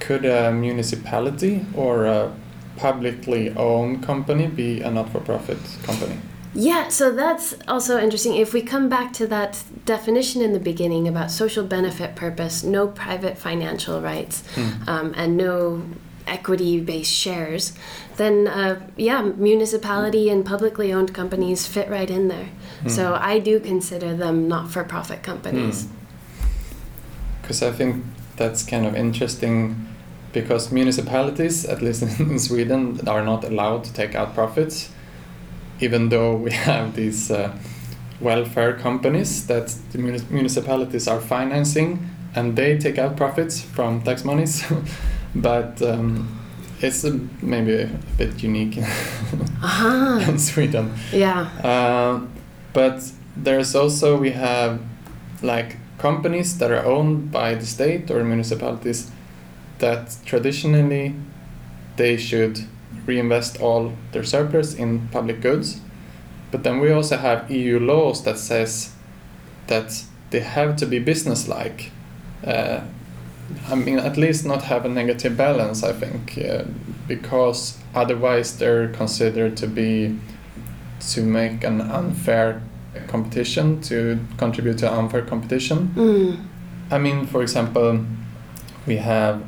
Could 0.00 0.26
a 0.26 0.52
municipality 0.52 1.64
or 1.74 2.04
a 2.04 2.30
publicly 2.78 3.50
owned 3.56 4.02
company 4.02 4.46
be 4.46 4.80
a 4.80 4.90
not-for-profit 4.90 5.58
company? 5.82 6.16
Yeah, 6.54 6.88
so 6.88 7.10
that's 7.14 7.54
also 7.68 7.98
interesting. 8.00 8.34
If 8.36 8.52
we 8.52 8.62
come 8.62 8.88
back 8.88 9.12
to 9.14 9.26
that 9.26 9.62
definition 9.84 10.40
in 10.42 10.52
the 10.52 10.60
beginning 10.60 11.06
about 11.06 11.30
social 11.30 11.64
benefit 11.64 12.16
purpose, 12.16 12.64
no 12.64 12.88
private 12.88 13.36
financial 13.36 14.00
rights, 14.00 14.42
Mm. 14.54 14.88
um, 14.88 15.14
and 15.16 15.36
no 15.36 15.82
equity 16.26 16.80
based 16.80 17.12
shares, 17.12 17.72
then 18.16 18.46
uh, 18.46 18.80
yeah, 18.96 19.22
municipality 19.22 20.30
and 20.30 20.44
publicly 20.44 20.92
owned 20.92 21.12
companies 21.14 21.66
fit 21.66 21.88
right 21.88 22.10
in 22.10 22.28
there. 22.28 22.48
Mm. 22.84 22.90
So 22.90 23.14
I 23.14 23.38
do 23.38 23.60
consider 23.60 24.16
them 24.16 24.48
not 24.48 24.70
for 24.70 24.84
profit 24.84 25.22
companies. 25.22 25.86
Because 27.42 27.62
I 27.62 27.72
think 27.72 28.04
that's 28.36 28.62
kind 28.62 28.86
of 28.86 28.94
interesting 28.94 29.86
because 30.32 30.70
municipalities, 30.72 31.64
at 31.64 31.82
least 31.82 32.02
in 32.20 32.38
Sweden, 32.38 33.00
are 33.08 33.24
not 33.24 33.44
allowed 33.44 33.84
to 33.84 33.92
take 33.92 34.14
out 34.14 34.34
profits, 34.34 34.90
even 35.80 36.08
though 36.08 36.36
we 36.36 36.50
have 36.68 36.94
these 36.94 37.30
uh, 37.30 37.56
welfare 38.20 38.74
companies 38.74 39.46
that 39.46 39.74
the 39.92 39.98
muni- 39.98 40.24
municipalities 40.30 41.08
are 41.08 41.20
financing 41.20 42.08
and 42.34 42.56
they 42.56 42.78
take 42.78 42.98
out 42.98 43.16
profits 43.16 43.60
from 43.60 44.02
tax 44.02 44.24
monies. 44.24 44.64
but 45.34 45.80
um, 45.82 46.38
it's 46.80 47.04
a, 47.04 47.18
maybe 47.42 47.74
a 47.74 47.90
bit 48.16 48.42
unique 48.42 48.76
in, 48.76 48.84
Aha. 49.62 50.24
in 50.28 50.38
Sweden. 50.38 50.94
Yeah. 51.12 51.48
Uh, 51.62 52.20
but 52.72 53.10
there's 53.36 53.74
also 53.74 54.16
we 54.16 54.30
have 54.30 54.80
like 55.42 55.76
companies 55.98 56.58
that 56.58 56.70
are 56.70 56.84
owned 56.84 57.30
by 57.30 57.54
the 57.54 57.66
state 57.66 58.10
or 58.10 58.22
municipalities 58.24 59.10
that 59.78 60.16
traditionally 60.24 61.14
they 61.96 62.16
should 62.16 62.64
reinvest 63.06 63.60
all 63.60 63.92
their 64.12 64.24
surplus 64.24 64.74
in 64.74 65.08
public 65.08 65.40
goods. 65.40 65.80
But 66.50 66.62
then 66.62 66.80
we 66.80 66.90
also 66.90 67.16
have 67.16 67.50
EU 67.50 67.78
laws 67.78 68.22
that 68.24 68.38
says 68.38 68.94
that 69.66 70.04
they 70.30 70.40
have 70.40 70.76
to 70.76 70.86
be 70.86 70.98
businesslike. 70.98 71.90
Uh, 72.44 72.80
I 73.68 73.74
mean, 73.74 73.98
at 73.98 74.16
least 74.16 74.44
not 74.44 74.64
have 74.64 74.84
a 74.84 74.88
negative 74.88 75.36
balance. 75.36 75.82
I 75.82 75.92
think 75.92 76.38
uh, 76.38 76.64
because 77.06 77.78
otherwise 77.94 78.58
they're 78.58 78.88
considered 78.88 79.56
to 79.58 79.66
be 79.66 80.18
to 81.12 81.22
make 81.22 81.64
an 81.64 81.80
unfair 81.80 82.62
competition 83.06 83.80
to 83.82 84.18
contribute 84.36 84.78
to 84.78 84.92
unfair 84.92 85.22
competition. 85.22 85.92
Mm. 85.94 86.44
I 86.90 86.98
mean, 86.98 87.26
for 87.26 87.42
example, 87.42 88.04
we 88.86 88.96
have 88.96 89.42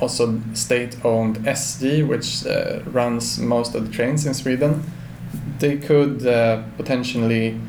also 0.00 0.40
state-owned 0.54 1.38
SJ, 1.38 2.06
which 2.06 2.46
uh, 2.46 2.80
runs 2.90 3.38
most 3.38 3.74
of 3.74 3.86
the 3.86 3.92
trains 3.92 4.26
in 4.26 4.34
Sweden. 4.34 4.82
They 5.58 5.78
could 5.78 6.26
uh, 6.26 6.62
potentially 6.76 7.60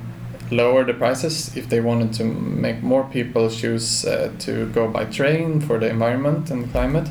lower 0.52 0.84
the 0.84 0.94
prices 0.94 1.56
if 1.56 1.70
they 1.70 1.82
wanted 1.82 2.14
to 2.14 2.24
make 2.24 2.84
more 2.84 3.04
people 3.06 3.50
choose 3.50 4.06
uh, 4.06 4.32
to 4.40 4.68
go 4.68 4.88
by 4.88 5.06
train 5.06 5.60
for 5.62 5.80
the 5.80 5.90
environment 5.90 6.52
and 6.52 6.72
climate. 6.72 7.10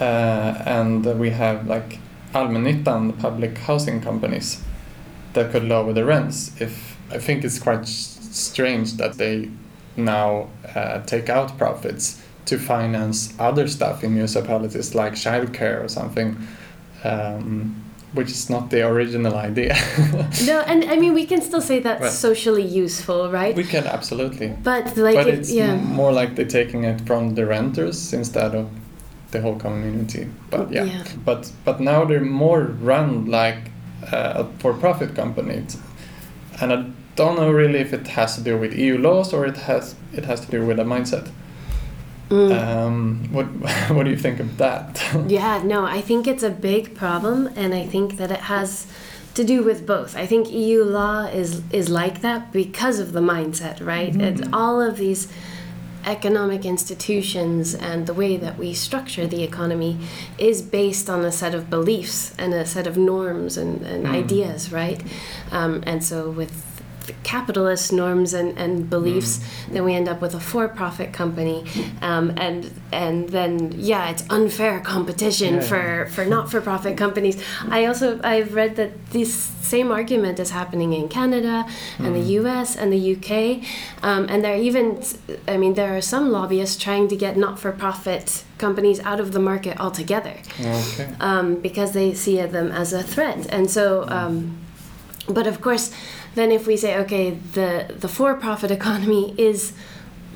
Uh, 0.00 0.62
and 0.64 1.04
we 1.18 1.30
have 1.30 1.66
like 1.66 1.98
Allmännyttan, 2.34 3.18
public 3.18 3.58
housing 3.58 4.00
companies, 4.00 4.62
that 5.34 5.52
could 5.52 5.64
lower 5.64 5.92
the 5.92 6.04
rents. 6.04 6.52
If 6.60 6.96
I 7.10 7.18
think 7.18 7.44
it's 7.44 7.58
quite 7.58 7.86
strange 7.86 8.94
that 8.94 9.14
they 9.18 9.50
now 9.96 10.48
uh, 10.74 11.00
take 11.02 11.28
out 11.28 11.58
profits 11.58 12.22
to 12.50 12.58
finance 12.58 13.32
other 13.38 13.66
stuff 13.68 14.02
in 14.04 14.12
municipalities 14.14 14.94
like 14.94 15.14
childcare 15.14 15.82
or 15.84 15.88
something, 15.88 16.36
um, 17.04 17.74
which 18.12 18.30
is 18.30 18.50
not 18.50 18.70
the 18.70 18.82
original 18.86 19.34
idea. 19.36 19.74
No, 20.46 20.60
and 20.66 20.84
I 20.84 20.96
mean 20.96 21.14
we 21.14 21.26
can 21.26 21.40
still 21.42 21.60
say 21.60 21.78
that's 21.80 22.00
Well- 22.02 22.10
socially 22.10 22.62
useful, 22.84 23.30
right? 23.30 23.54
we 23.56 23.64
can 23.64 23.86
absolutely, 23.86 24.48
but 24.62 24.96
like, 24.96 25.14
but 25.14 25.26
it- 25.28 25.34
it's 25.38 25.50
yeah. 25.52 25.76
more 25.76 26.12
like 26.12 26.34
they're 26.36 26.54
taking 26.62 26.84
it 26.84 27.00
from 27.06 27.34
the 27.34 27.44
renters 27.46 28.12
instead 28.12 28.54
of 28.54 28.66
the 29.30 29.40
whole 29.40 29.56
community. 29.56 30.26
But 30.50 30.72
yeah, 30.72 30.84
Yeah. 30.84 31.02
but 31.24 31.52
but 31.64 31.78
now 31.80 32.04
they're 32.04 32.24
more 32.44 32.62
run 32.82 33.26
like 33.30 33.58
uh, 34.12 34.42
a 34.42 34.44
for-profit 34.58 35.14
company, 35.14 35.62
and 36.60 36.72
I 36.72 36.78
don't 37.16 37.36
know 37.36 37.50
really 37.52 37.78
if 37.80 37.92
it 37.92 38.08
has 38.08 38.34
to 38.36 38.40
do 38.42 38.58
with 38.58 38.72
EU 38.74 38.98
laws 38.98 39.32
or 39.34 39.46
it 39.46 39.56
has 39.68 39.94
it 40.18 40.24
has 40.24 40.40
to 40.46 40.50
do 40.50 40.66
with 40.66 40.80
a 40.80 40.84
mindset. 40.84 41.26
Mm. 42.30 42.52
Um, 42.52 43.28
what 43.32 43.46
what 43.94 44.04
do 44.04 44.10
you 44.10 44.16
think 44.16 44.40
of 44.40 44.56
that? 44.58 45.02
Yeah, 45.28 45.62
no, 45.64 45.84
I 45.84 46.00
think 46.00 46.26
it's 46.26 46.42
a 46.44 46.50
big 46.50 46.94
problem, 46.94 47.48
and 47.56 47.74
I 47.74 47.86
think 47.86 48.16
that 48.18 48.30
it 48.30 48.40
has 48.40 48.86
to 49.34 49.44
do 49.44 49.62
with 49.62 49.84
both. 49.86 50.16
I 50.16 50.26
think 50.26 50.50
EU 50.50 50.84
law 50.84 51.24
is 51.26 51.62
is 51.72 51.88
like 51.88 52.20
that 52.22 52.52
because 52.52 52.98
of 53.00 53.12
the 53.12 53.20
mindset, 53.20 53.84
right? 53.84 54.14
It's 54.14 54.42
all 54.52 54.80
of 54.80 54.96
these 54.96 55.28
economic 56.06 56.64
institutions 56.64 57.74
and 57.74 58.06
the 58.06 58.14
way 58.14 58.36
that 58.38 58.56
we 58.58 58.72
structure 58.72 59.26
the 59.26 59.42
economy 59.42 59.98
is 60.38 60.62
based 60.62 61.10
on 61.10 61.24
a 61.24 61.30
set 61.32 61.54
of 61.54 61.68
beliefs 61.68 62.34
and 62.38 62.54
a 62.54 62.64
set 62.64 62.86
of 62.86 62.96
norms 62.96 63.58
and, 63.58 63.82
and 63.82 64.06
Mm. 64.06 64.14
ideas, 64.14 64.72
right? 64.72 65.02
Um, 65.52 65.82
and 65.84 66.02
so 66.02 66.30
with 66.30 66.52
capitalist 67.22 67.92
norms 67.92 68.34
and, 68.34 68.56
and 68.58 68.88
beliefs, 68.88 69.40
then 69.70 69.84
we 69.84 69.94
end 69.94 70.08
up 70.08 70.20
with 70.20 70.34
a 70.34 70.40
for-profit 70.40 71.12
company, 71.12 71.64
um, 72.02 72.32
and 72.36 72.70
and 72.92 73.28
then 73.28 73.72
yeah, 73.76 74.10
it's 74.10 74.24
unfair 74.30 74.80
competition 74.80 75.54
Yeah. 75.54 75.60
for 75.60 76.06
for 76.14 76.24
not-for-profit 76.24 76.96
companies. 76.96 77.42
I 77.68 77.86
also 77.86 78.20
I've 78.22 78.54
read 78.54 78.76
that 78.76 79.10
this 79.10 79.32
same 79.62 79.92
argument 79.92 80.38
is 80.40 80.50
happening 80.50 80.92
in 80.92 81.08
Canada 81.08 81.64
and 81.98 82.14
the 82.14 82.26
U.S. 82.40 82.76
and 82.76 82.92
the 82.92 82.98
U.K. 82.98 83.62
Um, 84.02 84.26
and 84.28 84.42
there 84.44 84.54
are 84.54 84.62
even 84.68 85.02
I 85.46 85.56
mean 85.56 85.74
there 85.74 85.96
are 85.96 86.02
some 86.02 86.30
lobbyists 86.30 86.76
trying 86.82 87.08
to 87.08 87.16
get 87.16 87.36
not-for-profit 87.36 88.44
companies 88.58 89.00
out 89.00 89.20
of 89.20 89.32
the 89.32 89.40
market 89.40 89.80
altogether 89.80 90.36
okay. 90.60 91.08
um, 91.20 91.56
because 91.56 91.92
they 91.92 92.12
see 92.14 92.36
them 92.46 92.70
as 92.70 92.92
a 92.92 93.02
threat. 93.02 93.46
And 93.50 93.70
so, 93.70 94.04
um, 94.08 94.58
but 95.26 95.46
of 95.46 95.60
course, 95.60 95.92
then 96.34 96.52
if 96.52 96.66
we 96.66 96.76
say, 96.76 96.96
okay, 96.98 97.30
the, 97.30 97.94
the 97.98 98.08
for 98.08 98.34
profit 98.34 98.70
economy 98.80 99.34
is 99.38 99.72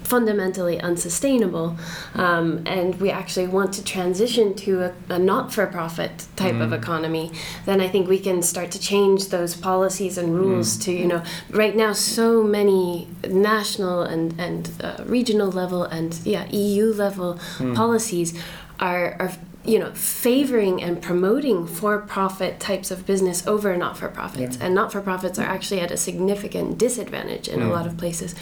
fundamentally 0.04 0.78
unsustainable, 0.80 1.76
um, 2.14 2.62
and 2.66 3.00
we 3.00 3.10
actually 3.10 3.46
want 3.46 3.72
to 3.72 3.82
transition 3.82 4.54
to 4.54 4.82
a, 4.82 4.92
a 5.08 5.18
not 5.18 5.52
for 5.52 5.66
profit 5.66 6.26
type 6.36 6.56
of 6.56 6.72
economy, 6.72 7.32
then 7.64 7.80
I 7.80 7.88
think 7.88 8.06
we 8.08 8.18
can 8.18 8.42
start 8.42 8.70
to 8.72 8.78
change 8.78 9.28
those 9.28 9.56
policies 9.56 10.18
and 10.18 10.34
rules 10.34 10.76
to, 10.78 10.92
you 10.92 11.06
know, 11.06 11.24
right 11.50 11.74
now, 11.74 11.92
so 11.92 12.42
many 12.42 13.08
national 13.28 14.02
and, 14.02 14.38
and 14.38 14.70
uh, 14.82 15.02
regional 15.06 15.50
level 15.50 15.84
and, 15.84 16.14
yeah, 16.24 16.46
EU 16.50 16.92
level 16.92 17.40
policies 17.74 18.38
are, 18.78 19.16
are 19.18 19.32
you 19.64 19.78
know 19.78 19.90
favoring 19.94 20.82
and 20.82 21.00
promoting 21.00 21.66
for-profit 21.66 22.60
types 22.60 22.90
of 22.90 23.06
business 23.06 23.46
over 23.46 23.76
not-for-profits 23.76 24.56
Yeah. 24.58 24.66
and 24.66 24.74
not-for-profits 24.74 25.38
are 25.38 25.46
actually 25.56 25.80
at 25.80 25.90
a 25.90 25.96
significant 25.96 26.78
disadvantage 26.78 27.48
in 27.48 27.62
a 27.62 27.64
Mm. 27.66 27.70
lot 27.76 27.86
of 27.86 27.96
places 27.96 28.34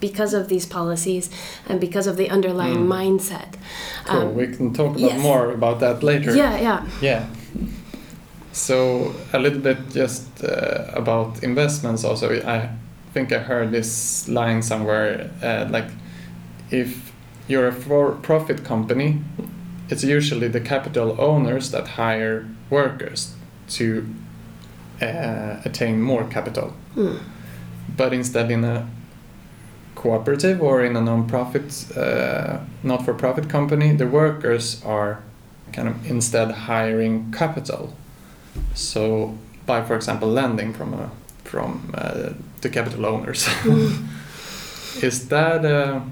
because 0.00 0.32
of 0.32 0.48
these 0.48 0.66
policies 0.66 1.28
and 1.68 1.80
because 1.80 2.06
of 2.06 2.16
the 2.16 2.30
underlying 2.30 2.86
Mm. 2.86 2.92
mindset 2.98 3.54
Cool. 4.04 4.20
Um, 4.20 4.34
we 4.36 4.46
can 4.56 4.72
talk 4.72 4.90
about 4.96 5.00
yes. 5.00 5.22
more 5.22 5.50
about 5.52 5.80
that 5.80 6.02
later. 6.02 6.34
yeah 6.36 6.54
yeah 6.60 6.80
Yeah. 7.02 7.22
So 8.52 9.12
a 9.32 9.38
little 9.38 9.60
bit 9.60 9.78
just 9.94 10.26
uh, 10.44 10.84
about 11.02 11.42
investments. 11.42 12.04
Also, 12.04 12.26
I 12.32 12.68
think 13.14 13.32
I 13.32 13.38
heard 13.38 13.70
this 13.70 14.28
line 14.28 14.60
somewhere. 14.62 15.30
Uh, 15.42 15.66
like, 15.70 15.88
if 16.70 17.12
you're 17.48 17.68
a 17.68 17.72
for-profit 17.72 18.64
company, 18.64 19.18
it's 19.90 20.04
usually 20.04 20.48
the 20.48 20.60
capital 20.60 21.20
owners 21.20 21.70
that 21.72 21.88
hire 21.88 22.46
workers 22.70 23.34
to 23.68 24.06
uh, 25.02 25.60
attain 25.64 26.00
more 26.00 26.24
capital. 26.24 26.74
Mm. 26.94 27.20
But 27.96 28.12
instead, 28.12 28.50
in 28.50 28.64
a 28.64 28.88
cooperative 29.94 30.62
or 30.62 30.84
in 30.84 30.96
a 30.96 31.00
non-profit, 31.00 31.96
uh, 31.96 32.60
not-for-profit 32.82 33.48
company, 33.48 33.94
the 33.94 34.06
workers 34.06 34.82
are 34.84 35.22
kind 35.72 35.88
of 35.88 36.10
instead 36.10 36.50
hiring 36.50 37.32
capital. 37.32 37.94
So 38.74 39.36
by, 39.66 39.84
for 39.84 39.96
example, 39.96 40.28
lending 40.28 40.72
from 40.72 40.94
a, 40.94 41.10
from 41.44 41.92
uh, 41.94 42.30
the 42.60 42.68
capital 42.68 43.06
owners. 43.06 43.48
Is 45.02 45.28
that 45.28 45.64
a, 45.64 46.02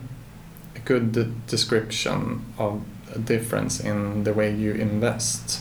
a 0.77 0.79
good 0.85 1.13
de- 1.13 1.25
description 1.47 2.45
of 2.59 2.83
a 3.15 3.19
difference 3.19 3.81
in 3.81 4.25
the 4.25 4.33
way 4.33 4.55
you 4.55 4.73
invest? 4.73 5.61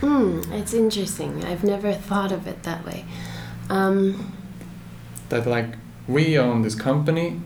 mm, 0.00 0.52
it's 0.52 0.74
interesting 0.74 1.44
i've 1.44 1.62
never 1.62 1.92
thought 1.92 2.32
of 2.32 2.48
it 2.48 2.64
that 2.64 2.84
way 2.84 3.04
um, 3.70 4.32
That 5.28 5.46
like 5.46 5.76
we 6.06 6.38
own 6.38 6.62
this 6.62 6.74
company, 6.74 7.40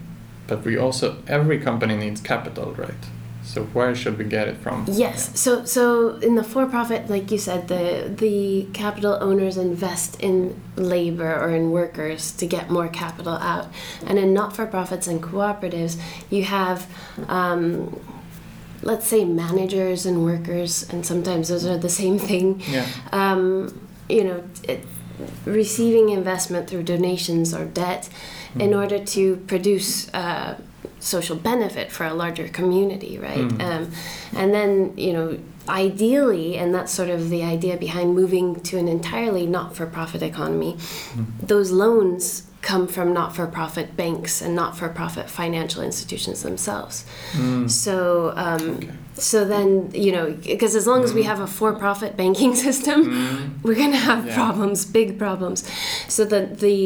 but 0.47 0.64
we 0.64 0.76
also 0.76 1.22
every 1.28 1.59
company 1.61 1.97
needs 1.97 2.20
capital, 2.20 2.72
right? 2.74 3.05
So 3.45 3.62
where 3.66 3.95
should 3.95 4.18
we 4.18 4.24
get 4.24 4.49
it 4.49 4.57
from? 4.57 4.87
Yes. 4.89 5.39
So 5.39 5.64
so 5.64 6.16
in 6.16 6.34
the 6.34 6.43
for-profit, 6.43 7.09
like 7.09 7.30
you 7.30 7.39
said, 7.39 7.68
the 7.68 8.12
the 8.12 8.66
capital 8.72 9.16
owners 9.20 9.57
invest 9.57 10.20
in 10.20 10.61
labor 10.74 11.32
or 11.32 11.51
in 11.55 11.70
workers 11.70 12.32
to 12.32 12.47
get 12.47 12.70
more 12.70 12.89
capital 12.89 13.34
out, 13.34 13.68
and 14.05 14.18
in 14.18 14.34
not-for-profits 14.34 15.07
and 15.07 15.22
cooperatives, 15.22 15.97
you 16.28 16.45
have. 16.45 16.87
Um, 17.28 18.01
Let's 18.83 19.07
say 19.07 19.24
managers 19.24 20.07
and 20.07 20.24
workers, 20.24 20.89
and 20.91 21.05
sometimes 21.05 21.49
those 21.49 21.64
are 21.66 21.79
the 21.79 21.89
same 21.89 22.18
thing. 22.18 22.62
Yeah. 22.68 22.87
Um, 23.12 23.81
you 24.09 24.22
know, 24.24 24.45
it, 24.62 24.85
receiving 25.45 26.11
investment 26.11 26.68
through 26.68 26.83
donations 26.85 27.55
or 27.55 27.64
debt 27.64 28.09
in 28.59 28.70
Mm. 28.70 28.77
order 28.83 28.99
to 29.05 29.37
produce 29.47 30.09
uh, 30.14 30.55
social 31.01 31.37
benefit 31.37 31.91
for 31.91 32.05
a 32.07 32.14
larger 32.14 32.49
community, 32.49 33.18
right? 33.18 33.49
Mm. 33.49 33.61
Um, 33.62 33.91
and 34.37 34.53
then, 34.55 34.93
you 34.97 35.12
know, 35.12 35.39
ideally, 35.68 36.57
and 36.57 36.74
that's 36.74 36.93
sort 36.93 37.09
of 37.11 37.29
the 37.31 37.43
idea 37.43 37.77
behind 37.77 38.14
moving 38.14 38.61
to 38.61 38.79
an 38.79 38.89
entirely 38.89 39.47
not 39.47 39.74
for 39.77 39.87
profit 39.87 40.22
economy, 40.22 40.77
Mm. 40.79 41.27
those 41.47 41.70
loans 41.70 42.46
come 42.71 42.85
from 42.89 43.12
not-for-profit 43.21 43.89
banks 43.97 44.43
and 44.45 44.53
not-for-profit 44.62 45.27
financial 45.41 45.83
institutions 45.91 46.39
themselves. 46.43 47.05
Mm. 47.33 47.71
So, 47.71 47.97
um, 48.45 48.62
Okay. 48.77 48.91
so 49.31 49.39
then 49.55 49.69
you 50.07 50.11
know, 50.17 50.27
because 50.55 50.75
as 50.81 50.85
long 50.91 51.01
as 51.07 51.12
we 51.19 51.23
have 51.31 51.41
a 51.41 51.47
for-profit 51.59 52.17
banking 52.23 52.53
system, 52.67 52.99
Mm. 53.05 53.62
we're 53.64 53.81
going 53.85 53.93
to 54.01 54.05
have 54.11 54.23
Yeah. 54.27 54.35
problems, 54.43 54.79
big 55.01 55.09
problems. 55.25 55.59
So 56.09 56.21
the 56.25 56.41
the 56.67 56.79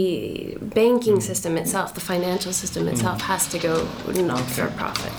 banking 0.80 1.18
system 1.20 1.52
itself, 1.62 1.88
the 1.98 2.04
financial 2.12 2.52
system 2.52 2.82
itself, 2.92 3.18
has 3.32 3.42
to 3.52 3.58
go 3.68 3.72
not-for-profit. 4.32 5.12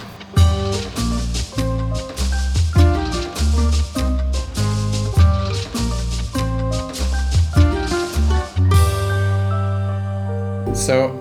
So, 10.82 11.16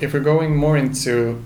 if 0.00 0.12
we're 0.14 0.20
going 0.20 0.56
more 0.56 0.76
into 0.76 1.42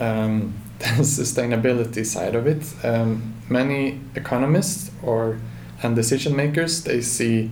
um, 0.00 0.54
the 0.78 1.02
sustainability 1.04 2.04
side 2.06 2.34
of 2.34 2.46
it, 2.46 2.62
um, 2.82 3.34
many 3.48 4.00
economists 4.14 4.90
or 5.02 5.38
and 5.82 5.94
decision 5.94 6.34
makers 6.34 6.82
they 6.82 7.00
see 7.02 7.50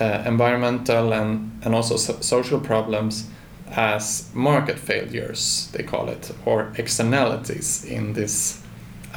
uh, 0.00 0.22
environmental 0.26 1.12
and 1.12 1.50
and 1.64 1.74
also 1.74 1.96
so- 1.96 2.20
social 2.20 2.60
problems 2.60 3.28
as 3.70 4.30
market 4.34 4.78
failures 4.78 5.68
they 5.72 5.82
call 5.82 6.08
it 6.08 6.30
or 6.44 6.72
externalities 6.76 7.84
in 7.84 8.12
this 8.12 8.62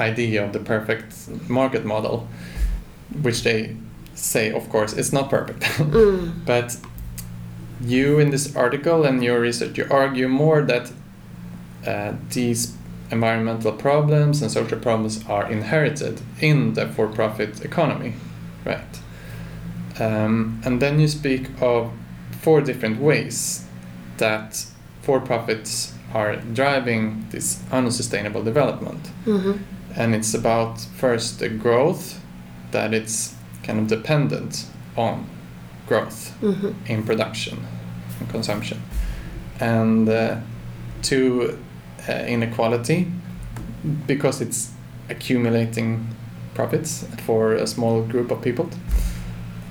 idea 0.00 0.42
of 0.44 0.52
the 0.52 0.58
perfect 0.58 1.14
market 1.48 1.84
model, 1.84 2.26
which 3.22 3.42
they 3.42 3.76
say 4.14 4.50
of 4.52 4.68
course 4.70 4.94
it's 4.94 5.12
not 5.12 5.28
perfect, 5.28 5.60
Mm. 5.78 6.32
but 6.46 6.76
you 7.84 8.18
in 8.18 8.30
this 8.30 8.54
article 8.56 9.04
and 9.04 9.22
your 9.22 9.40
research 9.40 9.78
you 9.78 9.86
argue 9.90 10.28
more 10.28 10.62
that 10.62 10.90
uh, 11.86 12.12
these 12.30 12.76
environmental 13.10 13.72
problems 13.72 14.42
and 14.42 14.50
social 14.50 14.78
problems 14.78 15.24
are 15.28 15.50
inherited 15.50 16.20
in 16.40 16.74
the 16.74 16.86
for-profit 16.88 17.64
economy 17.64 18.14
right? 18.64 19.00
Um, 20.00 20.60
and 20.64 20.80
then 20.80 20.98
you 20.98 21.08
speak 21.08 21.50
of 21.60 21.92
four 22.40 22.60
different 22.60 23.00
ways 23.00 23.64
that 24.16 24.66
for-profits 25.02 25.92
are 26.12 26.36
driving 26.36 27.26
this 27.30 27.62
unsustainable 27.70 28.42
development. 28.42 29.06
Hmm 29.24 29.58
and 29.96 30.14
it's 30.14 30.34
about 30.34 30.80
first 30.80 31.38
the 31.38 31.48
growth 31.48 32.20
that 32.72 32.92
it's 32.92 33.34
kind 33.62 33.78
of 33.78 33.86
dependent 33.86 34.66
on 34.96 35.26
growth 35.86 36.34
hmm 36.40 36.72
in 36.86 37.02
production 37.02 37.66
and 38.20 38.28
consumption. 38.30 38.80
And 39.60 40.08
uh, 40.08 40.36
to 41.02 41.58
uh, 42.08 42.12
inequality 42.12 43.06
because 44.06 44.40
it's 44.40 44.70
accumulating 45.10 46.06
profits 46.54 47.06
for 47.26 47.54
a 47.54 47.66
small 47.66 48.02
group 48.02 48.30
of 48.30 48.40
people. 48.42 48.68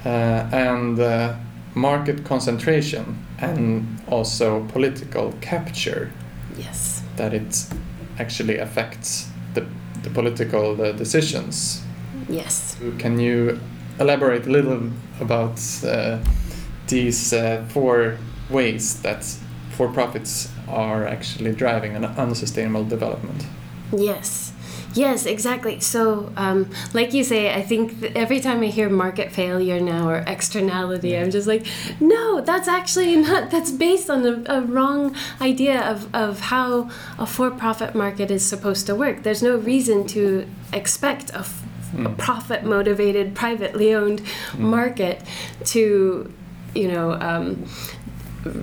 Uh, 0.06 0.10
and 0.52 1.00
uh, 1.00 1.34
market 1.76 2.24
concentration 2.26 3.18
and 3.40 4.00
also 4.08 4.64
political 4.68 5.34
capture 5.42 6.12
Yes. 6.58 7.02
that 7.16 7.34
it 7.34 7.66
actually 8.20 8.58
affects 8.60 9.28
the, 9.56 9.66
the 10.04 10.10
political 10.12 10.80
uh, 10.80 10.92
decisions 10.92 11.82
Yes. 12.30 12.78
can 13.00 13.20
you 13.20 13.60
elaborate 14.00 14.46
a 14.46 14.50
little 14.52 14.92
about 15.20 15.60
uh, 15.84 16.20
these 16.88 17.34
uh, 17.34 17.64
four 17.70 18.18
ways 18.50 19.02
that 19.02 19.24
for 19.72 19.88
profits 19.90 20.50
are 20.68 21.06
actually 21.08 21.54
driving 21.54 21.96
an 21.96 22.06
unsustainable 22.06 22.84
development? 22.86 23.46
Yes. 23.96 24.52
Yes, 24.96 25.26
exactly. 25.26 25.80
So, 25.80 26.32
um, 26.38 26.70
like 26.94 27.14
you 27.16 27.24
say, 27.24 27.52
I 27.52 27.64
think 27.64 28.04
every 28.16 28.40
time 28.40 28.62
I 28.62 28.68
hear 28.68 28.90
market 28.90 29.32
failure 29.32 29.80
now 29.80 30.08
or 30.08 30.18
externality, 30.28 31.18
I'm 31.18 31.32
just 31.32 31.48
like, 31.48 31.66
no, 32.00 32.42
that's 32.42 32.68
actually 32.68 33.16
not, 33.28 33.50
that's 33.50 33.72
based 33.72 34.10
on 34.12 34.24
a, 34.24 34.58
a 34.58 34.62
wrong 34.62 35.16
idea 35.42 35.82
of, 35.82 36.14
of 36.14 36.40
how 36.42 36.92
a 37.18 37.26
for 37.26 37.50
profit 37.50 37.96
market 37.96 38.30
is 38.30 38.46
supposed 38.46 38.86
to 38.86 38.94
work. 38.94 39.24
There's 39.24 39.42
no 39.42 39.58
reason 39.58 40.06
to 40.10 40.48
expect 40.72 41.32
a, 41.32 41.40
f- 41.40 41.64
a 41.64 41.96
Mm. 41.96 42.18
profit 42.18 42.64
motivated, 42.64 43.36
privately 43.36 43.94
owned 43.94 44.24
market 44.58 45.22
to, 45.66 46.34
you 46.74 46.88
know, 46.88 47.12
um, 47.14 47.66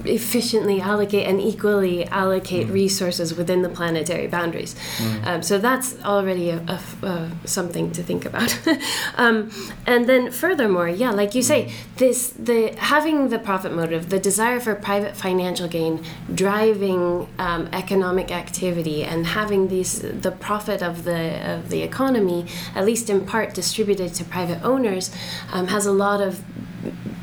efficiently 0.04 0.80
allocate 0.80 1.26
and 1.26 1.40
equally 1.40 2.06
allocate 2.06 2.66
Mm. 2.66 2.72
resources 2.72 3.34
within 3.34 3.62
the 3.62 3.68
planetary 3.68 4.26
boundaries. 4.26 4.74
Mm. 4.98 5.26
Um, 5.26 5.42
so 5.42 5.58
that's 5.58 5.96
already 6.04 6.50
a, 6.50 6.58
a 6.68 7.06
uh, 7.06 7.28
something 7.44 7.90
to 7.92 8.02
think 8.02 8.24
about. 8.24 8.50
um, 9.16 9.50
and 9.86 10.06
then 10.06 10.30
furthermore, 10.30 10.88
yeah, 10.88 11.10
like 11.10 11.34
you 11.34 11.42
say, 11.42 11.72
this 11.96 12.28
the 12.38 12.74
having 12.76 13.28
the 13.28 13.38
profit 13.38 13.72
motive, 13.72 14.10
the 14.10 14.18
desire 14.18 14.60
for 14.60 14.74
private 14.74 15.16
financial 15.16 15.68
gain, 15.68 16.02
driving 16.34 17.28
um, 17.38 17.68
economic 17.72 18.30
activity, 18.30 19.02
and 19.04 19.26
having 19.26 19.68
these 19.68 20.00
the 20.00 20.32
profit 20.32 20.82
of 20.82 21.04
the 21.04 21.20
of 21.54 21.70
the 21.70 21.82
economy, 21.82 22.46
at 22.74 22.84
least 22.84 23.08
in 23.10 23.24
part 23.24 23.54
distributed 23.54 24.14
to 24.14 24.24
private 24.24 24.60
owners, 24.62 25.10
um, 25.52 25.68
has 25.68 25.86
a 25.86 25.92
lot 25.92 26.20
of 26.20 26.42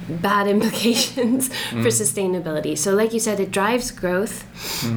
bad 0.10 0.48
implications 0.56 1.50
for 1.70 1.90
sustainability. 1.90 2.78
So, 2.78 2.94
like 2.94 3.14
you 3.14 3.20
said, 3.20 3.40
it 3.40 3.52
drives 3.52 3.92
growth. 3.92 4.46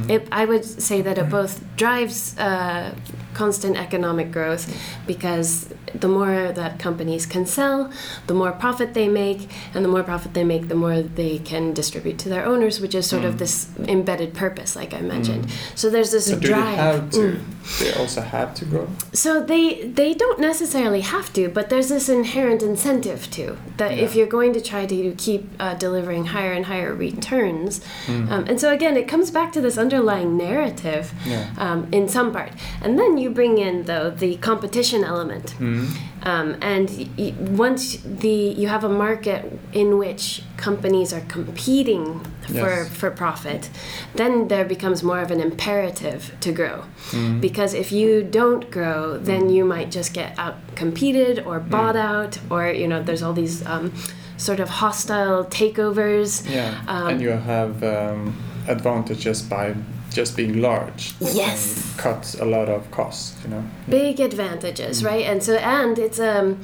It, 0.09 0.27
I 0.31 0.45
would 0.45 0.65
say 0.65 1.01
that 1.01 1.17
it 1.17 1.29
both 1.29 1.63
drives 1.75 2.37
uh, 2.37 2.95
constant 3.33 3.77
economic 3.77 4.31
growth 4.31 4.73
because 5.07 5.73
the 5.93 6.07
more 6.07 6.51
that 6.51 6.79
companies 6.79 7.25
can 7.25 7.45
sell, 7.45 7.91
the 8.27 8.33
more 8.33 8.51
profit 8.51 8.93
they 8.93 9.07
make, 9.07 9.49
and 9.73 9.83
the 9.83 9.89
more 9.89 10.03
profit 10.03 10.33
they 10.33 10.43
make, 10.43 10.67
the 10.67 10.75
more 10.75 11.01
they 11.01 11.37
can 11.39 11.73
distribute 11.73 12.17
to 12.19 12.29
their 12.29 12.45
owners, 12.45 12.79
which 12.79 12.95
is 12.95 13.05
sort 13.07 13.25
of 13.25 13.37
this 13.39 13.69
embedded 13.87 14.33
purpose, 14.33 14.75
like 14.75 14.93
I 14.93 15.01
mentioned. 15.01 15.47
So 15.75 15.89
there's 15.89 16.11
this 16.11 16.27
So 16.27 16.39
do 16.39 16.47
drive. 16.47 16.65
they 16.65 16.75
have 16.75 17.09
to? 17.11 17.19
Mm. 17.19 17.79
They 17.79 17.93
also 17.93 18.21
have 18.21 18.53
to 18.55 18.65
grow. 18.65 18.87
So 19.13 19.41
they 19.43 19.83
they 19.87 20.13
don't 20.13 20.39
necessarily 20.39 21.01
have 21.01 21.31
to, 21.33 21.49
but 21.49 21.69
there's 21.69 21.89
this 21.89 22.09
inherent 22.09 22.61
incentive 22.63 23.29
to 23.31 23.57
that 23.77 23.91
if 23.97 24.15
you're 24.15 24.27
going 24.27 24.53
to 24.53 24.61
try 24.61 24.85
to 24.85 25.11
keep 25.17 25.49
uh, 25.59 25.73
delivering 25.75 26.25
higher 26.25 26.53
and 26.53 26.65
higher 26.65 26.93
returns, 26.93 27.81
Mm. 28.07 28.31
um, 28.31 28.45
and 28.47 28.59
so 28.59 28.71
again 28.73 28.97
it 28.97 29.07
comes 29.07 29.29
back 29.31 29.51
to 29.53 29.61
this 29.61 29.77
underlying 29.77 30.37
narrative 30.37 31.13
Yeah. 31.25 31.45
um, 31.57 31.87
in 31.91 32.07
some 32.07 32.31
part, 32.31 32.51
and 32.81 32.97
then 32.97 33.17
you 33.21 33.29
bring 33.29 33.57
in 33.57 33.75
though 33.85 34.09
the 34.09 34.35
competition 34.37 35.03
element. 35.03 35.47
Mm. 35.59 35.87
Um, 36.23 36.55
and 36.61 36.87
y- 37.17 37.33
once 37.65 37.97
the 38.23 38.29
you 38.61 38.67
have 38.67 38.83
a 38.83 38.89
market 38.89 39.41
in 39.73 39.97
which 39.97 40.43
companies 40.57 41.13
are 41.13 41.25
competing 41.37 42.03
for, 42.47 42.53
Yes. 42.83 42.89
for 42.99 43.09
profit, 43.11 43.69
then 44.15 44.47
there 44.47 44.65
becomes 44.65 45.01
more 45.03 45.21
of 45.25 45.31
an 45.31 45.39
imperative 45.39 46.21
to 46.41 46.51
grow. 46.51 46.77
Mm. 47.11 47.41
Because 47.41 47.73
if 47.73 47.91
you 47.91 48.09
don't 48.39 48.69
grow, 48.77 49.17
then 49.17 49.49
you 49.49 49.63
might 49.65 49.89
just 49.91 50.13
get 50.13 50.29
out 50.37 50.55
competed 50.75 51.35
or 51.47 51.59
bought 51.59 51.95
out, 51.95 52.37
or 52.49 52.61
you 52.81 52.87
know, 52.87 53.01
there's 53.07 53.23
all 53.23 53.33
these 53.33 53.65
um, 53.65 53.91
sort 54.37 54.59
of 54.59 54.69
hostile 54.69 55.45
takeovers. 55.45 56.31
Yeah. 56.49 56.73
Um, 56.87 57.07
and 57.09 57.21
you 57.21 57.29
have 57.29 57.83
um, 57.83 58.35
advantages 58.67 59.41
by 59.41 59.75
just 60.13 60.35
being 60.37 60.61
large. 60.61 61.13
Yes. 61.19 61.75
And 61.91 61.97
cut 61.99 62.35
a 62.39 62.45
lot 62.45 62.69
of 62.69 62.89
costs. 62.91 63.35
You 63.43 63.49
know. 63.51 63.63
big 63.89 64.19
advantages, 64.19 65.01
Mm. 65.01 65.05
right? 65.11 65.25
And 65.31 65.43
so, 65.43 65.53
and 65.55 65.97
it's 65.99 66.19
um, 66.19 66.57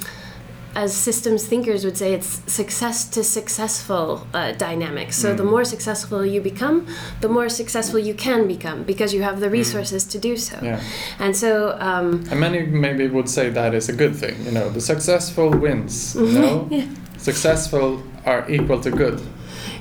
as 0.75 0.93
systems 0.93 1.45
thinkers 1.47 1.83
would 1.85 1.97
say, 1.97 2.13
it's 2.13 2.41
success 2.53 3.05
to 3.09 3.23
successful 3.23 4.27
uh, 4.33 4.51
dynamics. 4.51 5.15
So 5.17 5.33
the 5.33 5.43
Mm. 5.43 5.49
more 5.49 5.65
successful 5.65 6.25
you 6.25 6.41
become, 6.41 6.85
the 7.21 7.27
more 7.29 7.49
successful 7.49 7.99
you 7.99 8.13
can 8.13 8.47
become 8.47 8.83
because 8.83 9.11
you 9.15 9.23
have 9.23 9.39
the 9.39 9.49
resources 9.49 10.03
to 10.05 10.19
do 10.19 10.37
so. 10.37 10.55
Mm. 10.57 10.63
Yeah. 10.63 10.79
And 11.19 11.35
so, 11.35 11.75
um, 11.79 12.23
And 12.31 12.39
many 12.39 12.59
maybe 12.65 13.07
would 13.07 13.29
say 13.29 13.49
that 13.49 13.73
is 13.73 13.89
a 13.89 13.93
good 13.93 14.15
thing. 14.15 14.35
You 14.45 14.51
know, 14.51 14.69
the 14.69 14.81
successful 14.81 15.49
wins. 15.49 16.15
You 16.15 16.31
know, 16.39 16.67
Yeah. 16.69 16.85
successful 17.17 18.03
are 18.25 18.45
equal 18.49 18.79
to 18.81 18.91
good. 18.91 19.19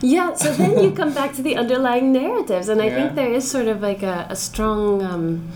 Yeah. 0.00 0.34
So 0.34 0.52
then 0.52 0.78
you 0.82 0.90
come 1.00 1.12
back 1.14 1.34
to 1.36 1.42
the 1.42 1.56
underlying 1.56 2.12
narratives, 2.12 2.68
and 2.68 2.80
I 2.82 2.86
Yeah. 2.86 2.94
think 2.96 3.14
there 3.14 3.32
is 3.32 3.50
sort 3.50 3.68
of 3.68 3.80
like 3.82 4.02
a, 4.02 4.26
a 4.30 4.36
strong. 4.36 5.02
Um, 5.02 5.48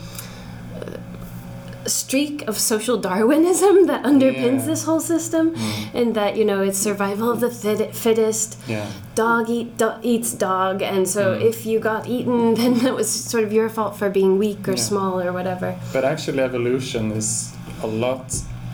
streak 1.86 2.46
of 2.46 2.58
social 2.58 2.98
darwinism 2.98 3.86
that 3.90 4.02
underpins 4.04 4.60
Yeah. 4.60 4.66
this 4.66 4.84
whole 4.84 5.00
system 5.00 5.54
and 5.94 6.14
that 6.14 6.36
you 6.36 6.44
know 6.44 6.60
it's 6.60 6.78
survival 6.78 7.30
of 7.30 7.40
the 7.40 7.50
fit- 7.50 7.94
fittest 7.96 8.58
Yeah. 8.68 8.86
dog 9.14 9.48
eat 9.48 9.76
do- 9.78 9.98
eats 10.02 10.32
dog 10.34 10.82
and 10.82 11.08
so 11.08 11.22
Mm. 11.34 11.42
if 11.50 11.64
you 11.66 11.80
got 11.80 12.06
eaten 12.06 12.54
then 12.60 12.74
that 12.84 12.94
was 12.94 13.08
sort 13.10 13.44
of 13.44 13.52
your 13.52 13.68
fault 13.70 13.96
for 13.96 14.10
being 14.10 14.38
weak 14.38 14.68
or 14.68 14.72
Yeah. 14.72 14.88
small 14.90 15.20
or 15.20 15.32
whatever 15.32 15.74
But 15.92 16.04
actually, 16.04 16.40
evolution 16.40 17.12
is 17.12 17.50
a 17.82 17.86
lot 17.86 18.26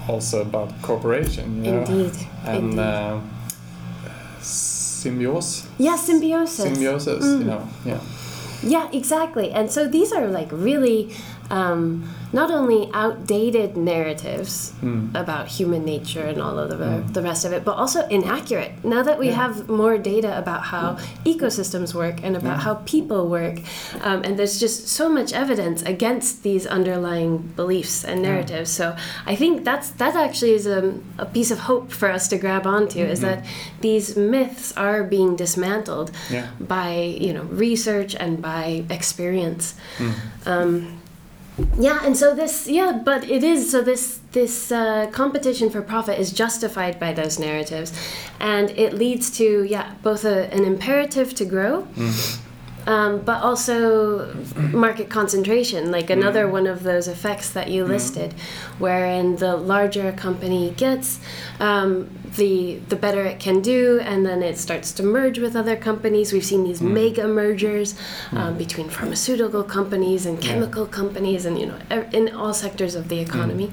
also 0.08 0.42
about 0.42 0.70
cooperation. 0.82 1.64
You 1.64 1.72
know? 1.72 1.84
indeed 1.84 2.16
And 2.44 2.56
indeed 2.56 2.78
uh, 2.80 3.20
symbiose, 5.06 5.66
Yeah, 5.78 5.96
symbiosis. 5.96 6.56
symbiosis. 6.64 7.24
Mm. 7.24 7.38
You 7.38 7.44
know, 7.44 7.68
yeah. 7.84 8.00
Yeah, 8.62 8.88
exactly. 8.92 9.52
And 9.52 9.70
so 9.70 9.86
these 9.86 10.12
are 10.12 10.26
like 10.28 10.48
really 10.50 11.10
um, 11.50 12.08
not 12.32 12.50
only 12.50 12.90
outdated 12.92 13.76
narratives 13.76 14.72
Mm. 14.82 15.14
about 15.14 15.46
human 15.48 15.84
nature 15.84 16.22
and 16.22 16.40
all 16.42 16.58
of 16.58 16.68
the, 16.70 16.76
Mm. 16.76 17.12
the 17.14 17.22
rest 17.22 17.44
of 17.44 17.52
it, 17.52 17.64
but 17.64 17.76
also 17.76 18.06
inaccurate. 18.08 18.72
Now 18.84 19.02
that 19.02 19.18
we 19.18 19.28
Yeah. 19.28 19.34
have 19.46 19.68
more 19.68 19.96
data 19.96 20.36
about 20.36 20.62
how 20.64 20.96
ecosystems 21.24 21.94
work 21.94 22.16
and 22.24 22.36
about 22.36 22.56
Yeah. 22.56 22.64
how 22.66 22.74
people 22.84 23.28
work, 23.28 23.60
um, 24.02 24.22
and 24.24 24.36
there's 24.38 24.58
just 24.58 24.88
so 24.88 25.08
much 25.08 25.32
evidence 25.32 25.82
against 25.82 26.42
these 26.42 26.66
underlying 26.66 27.52
beliefs 27.56 28.04
and 28.04 28.20
Yeah. 28.22 28.28
narratives. 28.32 28.70
So 28.70 28.94
I 29.26 29.34
think 29.36 29.64
that's 29.64 29.88
that 30.02 30.14
actually 30.16 30.54
is 30.54 30.66
a, 30.66 30.94
a 31.18 31.26
piece 31.26 31.50
of 31.50 31.60
hope 31.60 31.92
for 31.92 32.10
us 32.10 32.28
to 32.28 32.36
grab 32.38 32.66
onto 32.66 32.98
is 33.00 33.20
Mhm. 33.20 33.22
that 33.22 33.44
these 33.80 34.16
myths 34.16 34.72
are 34.76 35.02
being 35.04 35.36
dismantled 35.36 36.10
Yeah. 36.30 36.46
by 36.60 37.16
you 37.20 37.32
know 37.32 37.44
research 37.50 38.14
and 38.18 38.42
by 38.42 38.84
experience. 38.90 39.74
Mm. 39.98 40.12
Um, 40.46 40.86
yeah, 41.78 42.04
and 42.04 42.16
so 42.16 42.34
this 42.34 42.68
yeah, 42.68 43.00
but 43.04 43.24
it 43.24 43.42
is 43.42 43.70
so 43.70 43.80
this 43.80 44.20
this 44.32 44.70
uh, 44.70 45.06
competition 45.12 45.70
for 45.70 45.80
profit 45.80 46.18
is 46.18 46.32
justified 46.32 47.00
by 47.00 47.12
those 47.12 47.38
narratives, 47.38 47.92
and 48.40 48.70
it 48.70 48.92
leads 48.92 49.30
to 49.38 49.62
yeah 49.64 49.94
both 50.02 50.24
a, 50.24 50.52
an 50.52 50.64
imperative 50.64 51.34
to 51.34 51.44
grow. 51.44 51.86
Mm. 51.96 52.40
Um, 52.86 53.18
but 53.24 53.42
also 53.42 54.32
market 54.72 55.08
concentration, 55.10 55.90
like 55.90 56.08
another 56.08 56.46
Mm. 56.46 56.50
one 56.52 56.66
of 56.68 56.84
those 56.84 57.08
effects 57.08 57.50
that 57.50 57.68
you 57.68 57.84
Mm. 57.84 57.88
listed, 57.88 58.32
wherein 58.78 59.36
the 59.36 59.56
larger 59.56 60.06
a 60.08 60.12
company 60.12 60.72
gets, 60.76 61.18
um, 61.58 62.06
the 62.36 62.78
the 62.88 62.94
better 62.96 63.22
it 63.24 63.38
can 63.40 63.60
do, 63.60 63.98
and 64.10 64.24
then 64.24 64.40
it 64.42 64.56
starts 64.56 64.92
to 64.92 65.02
merge 65.02 65.38
with 65.40 65.56
other 65.56 65.74
companies. 65.74 66.32
We've 66.32 66.44
seen 66.44 66.62
these 66.64 66.80
Mm. 66.80 66.92
mega 66.92 67.26
mergers 67.26 67.94
um, 68.32 68.54
between 68.56 68.88
pharmaceutical 68.88 69.64
companies 69.64 70.24
and 70.24 70.40
chemical 70.40 70.86
companies, 70.86 71.44
and 71.44 71.58
you 71.58 71.66
know, 71.66 72.04
in 72.12 72.24
all 72.40 72.54
sectors 72.54 72.94
of 72.94 73.08
the 73.08 73.18
economy. 73.18 73.68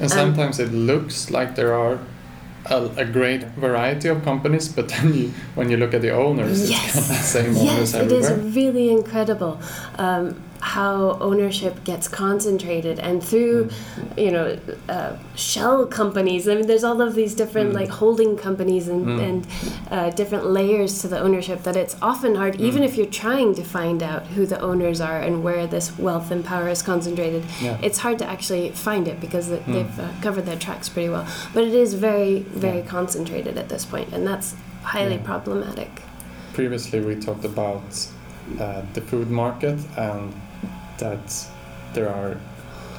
And 0.00 0.10
Um, 0.10 0.18
sometimes 0.18 0.58
it 0.58 0.72
looks 0.72 1.30
like 1.30 1.56
there 1.56 1.74
are 1.74 1.98
a, 2.66 2.90
a 2.96 3.04
great 3.04 3.42
variety 3.56 4.08
of 4.08 4.22
companies, 4.24 4.68
but 4.68 4.88
then 4.88 5.14
you, 5.14 5.32
when 5.54 5.70
you 5.70 5.76
look 5.76 5.94
at 5.94 6.02
the 6.02 6.10
owners, 6.10 6.60
it's 6.62 6.70
Yes. 6.70 6.92
kind 6.92 6.98
of 7.04 7.08
the 7.08 7.14
same 7.14 7.52
Yes, 7.54 7.94
owners 7.94 7.94
it 7.94 8.12
is 8.12 8.54
really 8.56 8.90
incredible 8.90 9.60
um, 9.98 10.36
how 10.60 11.16
ownership 11.20 11.82
gets 11.84 12.06
concentrated, 12.06 12.98
and 12.98 13.22
through 13.24 13.64
Mm. 13.64 14.18
you 14.24 14.30
know 14.30 14.56
uh, 14.88 15.12
shell 15.34 15.86
companies. 15.86 16.46
I 16.48 16.54
mean, 16.54 16.66
there's 16.66 16.84
all 16.84 17.00
of 17.00 17.14
these 17.14 17.34
different 17.34 17.70
Mm. 17.72 17.74
like 17.80 17.88
holding 17.88 18.36
companies 18.36 18.86
and 18.88 19.06
Mm. 19.06 19.22
and 19.28 19.46
uh, 19.90 20.10
different 20.10 20.46
layers 20.46 21.00
to 21.02 21.08
the 21.08 21.18
ownership 21.18 21.62
that 21.62 21.76
it's 21.76 21.96
often 22.02 22.34
hard, 22.34 22.60
even 22.60 22.82
Mm. 22.82 22.86
if 22.86 22.96
you're 22.96 23.06
trying 23.24 23.54
to 23.54 23.62
find 23.62 24.02
out 24.02 24.26
who 24.34 24.44
the 24.46 24.60
owners 24.60 25.00
are 25.00 25.18
and 25.18 25.42
where 25.42 25.66
this 25.66 25.98
wealth 25.98 26.30
and 26.30 26.44
power 26.44 26.68
is 26.68 26.82
concentrated. 26.82 27.42
Yeah. 27.62 27.78
It's 27.82 27.98
hard 27.98 28.18
to 28.18 28.26
actually 28.26 28.70
find 28.70 29.08
it 29.08 29.18
because 29.20 29.48
Mm. 29.48 29.64
they've 29.74 29.98
uh, 29.98 30.08
covered 30.20 30.44
their 30.46 30.56
tracks 30.66 30.88
pretty 30.88 31.08
well. 31.08 31.26
But 31.54 31.64
it 31.64 31.74
is 31.74 31.94
very 31.94 32.44
very 32.66 32.78
Yeah. 32.82 32.86
concentrated 32.96 33.56
at 33.58 33.68
this 33.68 33.84
point, 33.84 34.08
and 34.12 34.26
that's 34.26 34.54
highly 34.82 35.14
Yeah. 35.16 35.22
problematic. 35.32 36.02
Previously, 36.52 37.00
we 37.00 37.14
talked 37.14 37.44
about 37.44 38.06
uh, 38.58 38.82
the 38.94 39.00
food 39.00 39.30
market 39.30 39.78
and 39.96 40.32
that 41.00 41.46
there 41.94 42.08
are 42.08 42.36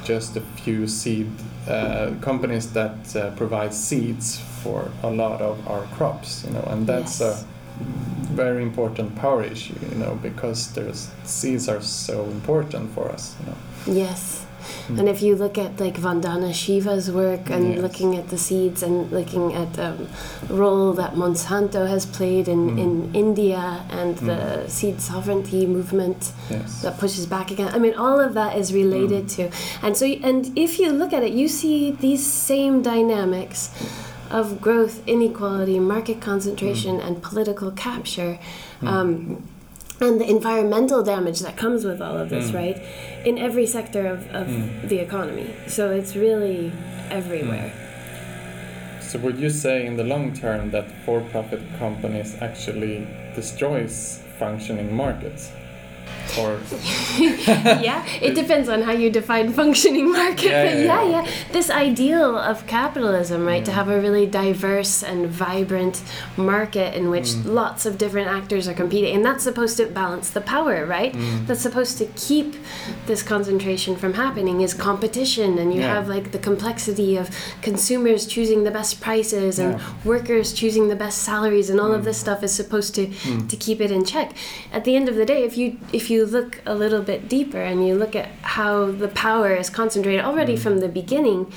just 0.04 0.36
a 0.36 0.42
few 0.42 0.88
seed 0.88 1.30
uh, 1.68 2.12
companies 2.22 2.72
that 2.74 3.16
uh, 3.16 3.32
provide 3.36 3.74
seeds 3.74 4.40
for 4.64 4.92
a 5.04 5.10
lot 5.10 5.42
of 5.42 5.68
our 5.68 5.84
crops, 5.98 6.44
you 6.46 6.54
know, 6.54 6.64
and 6.72 6.86
that's 6.88 7.20
Yes. 7.22 7.44
a 7.44 7.84
very 8.34 8.64
important 8.64 9.16
power 9.16 9.44
issue, 9.44 9.76
you 9.92 9.98
know, 9.98 10.16
because 10.22 10.72
there's 10.74 11.10
seeds 11.24 11.68
are 11.70 11.82
so 11.82 12.24
important 12.26 12.92
for 12.94 13.10
us, 13.10 13.36
you 13.40 13.46
know. 13.48 13.58
Yes. 14.02 14.46
Mm. 14.88 15.00
And 15.00 15.10
if 15.10 15.22
you 15.22 15.36
look 15.36 15.58
at 15.58 15.80
like 15.80 15.96
Vandana 15.96 16.54
Shiva's 16.54 17.10
work 17.12 17.50
and 17.50 17.64
Yes. 17.74 17.82
looking 17.82 18.16
at 18.16 18.30
the 18.30 18.38
seeds 18.38 18.84
and 18.84 19.12
looking 19.12 19.54
at 19.54 19.74
the 19.74 19.88
um, 19.90 20.08
role 20.50 20.94
that 20.94 21.16
Monsanto 21.16 21.88
has 21.88 22.06
played 22.06 22.48
in, 22.48 22.62
Mm. 22.72 22.80
in 22.86 22.92
India 23.14 23.84
and 23.90 24.18
the 24.18 24.68
seed 24.68 25.02
sovereignty 25.02 25.66
movement 25.66 26.32
Yes. 26.50 26.82
that 26.84 26.98
pushes 27.00 27.26
back 27.26 27.52
again. 27.52 27.70
I 27.74 27.80
mean, 27.80 27.96
all 27.96 28.20
of 28.20 28.34
that 28.34 28.58
is 28.58 28.74
related 28.74 29.24
Mm. 29.26 29.36
to, 29.36 29.42
and 29.86 29.98
so 29.98 30.06
and 30.30 30.52
if 30.56 30.80
you 30.80 30.92
look 30.92 31.12
at 31.14 31.24
it, 31.24 31.34
you 31.34 31.48
see 31.48 31.92
these 32.06 32.26
same 32.52 32.82
dynamics 32.82 33.70
of 34.30 34.62
growth, 34.62 35.02
inequality, 35.08 35.78
market 35.80 36.22
concentration, 36.22 37.00
and 37.06 37.22
political 37.22 37.70
capture. 37.72 38.40
Mm. 38.82 38.88
Um, 38.88 39.44
and 40.02 40.20
the 40.20 40.28
environmental 40.30 41.04
damage 41.04 41.40
that 41.42 41.56
comes 41.56 41.86
with 41.86 42.02
all 42.02 42.18
of 42.18 42.30
this, 42.30 42.50
Mm. 42.52 42.56
right? 42.56 42.82
In 43.24 43.38
every 43.38 43.68
sector 43.68 44.08
of, 44.08 44.20
of 44.34 44.48
Mm. 44.48 44.90
the 44.90 45.00
economy. 45.00 45.48
So 45.68 45.92
it's 45.92 46.16
really 46.16 46.72
everywhere. 47.12 47.72
So 49.00 49.20
would 49.20 49.38
you 49.38 49.50
say 49.50 49.86
in 49.86 49.98
the 49.98 50.04
long 50.04 50.34
term 50.34 50.72
that 50.72 50.86
for-profit 51.06 51.62
companies 51.78 52.36
actually 52.42 53.08
destroys 53.36 54.22
functioning 54.40 54.94
markets? 54.96 55.52
Or 56.40 56.60
yeah, 57.20 58.06
it 58.22 58.36
depends 58.36 58.70
on 58.70 58.82
how 58.84 58.94
you 58.94 59.10
define 59.10 59.52
functioning 59.52 60.12
market. 60.22 60.46
Yeah, 60.52 60.64
yeah, 60.64 60.74
yeah, 60.74 61.04
yeah. 61.04 61.24
yeah, 61.26 61.32
This 61.52 61.70
ideal 61.70 62.38
of 62.38 62.66
capitalism, 62.68 63.46
right, 63.46 63.66
to 63.66 63.72
Mm. 63.72 63.76
have 63.76 63.90
a 63.90 64.00
really 64.00 64.26
diverse 64.28 65.04
and 65.04 65.28
vibrant 65.28 66.02
market 66.38 66.96
in 66.96 67.10
which 67.10 67.30
Mm. 67.32 67.54
lots 67.54 67.86
of 67.86 67.98
different 67.98 68.28
actors 68.30 68.68
are 68.68 68.74
competing, 68.74 69.14
and 69.16 69.26
that's 69.26 69.44
supposed 69.44 69.76
to 69.78 69.86
balance 69.88 70.30
the 70.30 70.42
power, 70.42 70.86
right? 70.86 71.14
Mm. 71.14 71.48
That's 71.48 71.62
supposed 71.62 71.98
to 72.00 72.06
keep 72.16 72.56
this 73.08 73.22
concentration 73.24 73.96
from 73.98 74.14
happening 74.14 74.62
is 74.62 74.74
competition, 74.74 75.58
and 75.60 75.74
you 75.74 75.82
have 75.82 76.08
like 76.08 76.32
the 76.32 76.40
complexity 76.40 77.18
of 77.18 77.30
consumers 77.62 78.26
choosing 78.26 78.64
the 78.64 78.72
best 78.72 79.02
prices 79.02 79.60
and 79.60 79.80
workers 80.06 80.54
choosing 80.54 80.88
the 80.88 80.96
best 80.96 81.18
salaries, 81.24 81.70
and 81.70 81.80
all 81.80 81.94
of 81.94 82.02
Mm. 82.02 82.06
this 82.06 82.18
stuff 82.18 82.42
is 82.44 82.52
supposed 82.54 82.96
to 82.96 83.08
Mm. 83.08 83.48
to 83.50 83.56
keep 83.58 83.80
it 83.82 83.92
in 83.92 84.04
check. 84.06 84.32
At 84.72 84.84
the 84.86 84.96
end 84.96 85.08
of 85.10 85.16
the 85.16 85.26
day, 85.26 85.44
if 85.44 85.58
you 85.58 85.78
if 85.92 86.01
you 86.10 86.26
look 86.26 86.62
a 86.66 86.74
little 86.76 87.02
bit 87.02 87.28
deeper 87.30 87.62
and 87.62 87.86
you 87.88 87.96
look 87.96 88.16
at 88.16 88.30
how 88.42 88.92
the 88.92 89.08
power 89.08 89.54
is 89.56 89.70
concentrated 89.70 90.24
already 90.26 90.56
Mm. 90.56 90.60
from 90.60 90.80
the 90.80 90.88
beginning 90.88 91.52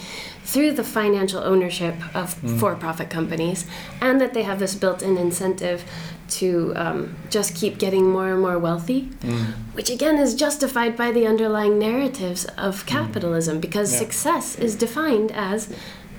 through 0.44 0.72
the 0.72 0.84
financial 0.84 1.40
ownership 1.42 1.94
of 2.14 2.36
Mm. 2.42 2.58
for-profit 2.60 3.08
companies, 3.10 3.64
and 4.00 4.20
that 4.20 4.34
they 4.34 4.42
have 4.42 4.58
this 4.58 4.74
built-in 4.74 5.16
incentive 5.16 5.84
to 6.28 6.72
um, 6.76 7.14
just 7.30 7.54
keep 7.54 7.78
getting 7.78 8.10
more 8.10 8.28
and 8.32 8.40
more 8.40 8.58
wealthy, 8.58 9.08
Mm. 9.22 9.46
which 9.74 9.90
again 9.90 10.18
is 10.18 10.34
justified 10.34 10.96
by 10.96 11.10
the 11.12 11.26
underlying 11.26 11.78
narratives 11.78 12.44
of 12.58 12.84
capitalism 12.86 13.60
because 13.60 13.92
Yeah. 13.92 13.98
success 14.00 14.56
is 14.58 14.74
defined 14.74 15.30
as 15.32 15.68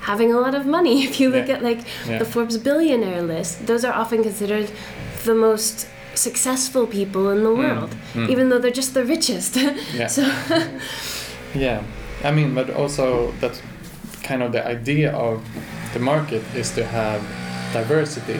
having 0.01 0.31
a 0.33 0.39
lot 0.39 0.53
of 0.55 0.65
money. 0.65 1.03
If 1.09 1.19
you 1.19 1.29
look 1.29 1.47
Yeah. 1.47 1.55
at 1.55 1.63
like 1.63 1.81
Yeah. 2.07 2.19
the 2.19 2.25
Forbes 2.25 2.57
billionaire 2.57 3.21
list, 3.23 3.65
those 3.67 3.83
are 3.83 3.93
often 3.93 4.23
considered 4.23 4.69
the 5.25 5.33
most 5.33 5.87
successful 6.17 6.87
people 6.87 7.29
in 7.31 7.43
the 7.43 7.49
Mm, 7.49 7.57
world, 7.57 7.95
mm. 8.13 8.29
even 8.29 8.49
though 8.49 8.59
they're 8.59 8.71
just 8.77 8.93
the 8.93 9.03
richest. 9.05 9.57
Yeah. 9.93 10.07
so 10.07 10.23
Yeah, 11.55 11.81
I 12.23 12.31
mean, 12.31 12.53
but 12.53 12.69
also 12.69 13.31
that 13.41 13.61
kind 14.23 14.41
of 14.43 14.51
the 14.51 14.65
idea 14.67 15.11
of 15.13 15.41
the 15.93 15.99
market 15.99 16.41
is 16.55 16.71
to 16.75 16.83
have 16.83 17.21
diversity, 17.73 18.39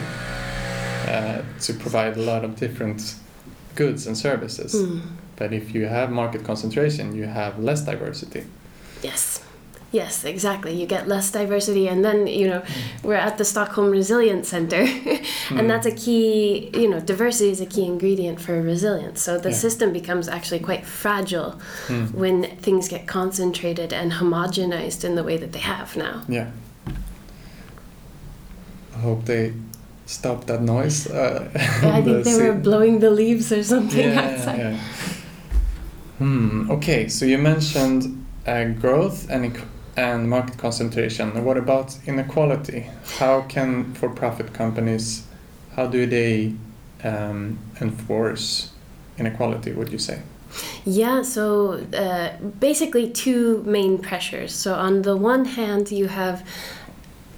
uh, 1.08 1.42
to 1.60 1.72
provide 1.74 2.16
a 2.16 2.22
lot 2.22 2.44
of 2.44 2.56
different 2.56 3.14
goods 3.74 4.06
and 4.06 4.16
services. 4.16 4.74
Mm, 4.74 5.00
But 5.36 5.52
if 5.52 5.74
you 5.74 5.86
have 5.88 6.10
market 6.10 6.44
concentration, 6.44 7.14
you 7.14 7.26
have 7.26 7.58
less 7.58 7.82
diversity. 7.84 8.42
yes. 9.02 9.40
Yes, 9.92 10.24
exactly. 10.24 10.72
You 10.78 10.84
get 10.86 11.06
less 11.08 11.30
diversity, 11.30 11.86
and 11.88 12.04
then 12.04 12.26
you 12.26 12.48
know 12.48 12.62
we're 13.04 13.14
at 13.28 13.38
the 13.38 13.44
Stockholm 13.44 13.90
Resilience 13.90 14.48
Center, 14.48 14.80
and 15.50 15.60
Mm. 15.64 15.68
that's 15.68 15.86
a 15.86 15.92
key. 15.92 16.70
You 16.74 16.90
know, 16.90 17.00
diversity 17.00 17.50
is 17.50 17.60
a 17.60 17.66
key 17.66 17.84
ingredient 17.84 18.40
for 18.40 18.60
resilience. 18.60 19.22
So 19.22 19.38
the 19.38 19.50
Yeah. 19.50 19.56
system 19.56 19.92
becomes 19.92 20.28
actually 20.28 20.60
quite 20.60 20.84
fragile 20.84 21.54
Mm. 21.88 22.12
when 22.14 22.42
things 22.60 22.88
get 22.88 23.06
concentrated 23.06 23.92
and 23.92 24.12
homogenized 24.12 25.04
in 25.04 25.14
the 25.14 25.22
way 25.22 25.36
that 25.38 25.52
they 25.52 25.60
have 25.60 25.96
now. 25.96 26.22
Yeah. 26.28 26.48
I 28.94 28.98
hope 28.98 29.24
they 29.26 29.52
stop 30.06 30.46
that 30.46 30.62
noise. 30.62 31.06
Uh, 31.06 31.48
I 31.82 32.00
the 32.00 32.22
think 32.22 32.24
they 32.24 32.48
were 32.48 32.54
blowing 32.54 33.00
the 33.00 33.10
leaves 33.10 33.52
or 33.52 33.62
something 33.62 34.00
yeah, 34.08 34.20
outside. 34.20 34.58
yeah. 34.58 34.76
Hmm. 36.18 36.70
Okay, 36.70 37.08
so 37.08 37.24
you 37.24 37.38
mentioned 37.38 38.24
uh, 38.46 38.64
growth 38.80 39.28
and 39.30 39.44
and 39.96 40.28
market 40.28 40.58
concentration. 40.58 41.44
What 41.44 41.56
about 41.56 41.96
inequality? 42.06 42.86
How 43.18 43.42
can 43.42 43.94
for-profit 43.94 44.52
companies, 44.52 45.26
how 45.74 45.86
do 45.86 46.06
they 46.06 46.52
um, 47.04 47.58
enforce 47.80 48.72
inequality? 49.18 49.72
Would 49.72 49.90
you 49.90 49.98
say? 49.98 50.20
Yeah, 50.84 51.22
so 51.22 51.80
uh, 51.94 52.36
basically 52.60 53.10
two 53.10 53.62
main 53.64 53.98
pressures. 53.98 54.52
So 54.54 54.74
on 54.74 55.02
the 55.02 55.16
one 55.16 55.44
hand, 55.44 55.90
you 55.90 56.06
have 56.08 56.46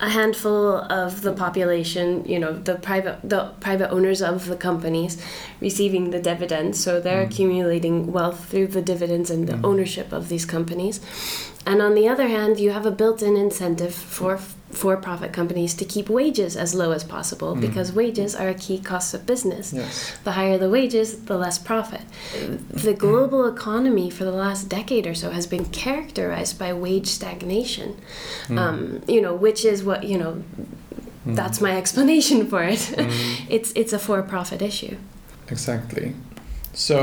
a 0.00 0.08
handful 0.10 0.76
of 0.76 1.22
the 1.22 1.32
population, 1.32 2.24
you 2.24 2.38
know, 2.38 2.52
the 2.52 2.76
private 2.76 3.18
the 3.24 3.50
private 3.58 3.90
owners 3.90 4.22
of 4.22 4.46
the 4.46 4.54
companies 4.54 5.20
receiving 5.60 6.10
the 6.10 6.20
dividends. 6.20 6.78
So 6.80 7.00
they're 7.00 7.24
Mm. 7.24 7.30
accumulating 7.30 8.12
wealth 8.12 8.44
through 8.48 8.68
the 8.68 8.82
dividends 8.82 9.28
and 9.30 9.48
the 9.48 9.54
Mm. 9.54 9.64
ownership 9.64 10.12
of 10.12 10.28
these 10.28 10.44
companies. 10.46 11.00
And 11.68 11.82
on 11.82 11.94
the 11.94 12.08
other 12.08 12.28
hand, 12.28 12.58
you 12.58 12.70
have 12.70 12.86
a 12.86 12.90
built-in 12.90 13.36
incentive 13.36 13.94
for 13.94 14.38
for-profit 14.70 15.32
companies 15.32 15.74
to 15.74 15.84
keep 15.84 16.08
wages 16.10 16.54
as 16.54 16.74
low 16.74 16.90
as 16.92 17.02
possible 17.02 17.54
Mm. 17.54 17.60
because 17.60 17.90
wages 17.90 18.34
are 18.34 18.48
a 18.48 18.54
key 18.54 18.78
cost 18.78 19.14
of 19.14 19.24
business. 19.24 19.72
Yes. 19.72 20.12
The 20.24 20.32
higher 20.32 20.58
the 20.58 20.68
wages, 20.68 21.08
the 21.30 21.38
less 21.38 21.58
profit. 21.58 22.02
The 22.86 22.92
global 22.92 23.42
economy 23.54 24.08
for 24.10 24.24
the 24.24 24.36
last 24.44 24.68
decade 24.68 25.06
or 25.06 25.14
so 25.14 25.30
has 25.30 25.46
been 25.46 25.66
characterized 25.84 26.58
by 26.58 26.70
wage 26.72 27.08
stagnation. 27.18 27.96
Mm. 28.48 28.58
Um, 28.58 29.02
you 29.14 29.20
know, 29.24 29.34
which 29.46 29.64
is 29.64 29.82
what 29.82 30.00
you 30.10 30.18
know. 30.22 30.32
Mm. 31.26 31.34
That's 31.40 31.60
my 31.60 31.72
explanation 31.82 32.46
for 32.50 32.62
it. 32.74 32.82
Mm. 32.96 33.10
it's 33.56 33.70
it's 33.80 33.92
a 33.92 33.98
for-profit 33.98 34.60
issue. 34.62 34.96
Exactly. 35.54 36.06
So, 36.72 36.94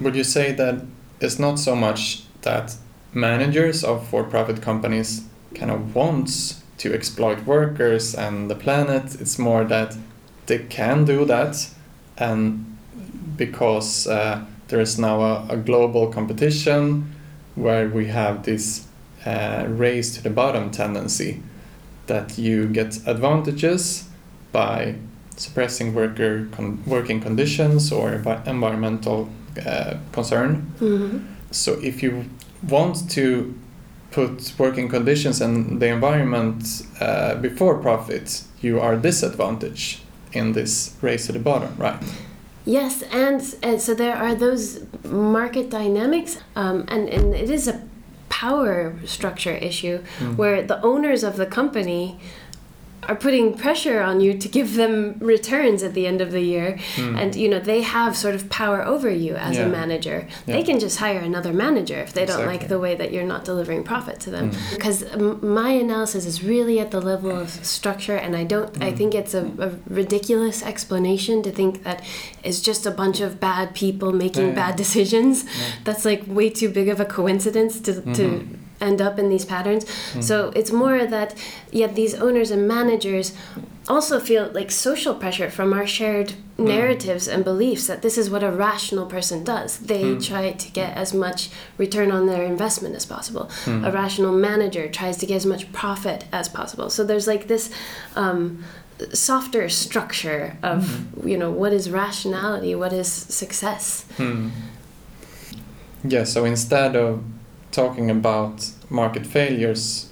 would 0.00 0.14
you 0.16 0.24
say 0.24 0.46
that 0.60 0.74
it's 1.20 1.38
not 1.38 1.58
so 1.58 1.74
much 1.74 2.00
that 2.42 2.76
managers 3.12 3.84
of 3.84 4.06
for-profit 4.08 4.62
companies 4.62 5.24
kind 5.54 5.70
of 5.70 5.94
wants 5.94 6.62
to 6.78 6.92
exploit 6.92 7.44
workers 7.46 8.14
and 8.14 8.50
the 8.50 8.54
planet? 8.54 9.20
It's 9.20 9.38
more 9.38 9.64
that 9.64 9.96
they 10.46 10.58
can 10.58 11.04
do 11.04 11.24
that, 11.24 11.68
and 12.18 12.76
because 13.36 14.06
uh, 14.06 14.44
there 14.68 14.80
is 14.80 14.98
now 14.98 15.20
a, 15.22 15.46
a 15.50 15.56
global 15.56 16.08
competition 16.08 17.12
where 17.54 17.88
we 17.88 18.06
have 18.06 18.44
this 18.44 18.86
uh, 19.24 19.64
race 19.68 20.14
to 20.16 20.22
the 20.22 20.30
bottom 20.30 20.70
tendency 20.70 21.42
that 22.06 22.38
you 22.38 22.68
get 22.68 22.98
advantages 23.06 24.08
by 24.52 24.94
suppressing 25.36 25.94
worker 25.94 26.46
con- 26.52 26.82
working 26.86 27.20
conditions 27.20 27.92
or 27.92 28.10
envi- 28.12 28.46
environmental 28.46 29.28
uh, 29.66 29.94
concern. 30.12 30.72
hmm 30.78 31.18
So 31.50 31.72
if 31.82 32.02
you 32.02 32.24
want 32.68 33.10
to 33.10 33.54
put 34.10 34.52
working 34.58 34.88
conditions 34.88 35.40
and 35.40 35.80
the 35.80 35.88
environment 35.88 36.82
uh, 37.00 37.34
before 37.36 37.78
profit, 37.78 38.42
you 38.60 38.80
are 38.80 38.96
disadvantaged 38.96 40.00
in 40.32 40.52
this 40.52 40.94
race 41.02 41.26
to 41.26 41.32
the 41.32 41.38
bottom, 41.38 41.74
right? 41.78 42.02
Yes, 42.64 43.02
and, 43.12 43.40
and 43.62 43.80
so 43.80 43.94
there 43.94 44.16
are 44.16 44.34
those 44.34 44.80
market 45.04 45.70
dynamics, 45.70 46.38
um, 46.56 46.84
and 46.88 47.08
and 47.08 47.34
it 47.34 47.48
is 47.50 47.68
a 47.68 47.80
power 48.28 48.94
structure 49.04 49.54
issue 49.54 49.98
Mm. 50.20 50.36
where 50.36 50.62
the 50.62 50.78
owners 50.82 51.22
of 51.24 51.36
the 51.36 51.46
company 51.46 52.18
are 53.08 53.14
putting 53.16 53.54
pressure 53.54 54.00
on 54.00 54.20
you 54.20 54.30
to 54.44 54.48
give 54.48 54.74
them 54.74 55.16
returns 55.20 55.82
at 55.82 55.92
the 55.94 56.06
end 56.06 56.20
of 56.20 56.30
the 56.36 56.40
year 56.54 56.68
Mm. 56.96 57.20
and 57.20 57.36
you 57.42 57.48
know 57.48 57.60
they 57.60 57.82
have 57.82 58.16
sort 58.16 58.34
of 58.34 58.42
power 58.48 58.80
over 58.94 59.10
you 59.10 59.34
as 59.36 59.56
Yeah. 59.56 59.66
a 59.66 59.68
manager 59.68 60.18
they 60.46 60.62
can 60.68 60.78
just 60.80 60.96
hire 60.98 61.20
another 61.20 61.52
manager 61.52 61.98
if 62.06 62.12
they 62.12 62.26
don't 62.26 62.46
like 62.52 62.68
the 62.68 62.78
way 62.78 62.94
that 63.00 63.12
you're 63.12 63.30
not 63.34 63.44
delivering 63.44 63.82
profit 63.84 64.16
to 64.20 64.30
them 64.30 64.46
Mm. 64.50 64.56
because 64.74 64.98
my 65.60 65.70
analysis 65.70 66.24
is 66.26 66.36
really 66.42 66.76
at 66.84 66.90
the 66.90 67.00
level 67.12 67.30
of 67.44 67.48
structure 67.76 68.16
and 68.24 68.32
i 68.36 68.44
don't 68.52 68.70
i 68.82 68.90
Mm. 68.90 68.96
think 68.98 69.10
it's 69.14 69.34
a, 69.34 69.44
a 69.66 69.70
ridiculous 70.00 70.62
explanation 70.72 71.42
to 71.46 71.50
think 71.50 71.72
that 71.84 71.98
it's 72.48 72.60
just 72.70 72.82
a 72.86 72.90
bunch 73.02 73.18
of 73.26 73.30
bad 73.40 73.66
people 73.82 74.10
making 74.12 74.42
Yeah, 74.48 74.48
yeah. 74.56 74.62
bad 74.66 74.74
decisions 74.76 75.34
Yeah. 75.44 75.50
that's 75.86 76.04
like 76.10 76.22
way 76.38 76.48
too 76.60 76.68
big 76.78 76.88
of 76.94 76.98
a 77.00 77.04
coincidence 77.18 77.74
to, 77.86 77.92
to 78.18 78.24
Mhm. 78.26 78.46
End 78.80 79.00
up 79.00 79.18
in 79.18 79.28
these 79.28 79.44
patterns 79.44 79.84
Mm. 80.14 80.22
so 80.22 80.52
it's 80.54 80.70
more 80.72 81.06
that 81.06 81.34
yet 81.72 81.94
these 81.94 82.14
owners 82.14 82.50
and 82.50 82.66
managers 82.68 83.32
also 83.88 84.18
feel 84.20 84.50
like 84.52 84.70
social 84.70 85.14
pressure 85.14 85.48
from 85.50 85.72
our 85.72 85.86
shared 85.86 86.32
Mm. 86.58 86.64
narratives 86.68 87.28
and 87.28 87.44
beliefs 87.44 87.86
that 87.86 88.00
this 88.02 88.16
is 88.18 88.28
what 88.30 88.42
a 88.42 88.50
rational 88.50 89.06
person 89.06 89.44
does. 89.44 89.76
They 89.76 90.02
Mm. 90.04 90.24
try 90.30 90.50
to 90.52 90.68
get 90.72 90.96
as 90.96 91.12
much 91.14 91.50
return 91.78 92.10
on 92.10 92.26
their 92.26 92.42
investment 92.44 92.96
as 92.96 93.04
possible. 93.06 93.48
Mm. 93.66 93.86
A 93.86 93.90
rational 93.92 94.32
manager 94.32 94.88
tries 94.88 95.16
to 95.18 95.26
get 95.26 95.36
as 95.36 95.46
much 95.46 95.70
profit 95.72 96.24
as 96.32 96.48
possible. 96.48 96.88
So 96.90 97.04
there's 97.04 97.26
like 97.26 97.46
this 97.46 97.68
um, 98.16 98.64
softer 99.12 99.68
structure 99.68 100.56
of 100.62 100.78
Mm-hmm. 100.82 101.28
you 101.28 101.36
know 101.38 101.50
what 101.50 101.72
is 101.74 101.90
rationality, 101.90 102.74
what 102.74 102.92
is 102.92 103.08
success. 103.42 104.04
Hmm. 104.16 104.48
Yeah, 106.04 106.24
so 106.24 106.44
instead 106.44 106.96
of 106.96 107.22
talking 107.76 108.10
about 108.10 108.70
market 108.90 109.26
failures, 109.26 110.10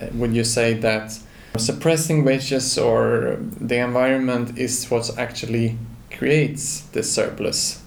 uh, 0.00 0.06
would 0.14 0.34
you 0.34 0.44
say 0.44 0.74
that 0.74 1.18
suppressing 1.58 2.24
wages 2.24 2.78
or 2.78 3.38
the 3.70 3.76
environment 3.76 4.58
is 4.58 4.90
what 4.90 5.16
actually 5.18 5.78
creates 6.10 6.80
the 6.92 7.02
surplus 7.02 7.82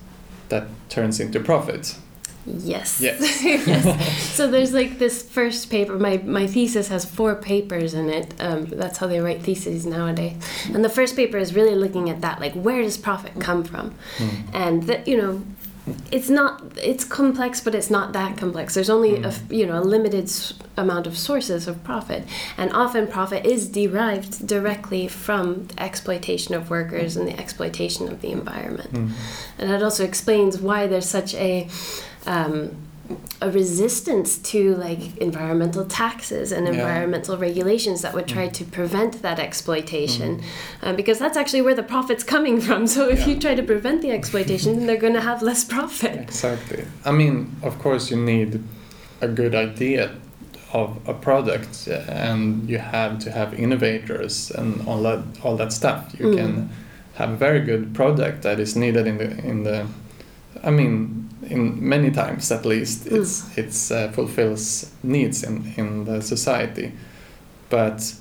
that 0.50 0.68
turns 0.90 1.20
into 1.20 1.40
profit? 1.40 1.96
Yes. 2.46 3.02
Yes. 3.02 3.44
yes. 3.68 4.36
So 4.36 4.50
there's 4.50 4.74
like 4.74 4.98
this 4.98 5.22
first 5.22 5.70
paper. 5.70 6.00
My 6.00 6.18
my 6.18 6.48
thesis 6.48 6.88
has 6.88 7.06
four 7.06 7.36
papers 7.36 7.94
in 7.94 8.10
it. 8.10 8.34
Um, 8.40 8.66
that's 8.66 8.98
how 8.98 9.08
they 9.08 9.20
write 9.20 9.44
theses 9.44 9.86
nowadays. 9.86 10.36
And 10.74 10.84
the 10.84 10.90
first 10.90 11.16
paper 11.16 11.38
is 11.38 11.54
really 11.54 11.76
looking 11.76 12.10
at 12.10 12.22
that, 12.22 12.40
like 12.40 12.54
where 12.54 12.82
does 12.82 12.98
profit 12.98 13.40
come 13.40 13.64
from? 13.64 13.94
Hmm. 14.18 14.30
And 14.54 14.84
that 14.84 15.08
you 15.08 15.18
know, 15.22 15.44
it's 16.12 16.30
not 16.30 16.62
it's 16.78 17.04
complex, 17.04 17.62
but 17.62 17.76
it's 17.76 17.90
not 17.90 18.14
that 18.14 18.38
complex. 18.38 18.74
There's 18.74 18.90
only 18.90 19.24
a 19.24 19.28
f- 19.28 19.44
you 19.50 19.66
know 19.66 19.80
a 19.80 19.82
limited 19.82 20.32
amount 20.78 21.08
of 21.08 21.18
sources 21.18 21.68
of 21.68 21.84
profit, 21.84 22.24
and 22.58 22.72
often 22.74 23.08
profit 23.08 23.46
is 23.46 23.68
derived 23.68 24.46
directly 24.48 25.08
from 25.08 25.68
the 25.68 25.82
exploitation 25.82 26.56
of 26.56 26.70
workers 26.70 27.18
and 27.18 27.28
the 27.28 27.40
exploitation 27.40 28.08
of 28.08 28.22
the 28.22 28.32
environment. 28.32 28.92
Hmm. 28.92 29.10
And 29.58 29.70
that 29.70 29.84
also 29.84 30.04
explains 30.04 30.60
why 30.60 30.88
there's 30.88 31.10
such 31.10 31.34
a 31.36 31.68
um, 32.26 32.76
a 33.42 33.50
resistance 33.50 34.38
to 34.38 34.76
like 34.76 35.18
environmental 35.18 35.86
taxes 35.86 36.52
and 36.52 36.68
Yeah. 36.68 36.74
environmental 36.74 37.38
regulations 37.38 38.02
that 38.02 38.14
would 38.14 38.28
try 38.28 38.48
Mm. 38.48 38.54
to 38.54 38.64
prevent 38.66 39.22
that 39.22 39.40
exploitation, 39.40 40.42
uh, 40.84 40.94
because 40.94 41.18
that's 41.20 41.38
actually 41.38 41.62
where 41.62 41.76
the 41.76 41.84
profit's 41.96 42.24
coming 42.24 42.60
from. 42.62 42.86
So 42.96 43.08
if 43.10 43.26
you 43.28 43.36
try 43.40 43.56
to 43.56 43.64
prevent 43.64 44.02
the 44.02 44.12
exploitation, 44.12 44.76
then 44.78 44.86
they're 44.88 44.98
going 45.08 45.14
to 45.22 45.22
have 45.32 45.42
less 45.42 45.64
profit. 45.64 46.20
Exactly. 46.22 46.84
I 47.06 47.12
mean, 47.12 47.36
of 47.64 47.80
course, 47.80 48.12
you 48.12 48.18
need 48.18 48.62
a 49.22 49.28
good 49.28 49.56
idea 49.56 50.12
of 50.74 50.98
a 51.08 51.14
product, 51.14 51.88
and 52.10 52.70
you 52.70 52.78
have 52.78 53.18
to 53.20 53.32
have 53.32 53.54
innovators 53.56 54.52
and 54.52 54.88
all 54.88 55.02
that 55.04 55.20
all 55.44 55.56
that 55.58 55.72
stuff. 55.74 56.02
You 56.20 56.28
Mm. 56.28 56.38
can 56.38 56.70
have 57.16 57.30
a 57.32 57.36
very 57.48 57.60
good 57.62 57.94
product 57.96 58.44
that 58.44 58.60
is 58.60 58.76
needed 58.76 59.08
in 59.08 59.18
the 59.18 59.30
in 59.52 59.64
the. 59.64 59.86
I 60.64 60.72
mean, 60.72 61.30
in 61.50 61.88
many 61.90 62.12
times 62.12 62.52
at 62.52 62.66
least, 62.66 63.06
Mm. 63.06 63.22
it's 63.22 63.58
it's 63.58 63.92
uh, 63.92 64.12
fulfills 64.12 64.92
needs 65.04 65.44
in 65.44 65.74
in 65.78 66.06
the 66.06 66.22
society, 66.22 66.92
but 67.70 68.16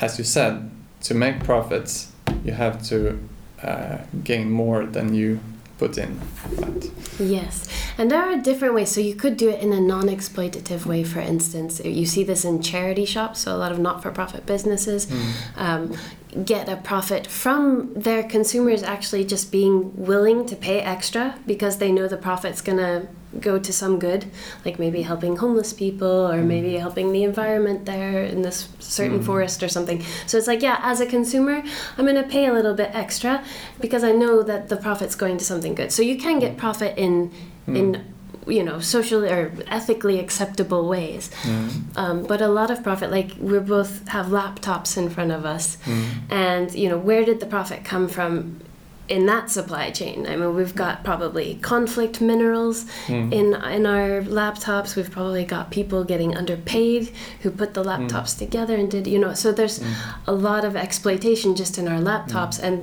as 0.00 0.18
you 0.18 0.24
said, 0.24 0.70
to 1.02 1.14
make 1.14 1.44
profits, 1.44 2.08
you 2.44 2.52
have 2.52 2.82
to 2.88 3.18
uh, 3.62 3.98
gain 4.24 4.50
more 4.50 4.86
than 4.86 5.14
you 5.14 5.38
put 5.78 5.98
in. 5.98 6.18
But, 6.60 6.90
Yes, 7.18 7.68
and 7.98 8.10
there 8.10 8.22
are 8.22 8.36
different 8.42 8.74
ways. 8.74 8.90
So 8.90 9.00
you 9.00 9.14
could 9.14 9.36
do 9.36 9.48
it 9.48 9.60
in 9.62 9.72
a 9.72 9.80
non-exploitative 9.80 10.84
way. 10.86 11.04
For 11.04 11.20
instance, 11.20 11.80
you 11.84 12.06
see 12.06 12.24
this 12.24 12.44
in 12.44 12.60
charity 12.62 13.06
shops. 13.06 13.40
So 13.40 13.54
a 13.54 13.58
lot 13.58 13.72
of 13.72 13.78
not-for-profit 13.78 14.44
businesses 14.46 15.06
mm, 15.06 15.32
um, 15.56 15.96
get 16.44 16.68
a 16.68 16.76
profit 16.76 17.26
from 17.26 17.92
their 17.94 18.22
consumers 18.22 18.82
actually 18.82 19.24
just 19.24 19.50
being 19.50 19.92
willing 19.96 20.44
to 20.46 20.54
pay 20.56 20.80
extra 20.80 21.34
because 21.46 21.78
they 21.78 21.90
know 21.90 22.06
the 22.08 22.16
profit's 22.16 22.60
gonna 22.60 23.06
go 23.40 23.58
to 23.58 23.72
some 23.72 23.98
good, 23.98 24.24
like 24.64 24.78
maybe 24.78 25.02
helping 25.02 25.36
homeless 25.36 25.72
people 25.72 26.26
or 26.30 26.36
Mm. 26.38 26.46
maybe 26.46 26.76
helping 26.76 27.12
the 27.12 27.22
environment 27.24 27.84
there 27.86 28.22
in 28.24 28.42
this 28.42 28.68
certain 28.78 29.20
Mm. 29.20 29.24
forest 29.24 29.62
or 29.62 29.68
something. 29.68 30.02
So 30.26 30.38
it's 30.38 30.46
like, 30.46 30.62
yeah, 30.62 30.78
as 30.82 31.00
a 31.00 31.06
consumer, 31.06 31.62
I'm 31.98 32.06
gonna 32.06 32.22
pay 32.22 32.46
a 32.46 32.52
little 32.52 32.74
bit 32.74 32.90
extra 32.94 33.42
because 33.80 34.04
I 34.04 34.12
know 34.12 34.42
that 34.42 34.68
the 34.68 34.76
profit's 34.76 35.14
going 35.14 35.36
to 35.38 35.44
something 35.44 35.74
good. 35.74 35.90
So 35.92 36.02
you 36.02 36.16
can 36.16 36.38
get 36.38 36.56
profit 36.56 36.94
in 36.96 37.30
mm, 37.68 37.76
in 37.76 38.00
you 38.46 38.62
know 38.62 38.78
socially 38.80 39.28
or 39.28 39.52
ethically 39.68 40.18
acceptable 40.20 40.88
ways. 40.88 41.30
mm, 41.42 41.70
Um, 41.96 42.22
but 42.24 42.40
a 42.40 42.48
lot 42.48 42.70
of 42.70 42.82
profit, 42.82 43.10
like 43.10 43.32
we 43.40 43.58
both 43.58 44.06
have 44.08 44.26
laptops 44.26 44.96
in 44.96 45.08
front 45.10 45.32
of 45.32 45.44
us, 45.44 45.78
mm, 45.84 46.04
and 46.30 46.74
you 46.74 46.88
know 46.88 46.98
where 46.98 47.24
did 47.24 47.40
the 47.40 47.46
profit 47.46 47.84
come 47.84 48.08
from 48.08 48.60
in 49.08 49.26
that 49.26 49.50
supply 49.50 49.90
chain? 49.90 50.26
I 50.26 50.36
mean, 50.36 50.54
we've 50.54 50.74
got 50.74 51.04
probably 51.04 51.58
conflict 51.62 52.20
minerals 52.20 52.84
mm. 53.06 53.32
in 53.32 53.54
in 53.76 53.86
our 53.86 54.22
laptops. 54.22 54.96
We've 54.96 55.10
probably 55.10 55.44
got 55.44 55.70
people 55.70 56.04
getting 56.04 56.36
underpaid 56.36 57.12
who 57.42 57.50
put 57.50 57.74
the 57.74 57.84
laptops 57.84 58.36
together 58.38 58.74
and 58.74 58.90
did 58.90 59.06
you 59.06 59.18
know. 59.18 59.34
So 59.34 59.52
there's 59.52 59.78
Mm. 59.78 59.92
a 60.26 60.32
lot 60.32 60.64
of 60.64 60.74
exploitation 60.76 61.54
just 61.54 61.78
in 61.78 61.86
our 61.88 62.00
laptops, 62.00 62.58
and 62.62 62.76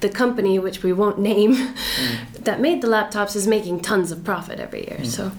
the 0.00 0.08
company 0.08 0.58
which 0.58 0.82
we 0.82 0.92
won't 0.92 1.18
name 1.18 1.54
Mm. 1.54 2.34
that 2.44 2.60
made 2.60 2.80
the 2.80 2.88
laptops 2.88 3.34
is 3.36 3.46
making 3.46 3.80
tons 3.80 4.12
of 4.12 4.22
profit 4.24 4.58
every 4.60 4.82
year. 4.88 5.00
Mm. 5.02 5.06
So 5.06 5.30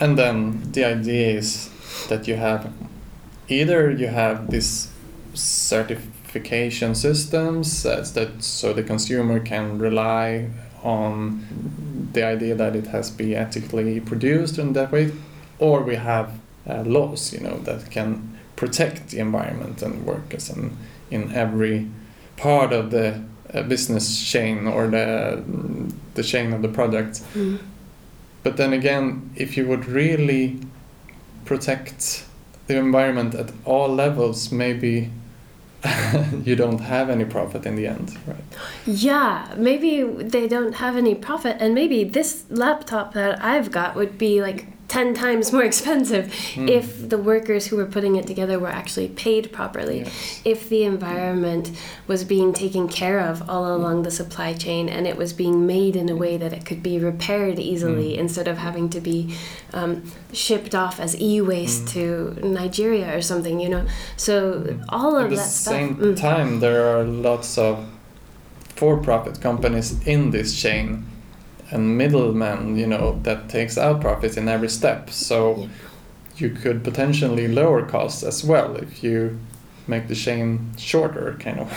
And 0.00 0.16
then 0.16 0.62
the 0.72 0.84
idea 0.84 1.38
is 1.38 1.70
that 2.08 2.28
you 2.28 2.36
have 2.36 2.70
either 3.48 3.90
you 3.90 4.08
have 4.08 4.50
this 4.50 4.88
certification 6.28 6.94
systems 6.94 7.86
uh, 7.86 8.06
that 8.14 8.42
so 8.42 8.72
the 8.72 8.82
consumer 8.82 9.40
can 9.40 9.78
rely 9.78 10.48
on 10.82 12.08
the 12.12 12.22
idea 12.22 12.54
that 12.54 12.76
it 12.76 12.86
has 12.88 13.10
been 13.10 13.34
ethically 13.34 14.00
produced 14.00 14.58
in 14.58 14.72
that 14.74 14.92
way, 14.92 15.10
or 15.58 15.82
we 15.82 15.96
have 15.96 16.38
uh, 16.68 16.82
laws, 16.82 17.32
you 17.32 17.40
know, 17.40 17.58
that 17.64 17.90
can 17.90 18.38
protect 18.56 19.08
the 19.08 19.18
environment 19.18 19.82
and 19.82 20.04
workers 20.04 20.50
and 20.50 20.76
in 21.10 21.32
every 21.32 21.86
part 22.36 22.72
of 22.72 22.90
the 22.90 23.22
uh, 23.54 23.62
business 23.62 24.22
chain 24.30 24.66
or 24.66 24.86
the 24.88 25.42
the 26.14 26.22
chain 26.22 26.52
of 26.52 26.62
the 26.62 26.68
product. 26.68 27.22
Mm. 27.34 27.58
But 28.42 28.56
then 28.56 28.72
again, 28.72 29.30
if 29.34 29.56
you 29.56 29.66
would 29.66 29.86
really 29.86 30.58
protect 31.44 32.24
the 32.66 32.76
environment 32.76 33.34
at 33.34 33.50
all 33.64 33.88
levels, 33.88 34.52
maybe 34.52 35.10
you 36.44 36.56
don't 36.56 36.78
have 36.78 37.10
any 37.10 37.24
profit 37.24 37.64
in 37.66 37.76
the 37.76 37.86
end, 37.86 38.16
right? 38.26 38.36
Yeah, 38.86 39.54
maybe 39.56 40.02
they 40.02 40.48
don't 40.48 40.74
have 40.74 40.96
any 40.96 41.14
profit, 41.14 41.56
and 41.60 41.74
maybe 41.74 42.04
this 42.04 42.44
laptop 42.50 43.14
that 43.14 43.42
I've 43.42 43.70
got 43.70 43.94
would 43.94 44.18
be 44.18 44.42
like 44.42 44.66
10 44.88 45.12
times 45.12 45.52
more 45.52 45.62
expensive 45.64 46.32
Hmm. 46.54 46.66
if 46.66 47.08
the 47.10 47.18
workers 47.18 47.66
who 47.66 47.76
were 47.76 47.84
putting 47.84 48.16
it 48.16 48.26
together 48.26 48.58
were 48.58 48.68
actually 48.80 49.08
paid 49.08 49.52
properly. 49.52 49.98
Yes. 49.98 50.40
If 50.46 50.68
the 50.70 50.82
environment 50.84 51.70
was 52.06 52.24
being 52.24 52.54
taken 52.54 52.88
care 52.88 53.20
of 53.20 53.48
all 53.50 53.66
along 53.76 54.02
the 54.04 54.10
supply 54.10 54.54
chain 54.54 54.88
and 54.88 55.06
it 55.06 55.16
was 55.18 55.34
being 55.34 55.66
made 55.66 55.94
in 55.94 56.08
a 56.08 56.16
way 56.16 56.38
that 56.38 56.52
it 56.54 56.64
could 56.64 56.82
be 56.82 56.98
repaired 56.98 57.58
easily 57.58 58.12
Mm. 58.14 58.18
instead 58.24 58.48
of 58.48 58.56
having 58.58 58.88
to 58.90 59.00
be 59.00 59.34
um, 59.74 60.02
shipped 60.32 60.74
off 60.74 60.98
as 60.98 61.14
e 61.20 61.40
waste 61.42 61.84
Mm. 61.84 61.92
to 61.92 62.48
Nigeria 62.48 63.14
or 63.14 63.20
something, 63.20 63.60
you 63.60 63.68
know. 63.68 63.84
So 64.16 64.78
all 64.88 65.14
of 65.16 65.24
At 65.24 65.30
the 65.30 65.36
that 65.36 65.48
stuff. 65.50 65.74
same 65.74 65.96
mm. 65.96 66.16
time, 66.16 66.60
there 66.60 66.82
are 66.96 67.04
lots 67.04 67.58
of 67.58 67.84
for-profit 68.74 69.40
companies 69.40 69.96
in 70.06 70.30
this 70.30 70.54
chain 70.62 71.04
and 71.70 71.96
middlemen, 71.98 72.76
you 72.78 72.86
know, 72.86 73.18
that 73.22 73.48
takes 73.48 73.76
out 73.78 74.00
profits 74.00 74.36
in 74.36 74.48
every 74.48 74.68
step. 74.68 75.10
So 75.10 75.56
Yeah. 75.56 75.66
you 76.36 76.50
could 76.50 76.82
potentially 76.84 77.48
lower 77.48 77.82
costs 77.82 78.22
as 78.22 78.44
well 78.44 78.76
if 78.76 79.02
you 79.04 79.38
make 79.86 80.06
the 80.08 80.14
chain 80.14 80.70
shorter, 80.76 81.34
kind 81.40 81.58
of. 81.60 81.68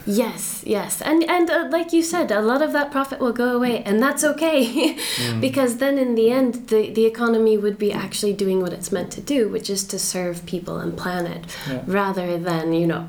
Yes, 0.06 0.62
yes, 0.64 1.02
and 1.02 1.24
and 1.28 1.50
uh, 1.50 1.68
like 1.78 1.92
you 1.92 2.02
said, 2.02 2.30
a 2.30 2.40
lot 2.40 2.62
of 2.62 2.72
that 2.72 2.90
profit 2.92 3.18
will 3.18 3.32
go 3.44 3.56
away, 3.56 3.82
and 3.84 4.00
that's 4.00 4.22
okay, 4.24 4.64
Mm. 5.26 5.40
because 5.40 5.76
then 5.78 5.98
in 5.98 6.14
the 6.14 6.30
end, 6.30 6.52
the 6.68 6.90
the 6.98 7.04
economy 7.06 7.58
would 7.58 7.76
be 7.78 7.92
actually 7.92 8.34
doing 8.44 8.60
what 8.62 8.72
it's 8.72 8.90
meant 8.92 9.10
to 9.12 9.20
do, 9.34 9.48
which 9.54 9.68
is 9.70 9.84
to 9.88 9.98
serve 9.98 10.36
people 10.46 10.76
and 10.84 10.96
planet, 10.96 11.40
Yeah. 11.68 11.82
rather 11.86 12.38
than 12.48 12.72
you 12.72 12.86
know 12.86 13.08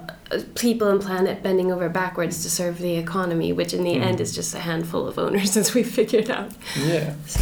people 0.56 0.88
and 0.90 1.02
planet 1.02 1.42
bending 1.44 1.72
over 1.72 1.90
backwards 1.90 2.44
to 2.44 2.50
serve 2.50 2.80
the 2.80 2.96
economy, 2.98 3.54
which 3.54 3.74
in 3.74 3.84
the 3.84 3.96
Mm. 3.96 4.04
end 4.08 4.20
is 4.22 4.36
just 4.36 4.54
a 4.56 4.60
handful 4.60 5.08
of 5.08 5.18
owners, 5.18 5.56
as 5.62 5.74
we 5.74 5.84
figured 5.84 6.30
out. 6.30 6.52
Yeah. 6.86 7.14
So 7.26 7.42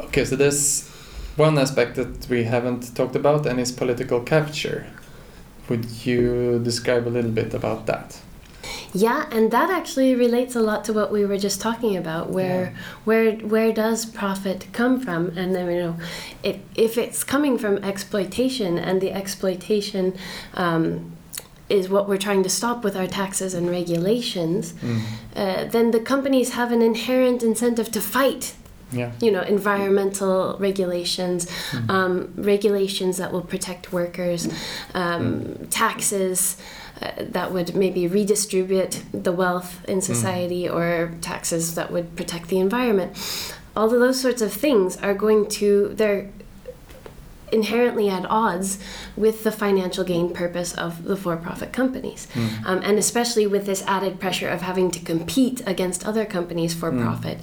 Okay, 0.00 0.24
so 0.24 0.36
there's 0.36 0.88
one 1.36 1.58
aspect 1.58 1.96
that 1.96 2.28
we 2.28 2.44
haven't 2.44 2.94
talked 2.94 3.16
about, 3.16 3.46
and 3.46 3.60
is 3.60 3.72
political 3.72 4.20
capture. 4.20 4.86
Would 5.68 5.84
you 6.06 6.60
describe 6.64 7.06
a 7.06 7.10
little 7.10 7.30
bit 7.30 7.54
about 7.54 7.86
that? 7.86 8.20
yeah, 8.94 9.26
and 9.30 9.50
that 9.50 9.70
actually 9.70 10.14
relates 10.14 10.56
a 10.56 10.60
lot 10.60 10.82
to 10.84 10.92
what 10.92 11.10
we 11.12 11.24
were 11.26 11.38
just 11.38 11.60
talking 11.60 11.96
about, 11.96 12.30
where 12.30 12.62
Yeah. 12.64 12.70
where 13.04 13.32
where 13.54 13.72
does 13.72 14.06
profit 14.06 14.66
come 14.72 14.98
from 15.00 15.22
and 15.36 15.54
then 15.54 15.66
you 15.70 15.80
know 15.84 15.94
if, 16.42 16.56
if 16.74 16.96
it's 16.98 17.22
coming 17.24 17.58
from 17.58 17.74
exploitation 17.92 18.78
and 18.78 19.00
the 19.00 19.12
exploitation 19.12 20.14
um, 20.54 21.12
is 21.68 21.88
what 21.88 22.08
we're 22.08 22.16
trying 22.28 22.42
to 22.42 22.48
stop 22.48 22.82
with 22.84 22.96
our 22.96 23.06
taxes 23.06 23.54
and 23.54 23.68
regulations 23.70 24.72
Mm. 24.72 25.00
uh, 25.36 25.64
then 25.74 25.90
the 25.90 26.00
companies 26.00 26.50
have 26.50 26.70
an 26.72 26.82
inherent 26.82 27.42
incentive 27.42 27.90
to 27.96 28.00
fight 28.00 28.54
Yeah. 28.90 29.10
you 29.20 29.30
know 29.34 29.42
environmental 29.42 30.56
regulations 30.58 31.46
Mm. 31.46 31.90
um, 31.96 32.14
regulations 32.36 33.16
that 33.20 33.30
will 33.32 33.46
protect 33.54 33.92
workers 33.92 34.48
um, 34.94 35.28
taxes 35.70 36.56
uh, 37.02 37.10
that 37.36 37.52
would 37.52 37.74
maybe 37.76 38.02
redistribute 38.08 38.94
the 39.26 39.32
wealth 39.32 39.70
in 39.92 40.00
society 40.00 40.68
or 40.68 41.12
taxes 41.20 41.74
that 41.74 41.88
would 41.92 42.08
protect 42.16 42.48
the 42.48 42.58
environment 42.58 43.10
all 43.76 43.84
of 43.94 44.00
those 44.00 44.18
sorts 44.20 44.42
of 44.42 44.50
things 44.52 44.96
are 45.06 45.14
going 45.14 45.46
to 45.60 45.68
they're 46.00 46.24
inherently 47.52 48.08
at 48.08 48.24
odds 48.28 48.78
with 49.16 49.44
the 49.44 49.50
financial 49.52 50.04
gain 50.04 50.32
purpose 50.32 50.74
of 50.74 51.04
the 51.04 51.16
for-profit 51.16 51.72
companies 51.72 52.26
Mm. 52.34 52.66
um, 52.66 52.80
and 52.82 52.98
especially 52.98 53.46
with 53.46 53.64
this 53.66 53.82
added 53.86 54.18
pressure 54.20 54.48
of 54.48 54.60
having 54.62 54.90
to 54.90 55.00
compete 55.00 55.62
against 55.66 56.06
other 56.06 56.24
companies 56.24 56.74
for 56.74 56.90
Mm. 56.92 57.02
profit 57.02 57.38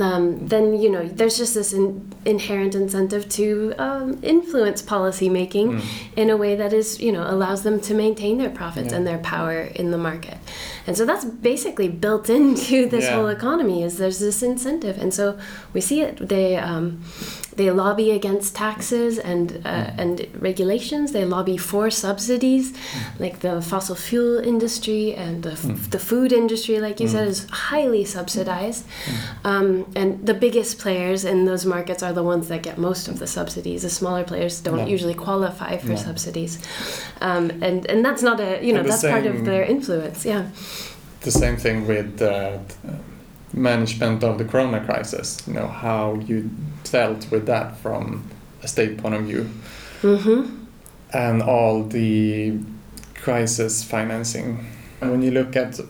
um, 0.00 0.46
then 0.48 0.64
you 0.82 0.90
know 0.90 1.04
there's 1.08 1.36
just 1.36 1.54
this 1.54 1.72
in, 1.72 2.10
inherent 2.24 2.74
incentive 2.74 3.28
to 3.28 3.74
um, 3.78 4.18
influence 4.22 4.80
policy 4.82 5.28
making 5.28 5.72
Mm. 5.72 5.80
in 6.16 6.30
a 6.30 6.36
way 6.36 6.54
that 6.56 6.72
is 6.72 7.00
you 7.00 7.12
know 7.12 7.24
allows 7.28 7.62
them 7.62 7.80
to 7.80 7.94
maintain 7.94 8.38
their 8.38 8.50
profits 8.50 8.90
Yeah. 8.90 8.96
and 8.96 9.06
their 9.06 9.18
power 9.18 9.60
in 9.80 9.90
the 9.90 9.98
market 9.98 10.38
and 10.86 10.96
so 10.96 11.04
that's 11.04 11.24
basically 11.24 11.88
built 11.88 12.28
into 12.30 12.86
this 12.88 13.04
Yeah. 13.04 13.14
whole 13.16 13.28
economy 13.28 13.82
is 13.82 13.98
there's 13.98 14.18
this 14.18 14.42
incentive 14.42 14.96
and 15.02 15.12
so 15.14 15.36
we 15.74 15.80
see 15.80 16.00
it 16.00 16.28
they 16.28 16.56
um, 16.56 17.00
they 17.56 17.70
lobby 17.70 18.10
against 18.12 18.54
taxes 18.56 19.18
and 19.18 19.60
uh, 19.64 19.90
and 20.02 20.26
regulations. 20.40 21.12
They 21.12 21.24
lobby 21.24 21.56
for 21.58 21.90
subsidies, 21.90 22.72
like 23.18 23.40
the 23.40 23.60
fossil 23.60 23.94
fuel 23.94 24.38
industry 24.38 25.14
and 25.14 25.42
the, 25.42 25.52
f- 25.52 25.62
Mm. 25.62 25.90
the 25.90 25.98
food 25.98 26.32
industry, 26.32 26.80
like 26.80 26.98
you 27.02 27.08
said, 27.08 27.26
Mm. 27.26 27.30
is 27.30 27.46
highly 27.70 28.04
subsidized. 28.04 28.84
Um, 29.44 29.84
and 29.94 30.26
the 30.26 30.34
biggest 30.34 30.78
players 30.78 31.24
in 31.24 31.44
those 31.44 31.64
markets 31.66 32.02
are 32.02 32.12
the 32.14 32.22
ones 32.22 32.48
that 32.48 32.62
get 32.62 32.78
most 32.78 33.08
of 33.08 33.18
the 33.18 33.26
subsidies. 33.26 33.82
The 33.82 33.90
smaller 33.90 34.24
players 34.24 34.60
don't 34.60 34.78
Yeah. 34.78 34.94
usually 34.94 35.14
qualify 35.14 35.76
for 35.76 35.92
Yeah. 35.92 36.04
subsidies, 36.08 36.58
um, 37.20 37.44
and 37.66 37.78
and 37.90 37.98
that's 38.06 38.22
not 38.22 38.40
a 38.40 38.50
you 38.66 38.72
know 38.74 38.82
that's 38.82 39.02
part 39.14 39.26
of 39.26 39.44
their 39.44 39.62
influence. 39.76 40.18
Yeah. 40.32 40.42
The 41.20 41.30
same 41.30 41.56
thing 41.56 41.86
with 41.86 42.20
uh, 42.22 42.58
management 43.52 44.24
of 44.24 44.38
the 44.38 44.44
corona 44.44 44.80
crisis. 44.80 45.42
You 45.46 45.54
know 45.54 45.66
how 45.68 46.18
you 46.26 46.50
dealt 46.92 47.30
with 47.30 47.46
that 47.46 47.76
from 47.78 48.22
a 48.62 48.68
state 48.68 48.98
point 48.98 49.14
of 49.14 49.22
view, 49.24 49.48
Mm-hmm. 50.02 50.42
and 51.12 51.42
all 51.42 51.84
the 51.84 52.58
crisis 53.14 53.84
financing. 53.84 54.66
And 55.00 55.10
when 55.10 55.22
you 55.22 55.30
look 55.30 55.56
at 55.56 55.80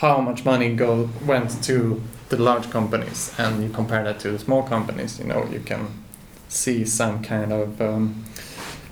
how 0.00 0.20
much 0.20 0.44
money 0.44 0.74
go 0.74 1.08
went 1.26 1.62
to 1.64 2.00
the 2.28 2.36
large 2.36 2.70
companies, 2.70 3.32
and 3.38 3.62
you 3.62 3.68
compare 3.70 4.04
that 4.04 4.20
to 4.20 4.30
the 4.32 4.38
small 4.38 4.62
companies, 4.62 5.18
you 5.18 5.24
know 5.26 5.44
you 5.52 5.60
can 5.60 5.86
see 6.48 6.84
some 6.84 7.22
kind 7.22 7.52
of 7.52 7.80
um, 7.80 8.24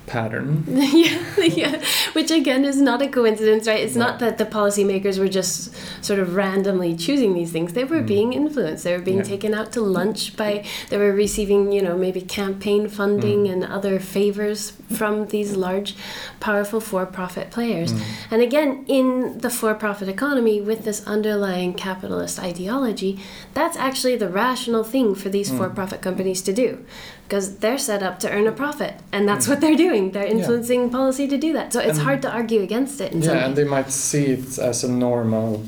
pattern. 0.06 0.64
yeah, 0.68 1.18
yeah, 1.38 1.82
which 2.12 2.30
again 2.30 2.64
is 2.64 2.80
not 2.80 3.00
a 3.02 3.08
coincidence, 3.08 3.66
right? 3.66 3.80
It's 3.80 3.96
No. 3.96 4.06
not 4.06 4.18
that 4.20 4.38
the 4.38 4.44
policymakers 4.44 5.18
were 5.18 5.28
just 5.28 5.72
sort 6.04 6.18
of 6.18 6.34
randomly 6.34 6.94
choosing 6.96 7.34
these 7.34 7.52
things. 7.52 7.72
They 7.72 7.84
were 7.84 8.02
Mm. 8.02 8.06
being 8.06 8.32
influenced. 8.34 8.84
They 8.84 8.92
were 8.96 9.02
being 9.02 9.18
Yeah. 9.18 9.24
taken 9.34 9.54
out 9.54 9.72
to 9.72 9.80
lunch 9.80 10.36
by. 10.36 10.64
They 10.90 10.98
were 10.98 11.12
receiving, 11.12 11.72
you 11.72 11.80
know, 11.82 11.96
maybe 11.96 12.20
campaign 12.20 12.88
funding 12.88 13.44
Mm. 13.44 13.52
and 13.52 13.64
other 13.64 13.98
favors 13.98 14.72
from 14.92 15.26
these 15.28 15.56
large, 15.56 15.96
powerful 16.40 16.80
for-profit 16.80 17.50
players. 17.50 17.92
Mm. 17.92 18.00
And 18.30 18.42
again, 18.42 18.84
in 18.86 19.38
the 19.38 19.50
for-profit 19.50 20.08
economy, 20.08 20.60
with 20.60 20.84
this 20.84 21.02
underlying 21.06 21.72
capitalist 21.74 22.38
ideology, 22.38 23.18
that's 23.54 23.76
actually 23.76 24.16
the 24.16 24.28
rational 24.28 24.84
thing 24.84 25.14
for 25.14 25.28
these 25.30 25.50
Mm. 25.50 25.58
for-profit 25.58 26.00
companies 26.02 26.42
to 26.42 26.52
do, 26.52 26.78
because 27.26 27.56
they're 27.58 27.78
set 27.78 28.02
up 28.02 28.18
to 28.20 28.30
earn 28.30 28.46
a 28.46 28.52
profit, 28.52 28.94
and 29.12 29.26
that's 29.28 29.48
what 29.48 29.60
they're 29.60 29.76
doing. 29.76 30.10
They're 30.12 30.26
Yeah. 30.26 30.36
influencing 30.38 30.90
policy 30.90 31.26
to 31.28 31.36
do 31.38 31.52
that. 31.54 31.72
So 31.72 31.80
it's 31.80 31.98
And- 31.98 32.06
hard 32.08 32.22
to 32.22 32.30
argue 32.30 32.60
against 32.62 33.00
it 33.00 33.12
Yeah, 33.14 33.44
and 33.46 33.56
they 33.56 33.64
might 33.64 33.90
see 33.90 34.24
it 34.36 34.58
as 34.58 34.84
a 34.84 34.90
normal 34.90 35.62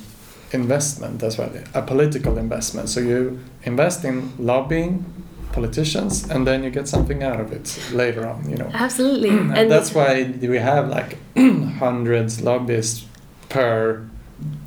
investment 0.53 1.23
as 1.23 1.39
well, 1.39 1.51
a 1.75 1.83
political 1.83 2.39
investment. 2.39 2.89
So 2.89 3.01
you 3.01 3.39
invest 3.65 4.05
in 4.05 4.31
lobbying 4.39 5.05
politicians, 5.53 6.29
and 6.31 6.47
then 6.47 6.63
you 6.65 6.71
get 6.71 6.87
something 6.89 7.23
out 7.23 7.41
of 7.41 7.51
it 7.53 7.67
later 7.93 8.27
on. 8.27 8.39
You 8.51 8.57
know, 8.57 8.71
Absolutely, 8.75 9.31
and 9.31 9.71
that's 9.71 9.95
why 9.95 10.11
we 10.41 10.59
have 10.59 10.89
like 10.89 11.17
hundreds 11.79 12.43
lobbyists 12.43 13.05
per 13.49 14.03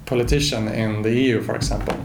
politician 0.06 0.68
in 0.68 1.04
the 1.04 1.12
EU, 1.12 1.42
for 1.42 1.56
example. 1.56 1.96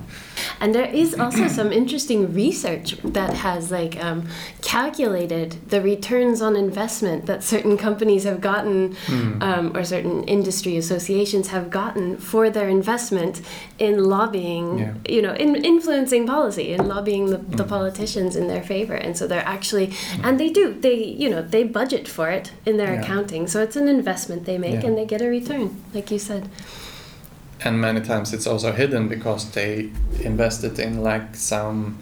And 0.65 0.75
there 0.75 0.87
is 1.03 1.13
also 1.15 1.47
some 1.47 1.71
interesting 1.75 2.33
research 2.33 2.97
that 3.05 3.35
has 3.35 3.71
like 3.71 4.03
um, 4.03 4.27
calculated 4.63 5.51
the 5.69 5.83
returns 5.83 6.41
on 6.41 6.57
investment 6.57 7.27
that 7.27 7.43
certain 7.45 7.77
companies 7.77 8.25
have 8.25 8.41
gotten, 8.41 8.97
Mm. 9.07 9.43
um, 9.43 9.77
or 9.77 9.85
certain 9.85 10.25
industry 10.37 10.75
associations 10.79 11.49
have 11.49 11.67
gotten 11.81 12.17
for 12.31 12.49
their 12.49 12.69
investment 12.81 13.43
in 13.79 13.95
lobbying, 14.15 14.67
Yeah. 14.79 14.93
you 15.15 15.21
know, 15.21 15.35
in 15.45 15.51
influencing 15.73 16.27
policy 16.27 16.73
and 16.73 16.89
lobbying 16.89 17.25
the, 17.35 17.41
the 17.61 17.65
Mm. 17.65 17.69
politicians 17.77 18.35
in 18.35 18.47
their 18.53 18.63
favor. 18.73 18.95
And 18.95 19.13
so 19.19 19.27
they're 19.27 19.51
actually, 19.57 19.93
and 20.27 20.41
they 20.41 20.49
do, 20.49 20.65
they, 20.87 20.99
you 21.23 21.29
know, 21.29 21.43
they 21.43 21.65
budget 21.81 22.09
for 22.09 22.31
it 22.39 22.47
in 22.65 22.75
their 22.79 22.95
Yeah. 22.95 23.03
accounting. 23.03 23.43
So 23.53 23.57
it's 23.67 23.77
an 23.77 23.89
investment 23.99 24.41
they 24.47 24.57
make 24.67 24.81
Yeah. 24.81 24.87
and 24.89 24.95
they 24.99 25.05
get 25.15 25.21
a 25.21 25.29
return, 25.39 25.67
like 25.97 26.11
you 26.11 26.19
said. 26.31 26.45
And 27.63 27.81
many 27.81 28.01
times 28.01 28.33
it's 28.33 28.47
also 28.47 28.73
hidden 28.73 29.09
because 29.09 29.51
they 29.53 29.91
invested 30.21 30.79
in 30.79 31.03
like 31.03 31.35
some 31.35 31.99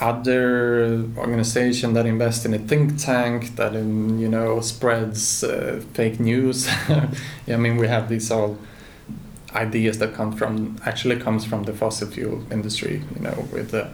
other 0.00 1.04
organization 1.16 1.94
that 1.94 2.04
invests 2.04 2.44
in 2.44 2.52
a 2.52 2.58
think 2.58 2.98
tank 2.98 3.56
that 3.56 3.74
um, 3.74 4.18
you 4.18 4.28
know 4.28 4.60
spreads 4.60 5.42
uh, 5.42 5.82
fake 5.94 6.20
news 6.20 6.66
yeah, 6.88 7.54
i 7.54 7.56
mean 7.56 7.76
we 7.76 7.88
have 7.88 8.08
these 8.08 8.30
all 8.30 8.58
ideas 9.54 9.98
that 9.98 10.12
come 10.12 10.32
from 10.32 10.76
actually 10.84 11.16
comes 11.16 11.44
from 11.44 11.62
the 11.62 11.72
fossil 11.72 12.08
fuel 12.08 12.42
industry 12.52 13.02
you 13.14 13.22
know 13.22 13.48
with 13.52 13.70
the 13.70 13.88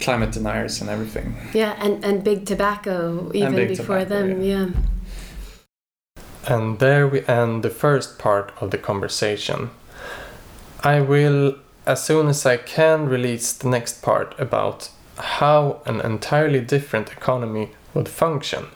climate 0.00 0.32
deniers 0.32 0.80
and 0.80 0.90
everything 0.90 1.34
Yeah, 1.54 1.74
and, 1.80 2.04
and 2.04 2.22
big 2.22 2.44
tobacco 2.44 3.30
even 3.34 3.54
big 3.54 3.68
before 3.68 4.00
tobacco, 4.00 4.26
them, 4.26 4.42
yeah. 4.42 4.66
yeah. 4.66 4.70
And 6.48 6.78
there 6.78 7.08
we 7.08 7.24
end 7.26 7.64
the 7.64 7.70
first 7.70 8.18
part 8.18 8.52
of 8.60 8.70
the 8.70 8.78
conversation. 8.78 9.70
I 10.86 11.00
will, 11.00 11.56
as 11.84 12.04
soon 12.04 12.28
as 12.28 12.46
I 12.46 12.58
can, 12.58 13.08
release 13.08 13.52
the 13.52 13.68
next 13.68 14.02
part 14.02 14.38
about 14.38 14.90
how 15.16 15.80
an 15.84 16.00
entirely 16.00 16.60
different 16.60 17.10
economy 17.10 17.72
would 17.92 18.08
function 18.08 18.66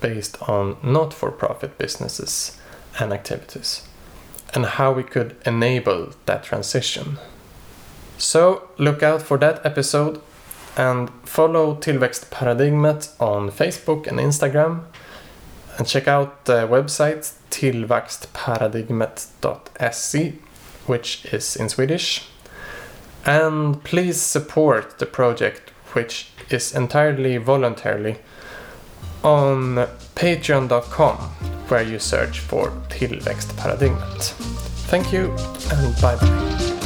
based 0.00 0.40
on 0.48 0.78
not 0.82 1.12
for 1.12 1.30
profit 1.30 1.76
businesses 1.76 2.58
and 2.98 3.12
activities, 3.12 3.86
and 4.54 4.64
how 4.64 4.92
we 4.92 5.02
could 5.02 5.36
enable 5.44 6.14
that 6.24 6.42
transition. 6.42 7.18
So, 8.16 8.70
look 8.78 9.02
out 9.02 9.20
for 9.20 9.36
that 9.36 9.60
episode 9.66 10.22
and 10.74 11.10
follow 11.24 11.74
Tillväxtparadigmet 11.74 13.10
on 13.20 13.50
Facebook 13.50 14.06
and 14.06 14.18
Instagram 14.18 14.84
and 15.76 15.86
check 15.86 16.08
out 16.08 16.46
the 16.46 16.66
website 16.66 17.34
tillväxtparadigmet.se 17.50 20.47
which 20.88 21.24
is 21.32 21.56
in 21.56 21.68
Swedish 21.68 22.26
and 23.24 23.82
please 23.84 24.20
support 24.20 24.98
the 24.98 25.06
project 25.06 25.70
which 25.92 26.30
is 26.50 26.74
entirely 26.74 27.36
voluntarily 27.36 28.16
on 29.22 29.76
patreon.com 30.14 31.16
where 31.68 31.82
you 31.82 31.98
search 31.98 32.40
for 32.40 32.70
tillväxtparadigmet. 32.88 34.32
Thank 34.88 35.12
you 35.12 35.30
and 35.70 36.00
bye 36.00 36.16
bye. 36.16 36.77